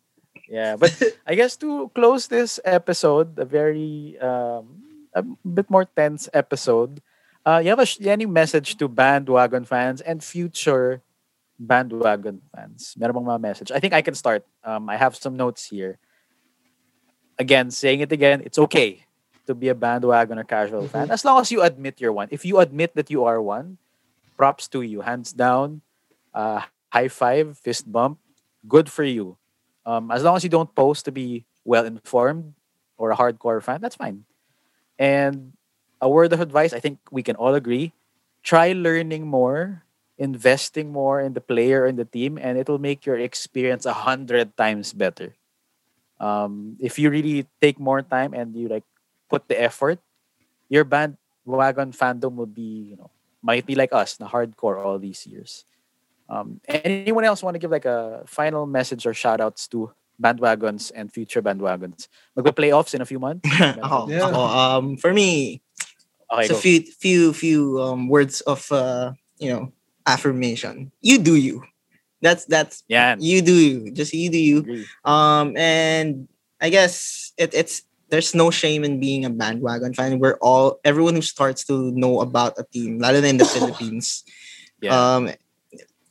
yeah, 0.48 0.76
but 0.76 0.92
I 1.26 1.34
guess 1.34 1.56
to 1.58 1.90
close 1.94 2.26
this 2.26 2.60
episode, 2.64 3.38
a 3.38 3.44
very 3.44 4.18
um, 4.20 4.82
a 5.14 5.22
bit 5.22 5.70
more 5.70 5.84
tense 5.84 6.28
episode. 6.32 7.00
Uh, 7.44 7.60
you 7.62 7.70
have 7.70 7.80
a, 7.82 7.88
any 8.08 8.26
message 8.26 8.76
to 8.78 8.88
bandwagon 8.88 9.64
fans 9.64 10.00
and 10.00 10.22
future 10.22 11.02
bandwagon 11.58 12.40
fans? 12.54 12.94
Meron 12.98 13.14
bang 13.14 13.24
mga 13.24 13.40
message? 13.40 13.70
I 13.72 13.80
think 13.80 13.94
I 13.94 14.02
can 14.02 14.14
start. 14.14 14.46
Um, 14.62 14.88
I 14.88 14.96
have 14.96 15.16
some 15.16 15.36
notes 15.36 15.68
here. 15.68 15.98
Again, 17.38 17.70
saying 17.70 18.00
it 18.00 18.12
again, 18.12 18.42
it's 18.44 18.58
okay 18.58 19.06
to 19.46 19.54
be 19.54 19.68
a 19.68 19.74
bandwagon 19.74 20.38
or 20.38 20.44
casual 20.44 20.86
fan 20.86 21.10
as 21.10 21.24
long 21.24 21.40
as 21.40 21.50
you 21.50 21.62
admit 21.62 22.00
you're 22.00 22.12
one. 22.12 22.28
If 22.30 22.44
you 22.44 22.58
admit 22.60 22.94
that 22.94 23.10
you 23.10 23.24
are 23.24 23.42
one, 23.42 23.78
props 24.36 24.68
to 24.68 24.82
you, 24.82 25.02
hands 25.02 25.32
down. 25.32 25.82
Uh, 26.32 26.62
high 26.92 27.08
five, 27.08 27.56
fist 27.56 27.90
bump. 27.90 28.20
Good 28.68 28.92
for 28.92 29.02
you. 29.02 29.40
Um, 29.88 30.12
as 30.12 30.22
long 30.22 30.36
as 30.36 30.44
you 30.44 30.52
don't 30.52 30.70
post 30.76 31.08
to 31.08 31.12
be 31.12 31.44
well 31.64 31.84
informed 31.88 32.54
or 33.00 33.10
a 33.10 33.16
hardcore 33.16 33.64
fan, 33.64 33.80
that's 33.80 33.96
fine. 33.96 34.28
And 34.98 35.56
a 36.00 36.08
word 36.08 36.32
of 36.32 36.40
advice, 36.40 36.72
I 36.72 36.80
think 36.80 37.00
we 37.10 37.24
can 37.24 37.34
all 37.36 37.54
agree: 37.56 37.92
try 38.44 38.72
learning 38.76 39.26
more, 39.26 39.82
investing 40.18 40.92
more 40.92 41.18
in 41.18 41.32
the 41.32 41.40
player 41.42 41.86
and 41.88 41.98
the 41.98 42.04
team, 42.06 42.38
and 42.38 42.58
it 42.60 42.68
will 42.68 42.78
make 42.78 43.06
your 43.08 43.18
experience 43.18 43.86
a 43.88 44.06
hundred 44.06 44.54
times 44.56 44.92
better. 44.92 45.34
Um, 46.20 46.76
if 46.78 46.98
you 46.98 47.10
really 47.10 47.48
take 47.60 47.80
more 47.80 48.02
time 48.02 48.30
and 48.34 48.54
you 48.54 48.68
like 48.68 48.86
put 49.26 49.48
the 49.48 49.58
effort, 49.58 49.98
your 50.68 50.84
bandwagon 50.84 51.90
fandom 51.90 52.36
will 52.36 52.46
be, 52.46 52.94
you 52.94 52.96
know, 52.96 53.10
might 53.42 53.66
be 53.66 53.74
like 53.74 53.90
us, 53.90 54.14
the 54.14 54.30
hardcore 54.30 54.78
all 54.78 54.98
these 54.98 55.26
years. 55.26 55.64
Um, 56.32 56.60
anyone 56.64 57.24
else 57.28 57.42
want 57.44 57.54
to 57.54 57.58
give 57.60 57.70
like 57.70 57.84
a 57.84 58.24
final 58.24 58.64
message 58.64 59.04
or 59.04 59.12
shout 59.12 59.40
outs 59.40 59.68
to 59.68 59.92
bandwagons 60.16 60.88
and 60.94 61.12
future 61.12 61.42
bandwagons? 61.44 62.08
Magpa-playoffs 62.38 62.94
in 62.96 63.00
a 63.02 63.04
few 63.04 63.20
months? 63.20 63.44
oh, 63.84 64.08
Yeah. 64.08 64.32
ako, 64.32 64.40
um, 64.40 64.96
for 64.96 65.12
me, 65.12 65.60
Okay, 66.32 66.48
so 66.48 66.54
go. 66.56 66.60
few 66.64 66.80
few 66.96 67.20
few 67.36 67.60
um 67.84 68.08
words 68.08 68.40
of 68.48 68.64
uh 68.72 69.12
you 69.36 69.52
know 69.52 69.68
affirmation. 70.08 70.88
You 71.04 71.20
do 71.20 71.36
you. 71.36 71.60
That's 72.24 72.48
that's 72.48 72.80
yeah. 72.88 73.20
you 73.20 73.42
do 73.44 73.52
you. 73.52 73.92
Just 73.92 74.14
you 74.16 74.30
do 74.32 74.40
you. 74.40 74.58
Um, 75.04 75.52
and 75.60 76.28
I 76.56 76.70
guess 76.72 77.32
it, 77.36 77.52
it's 77.52 77.82
there's 78.08 78.32
no 78.32 78.48
shame 78.48 78.80
in 78.84 78.96
being 78.96 79.28
a 79.28 79.30
bandwagon 79.30 79.92
fan. 79.92 80.16
We're 80.24 80.40
all 80.40 80.80
everyone 80.88 81.12
who 81.20 81.20
starts 81.20 81.64
to 81.68 81.92
know 81.92 82.24
about 82.24 82.56
a 82.56 82.64
team, 82.64 82.96
lalo 82.96 83.20
na 83.20 83.28
in 83.28 83.36
the 83.36 83.44
Philippines, 83.52 84.24
Yeah. 84.80 84.96
um, 84.96 85.28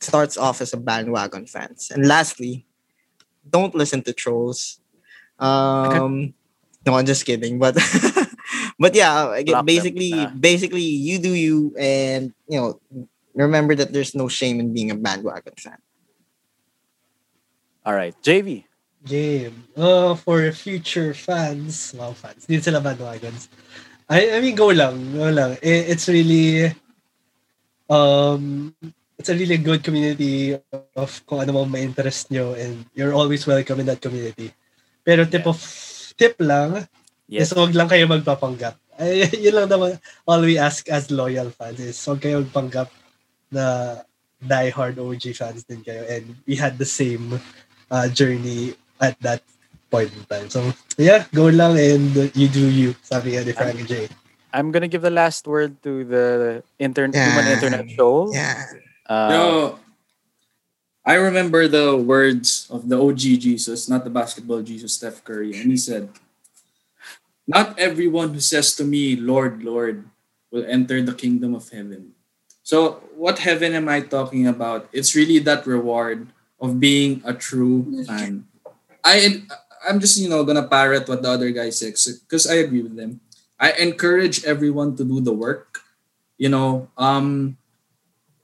starts 0.02 0.36
off 0.36 0.60
as 0.60 0.72
a 0.72 0.76
bandwagon 0.76 1.46
fans. 1.46 1.90
And 1.94 2.06
lastly, 2.06 2.66
don't 3.48 3.74
listen 3.74 4.02
to 4.04 4.12
trolls. 4.12 4.80
Um, 5.38 6.34
no, 6.86 6.94
I'm 6.94 7.06
just 7.06 7.24
kidding, 7.26 7.58
but 7.58 7.74
but 8.78 8.94
yeah, 8.94 9.34
again, 9.34 9.54
Block 9.54 9.66
them. 9.66 9.66
basically, 9.66 10.12
basically, 10.38 10.82
you 10.86 11.18
do 11.18 11.32
you, 11.34 11.74
and 11.78 12.32
you 12.48 12.58
know, 12.58 12.80
remember 13.34 13.74
that 13.74 13.92
there's 13.92 14.14
no 14.14 14.28
shame 14.28 14.60
in 14.60 14.72
being 14.74 14.90
a 14.90 14.94
bandwagon 14.94 15.54
fan. 15.56 15.78
All 17.84 17.94
right. 17.94 18.14
JV. 18.22 18.64
game. 19.02 19.66
Uh, 19.74 20.14
for 20.14 20.46
future 20.54 21.10
fans, 21.10 21.90
mga 21.98 22.14
fans, 22.14 22.46
hindi 22.46 22.62
sila 22.62 22.78
bandwagons. 22.78 23.50
I, 24.06 24.38
I 24.38 24.40
mean, 24.40 24.54
go 24.54 24.70
lang, 24.70 25.18
go 25.18 25.26
lang. 25.26 25.58
I- 25.58 25.90
it's 25.90 26.06
really, 26.06 26.70
um, 27.90 28.70
it's 29.22 29.30
a 29.30 29.38
really 29.38 29.54
good 29.54 29.86
community 29.86 30.58
of 30.98 31.10
kung 31.30 31.46
ano 31.46 31.62
mang 31.62 31.70
ma-interest 31.70 32.34
nyo 32.34 32.58
and 32.58 32.82
you're 32.98 33.14
always 33.14 33.46
welcome 33.46 33.78
in 33.78 33.86
that 33.86 34.02
community. 34.02 34.50
Pero 35.06 35.22
tip 35.22 35.46
Yeah. 35.46 35.54
of, 35.54 35.62
tip 36.18 36.34
lang, 36.42 36.90
Yes. 37.30 37.54
is 37.54 37.54
huwag 37.54 37.70
lang 37.78 37.86
kayo 37.86 38.10
magpapanggap. 38.10 38.74
Ay, 38.98 39.30
yun 39.38 39.62
lang 39.62 39.70
naman, 39.70 40.02
all 40.26 40.42
we 40.42 40.58
ask 40.58 40.90
as 40.90 41.14
loyal 41.14 41.54
fans 41.54 41.78
is 41.78 41.94
huwag 42.02 42.18
kayo 42.18 42.42
magpanggap 42.42 42.90
na 43.54 44.02
die-hard 44.42 44.98
OG 44.98 45.38
fans 45.38 45.62
din 45.70 45.86
kayo 45.86 46.02
and 46.10 46.34
we 46.50 46.58
had 46.58 46.74
the 46.82 46.88
same 46.88 47.38
uh, 47.94 48.10
journey 48.10 48.74
at 48.98 49.14
that 49.22 49.38
point 49.86 50.10
in 50.10 50.26
time. 50.26 50.50
So, 50.50 50.74
yeah, 50.98 51.30
go 51.30 51.46
lang 51.46 51.78
and 51.78 52.34
you 52.34 52.50
do 52.50 52.66
you, 52.66 52.98
sabi 53.06 53.38
nga 53.38 53.46
ni 53.46 53.54
Frankie 53.54 53.86
J. 53.86 54.10
I'm 54.50 54.74
gonna 54.74 54.90
give 54.90 55.06
the 55.06 55.14
last 55.14 55.46
word 55.46 55.78
to 55.86 56.02
the 56.02 56.26
intern 56.82 57.14
Yeah. 57.14 57.30
human 57.30 57.46
internet 57.54 57.86
show. 57.94 58.34
Yeah. 58.34 58.66
Uh, 59.12 59.28
Yo, 59.28 59.78
I 61.04 61.20
remember 61.20 61.68
the 61.68 61.92
words 62.00 62.64
of 62.72 62.88
the 62.88 62.96
OG 62.96 63.44
Jesus, 63.44 63.84
not 63.84 64.08
the 64.08 64.14
basketball 64.14 64.64
Jesus, 64.64 64.96
Steph 64.96 65.20
Curry, 65.20 65.52
and 65.52 65.68
he 65.68 65.76
said, 65.76 66.08
"Not 67.44 67.76
everyone 67.76 68.32
who 68.32 68.40
says 68.40 68.72
to 68.80 68.88
me, 68.88 69.12
Lord, 69.12 69.60
Lord, 69.60 70.08
will 70.48 70.64
enter 70.64 71.04
the 71.04 71.12
kingdom 71.12 71.52
of 71.52 71.68
heaven." 71.68 72.16
So, 72.64 73.04
what 73.12 73.44
heaven 73.44 73.76
am 73.76 73.84
I 73.84 74.00
talking 74.00 74.48
about? 74.48 74.88
It's 74.96 75.12
really 75.12 75.44
that 75.44 75.68
reward 75.68 76.32
of 76.56 76.80
being 76.80 77.20
a 77.20 77.36
true 77.36 77.84
fan. 78.08 78.48
I 79.04 79.44
I'm 79.84 80.00
just 80.00 80.16
you 80.16 80.32
know 80.32 80.40
gonna 80.40 80.64
parrot 80.64 81.04
what 81.04 81.20
the 81.20 81.28
other 81.28 81.52
guy 81.52 81.68
says 81.68 82.00
because 82.24 82.48
I 82.48 82.64
agree 82.64 82.80
with 82.80 82.96
them. 82.96 83.20
I 83.60 83.76
encourage 83.76 84.40
everyone 84.48 84.96
to 84.96 85.04
do 85.04 85.20
the 85.20 85.36
work. 85.36 85.84
You 86.40 86.48
know, 86.48 86.88
um, 86.96 87.60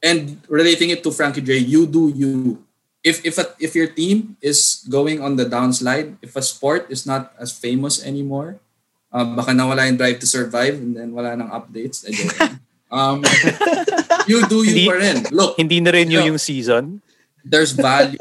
and 0.02 0.38
relating 0.48 0.90
it 0.90 1.02
to 1.02 1.10
Frankie 1.10 1.42
Jay, 1.42 1.58
you 1.58 1.86
do 1.86 2.12
you. 2.14 2.62
If 3.02 3.22
if 3.24 3.38
a, 3.38 3.46
if 3.58 3.72
your 3.74 3.86
team 3.86 4.36
is 4.42 4.82
going 4.90 5.22
on 5.22 5.38
the 5.38 5.46
downslide, 5.46 6.18
if 6.20 6.34
a 6.34 6.42
sport 6.42 6.90
is 6.90 7.06
not 7.06 7.30
as 7.38 7.54
famous 7.54 8.02
anymore, 8.02 8.58
uh, 9.14 9.24
baka 9.24 9.54
nawala 9.54 9.86
yung 9.86 9.96
drive 9.96 10.18
to 10.18 10.26
survive 10.26 10.74
and 10.82 10.94
then 10.98 11.14
wala 11.14 11.34
nang 11.38 11.48
updates. 11.50 12.02
I 12.04 12.10
joke 12.12 12.34
lang. 12.38 12.58
um, 12.90 13.18
you 14.26 14.42
do 14.50 14.66
you 14.66 14.74
Hindi- 14.84 14.88
pa 14.90 14.94
rin. 14.98 15.16
Look, 15.30 15.54
hindi 15.56 15.78
na 15.78 15.90
rin 15.94 16.10
yun 16.10 16.26
Yeah. 16.26 16.30
yung 16.34 16.40
season. 16.42 16.84
there's 17.48 17.72
value 17.72 18.18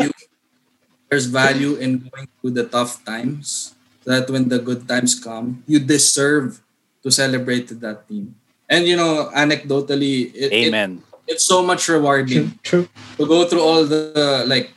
there's 1.09 1.25
value 1.27 1.75
in 1.75 1.99
going 2.07 2.29
through 2.39 2.53
the 2.55 2.63
tough 2.63 3.03
times 3.03 3.75
so 4.05 4.07
that 4.13 4.29
when 4.31 4.47
the 4.47 4.55
good 4.55 4.87
times 4.87 5.19
come 5.19 5.59
you 5.67 5.83
deserve 5.83 6.61
to 7.03 7.11
celebrate 7.11 7.67
that 7.81 8.07
team 8.07 8.31
and 8.71 8.87
you 8.87 8.95
know 8.95 9.27
anecdotally 9.35 10.31
it, 10.31 10.47
it- 10.47 10.71
Amen. 10.71 11.03
It's 11.27 11.43
so 11.43 11.61
much 11.61 11.87
rewarding 11.89 12.57
true. 12.63 12.87
to 13.17 13.25
go 13.27 13.45
through 13.47 13.61
all 13.61 13.83
the 13.85 14.43
like 14.47 14.71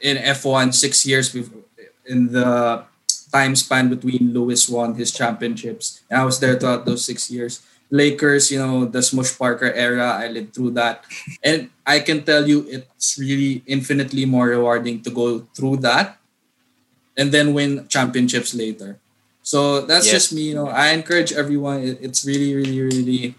in 0.00 0.16
F1 0.18 0.74
six 0.74 1.06
years 1.06 1.28
before 1.32 1.62
in 2.06 2.32
the 2.32 2.84
time 3.32 3.54
span 3.56 3.88
between 3.88 4.32
Lewis 4.32 4.68
won 4.68 4.94
his 4.94 5.10
championships. 5.12 6.02
And 6.10 6.20
I 6.20 6.24
was 6.24 6.38
there 6.40 6.58
throughout 6.58 6.86
those 6.86 7.04
six 7.04 7.30
years. 7.30 7.62
Lakers 7.90 8.50
you 8.50 8.58
know 8.58 8.84
the 8.84 9.00
Smush 9.02 9.38
Parker 9.38 9.70
era 9.72 10.18
I 10.18 10.26
lived 10.28 10.54
through 10.54 10.72
that. 10.74 11.04
And 11.42 11.70
I 11.86 12.00
can 12.00 12.24
tell 12.26 12.46
you 12.46 12.66
it's 12.68 13.18
really 13.18 13.62
infinitely 13.66 14.26
more 14.26 14.48
rewarding 14.50 15.02
to 15.02 15.10
go 15.10 15.46
through 15.54 15.78
that 15.86 16.18
and 17.16 17.30
then 17.32 17.54
win 17.54 17.86
championships 17.88 18.54
later. 18.54 18.98
So 19.42 19.86
that's 19.86 20.06
Yes. 20.06 20.14
just 20.14 20.28
me 20.34 20.50
you 20.50 20.54
know. 20.54 20.66
I 20.68 20.90
encourage 20.90 21.32
everyone. 21.32 21.82
It's 22.02 22.26
really 22.26 22.54
really 22.54 22.80
really 22.82 23.34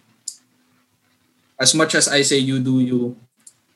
as 1.59 1.73
much 1.75 1.95
as 1.95 2.07
I 2.07 2.21
say 2.21 2.37
you 2.37 2.59
do 2.59 2.79
you 2.79 3.15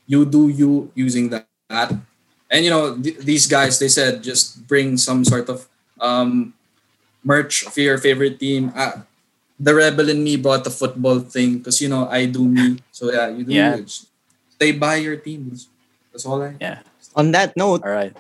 you 0.07 0.25
do 0.25 0.47
you 0.49 0.91
using 0.95 1.29
that. 1.29 1.47
And 2.51 2.65
you 2.65 2.69
know, 2.69 2.97
th- 2.99 3.19
these 3.23 3.47
guys, 3.47 3.79
they 3.79 3.87
said 3.87 4.23
just 4.23 4.67
bring 4.67 4.97
some 4.97 5.23
sort 5.23 5.47
of 5.47 5.67
um, 5.99 6.53
merch 7.23 7.65
of 7.65 7.77
your 7.77 7.97
favorite 7.97 8.39
team. 8.39 8.71
Uh, 8.75 9.07
the 9.59 9.73
rebel 9.73 10.09
in 10.09 10.23
me 10.23 10.35
brought 10.35 10.63
the 10.65 10.73
football 10.73 11.19
thing 11.21 11.59
because 11.59 11.79
you 11.81 11.87
know 11.87 12.07
I 12.09 12.25
do 12.25 12.43
me. 12.43 12.79
So 12.91 13.11
yeah, 13.11 13.29
you 13.29 13.43
do 13.45 13.53
Yeah. 13.53 13.75
you. 13.77 13.83
Just 13.83 14.07
Stay 14.61 14.71
by 14.73 14.95
your 15.01 15.15
team. 15.17 15.49
That's, 15.49 15.67
that's 16.11 16.25
all 16.25 16.41
I. 16.43 16.53
Yeah. 16.61 16.79
On 17.15 17.31
that 17.31 17.55
note, 17.57 17.81
All 17.83 17.91
right. 17.91 18.13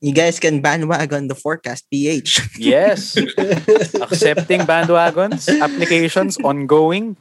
you 0.00 0.12
guys 0.14 0.40
can 0.40 0.60
bandwagon 0.62 1.28
the 1.28 1.34
Fourcast 1.36 1.84
PH. 1.90 2.56
Yes. 2.58 3.16
Accepting 4.00 4.60
bandwagons, 4.64 5.46
applications 5.60 6.38
ongoing 6.40 7.16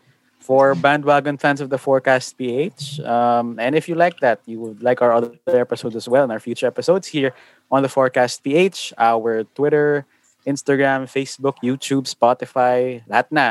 for 0.48 0.76
bandwagon 0.76 1.36
fans 1.38 1.60
of 1.60 1.70
the 1.70 1.76
Fourcast 1.76 2.38
PH. 2.40 3.02
Um, 3.02 3.60
and 3.60 3.76
if 3.76 3.90
you 3.90 3.96
like 3.96 4.22
that, 4.22 4.40
you 4.46 4.62
would 4.62 4.82
like 4.82 5.02
our 5.02 5.12
other 5.12 5.36
episodes 5.46 5.98
as 5.98 6.08
well, 6.08 6.24
and 6.24 6.32
our 6.32 6.40
future 6.40 6.66
episodes 6.66 7.06
here 7.06 7.36
on 7.70 7.84
the 7.84 7.90
Fourcast 7.90 8.42
PH, 8.44 8.94
our 8.98 9.44
Twitter, 9.44 10.08
Instagram, 10.48 11.04
Facebook, 11.04 11.60
YouTube, 11.60 12.08
Spotify, 12.08 13.04
lahat 13.12 13.28
na. 13.30 13.48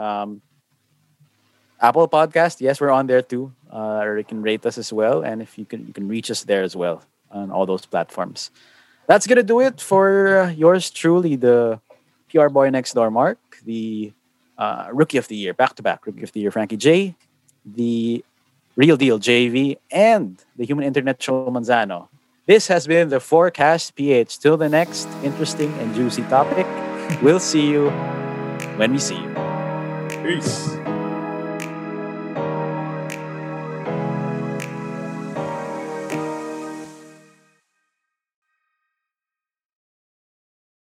Um, 0.00 0.40
Apple 1.78 2.08
Podcast, 2.08 2.64
yes, 2.64 2.80
we're 2.80 2.88
on 2.88 3.06
there 3.06 3.20
too. 3.20 3.52
Uh, 3.70 4.00
or 4.00 4.16
you 4.16 4.24
can 4.24 4.40
rate 4.40 4.64
us 4.64 4.78
as 4.78 4.90
well, 4.92 5.20
and 5.20 5.42
if 5.44 5.60
you 5.60 5.68
can, 5.68 5.86
you 5.86 5.92
can 5.92 6.08
reach 6.08 6.30
us 6.30 6.44
there 6.48 6.64
as 6.64 6.74
well 6.74 7.04
on 7.30 7.52
all 7.52 7.68
those 7.68 7.84
platforms. 7.84 8.50
That's 9.06 9.26
gonna 9.28 9.44
do 9.44 9.60
it 9.60 9.76
for 9.76 10.48
yours 10.56 10.88
truly, 10.88 11.36
the 11.36 11.84
PR 12.32 12.48
boy 12.48 12.70
next 12.72 12.96
door, 12.96 13.10
Mark, 13.10 13.38
the 13.62 14.12
uh, 14.60 14.88
rookie 14.92 15.18
of 15.18 15.26
the 15.26 15.36
year, 15.36 15.54
back 15.54 15.74
to 15.74 15.82
back 15.82 16.06
rookie 16.06 16.22
of 16.22 16.32
the 16.32 16.40
year, 16.40 16.50
Frankie 16.50 16.76
Jay, 16.76 17.16
the 17.64 18.24
real 18.76 18.96
deal 18.96 19.18
JV, 19.18 19.78
and 19.90 20.44
the 20.56 20.64
human 20.64 20.84
internet 20.84 21.20
show 21.20 21.50
Manzano. 21.50 22.08
This 22.46 22.68
has 22.68 22.86
been 22.86 23.08
the 23.08 23.18
Fourcast 23.18 23.94
PH. 23.94 24.38
Till 24.38 24.56
the 24.56 24.68
next 24.68 25.08
interesting 25.22 25.72
and 25.74 25.94
juicy 25.94 26.22
topic, 26.24 26.66
we'll 27.22 27.40
see 27.40 27.66
you 27.66 27.90
when 28.76 28.92
we 28.92 28.98
see 28.98 29.16
you. 29.16 29.34
Peace. 30.22 30.79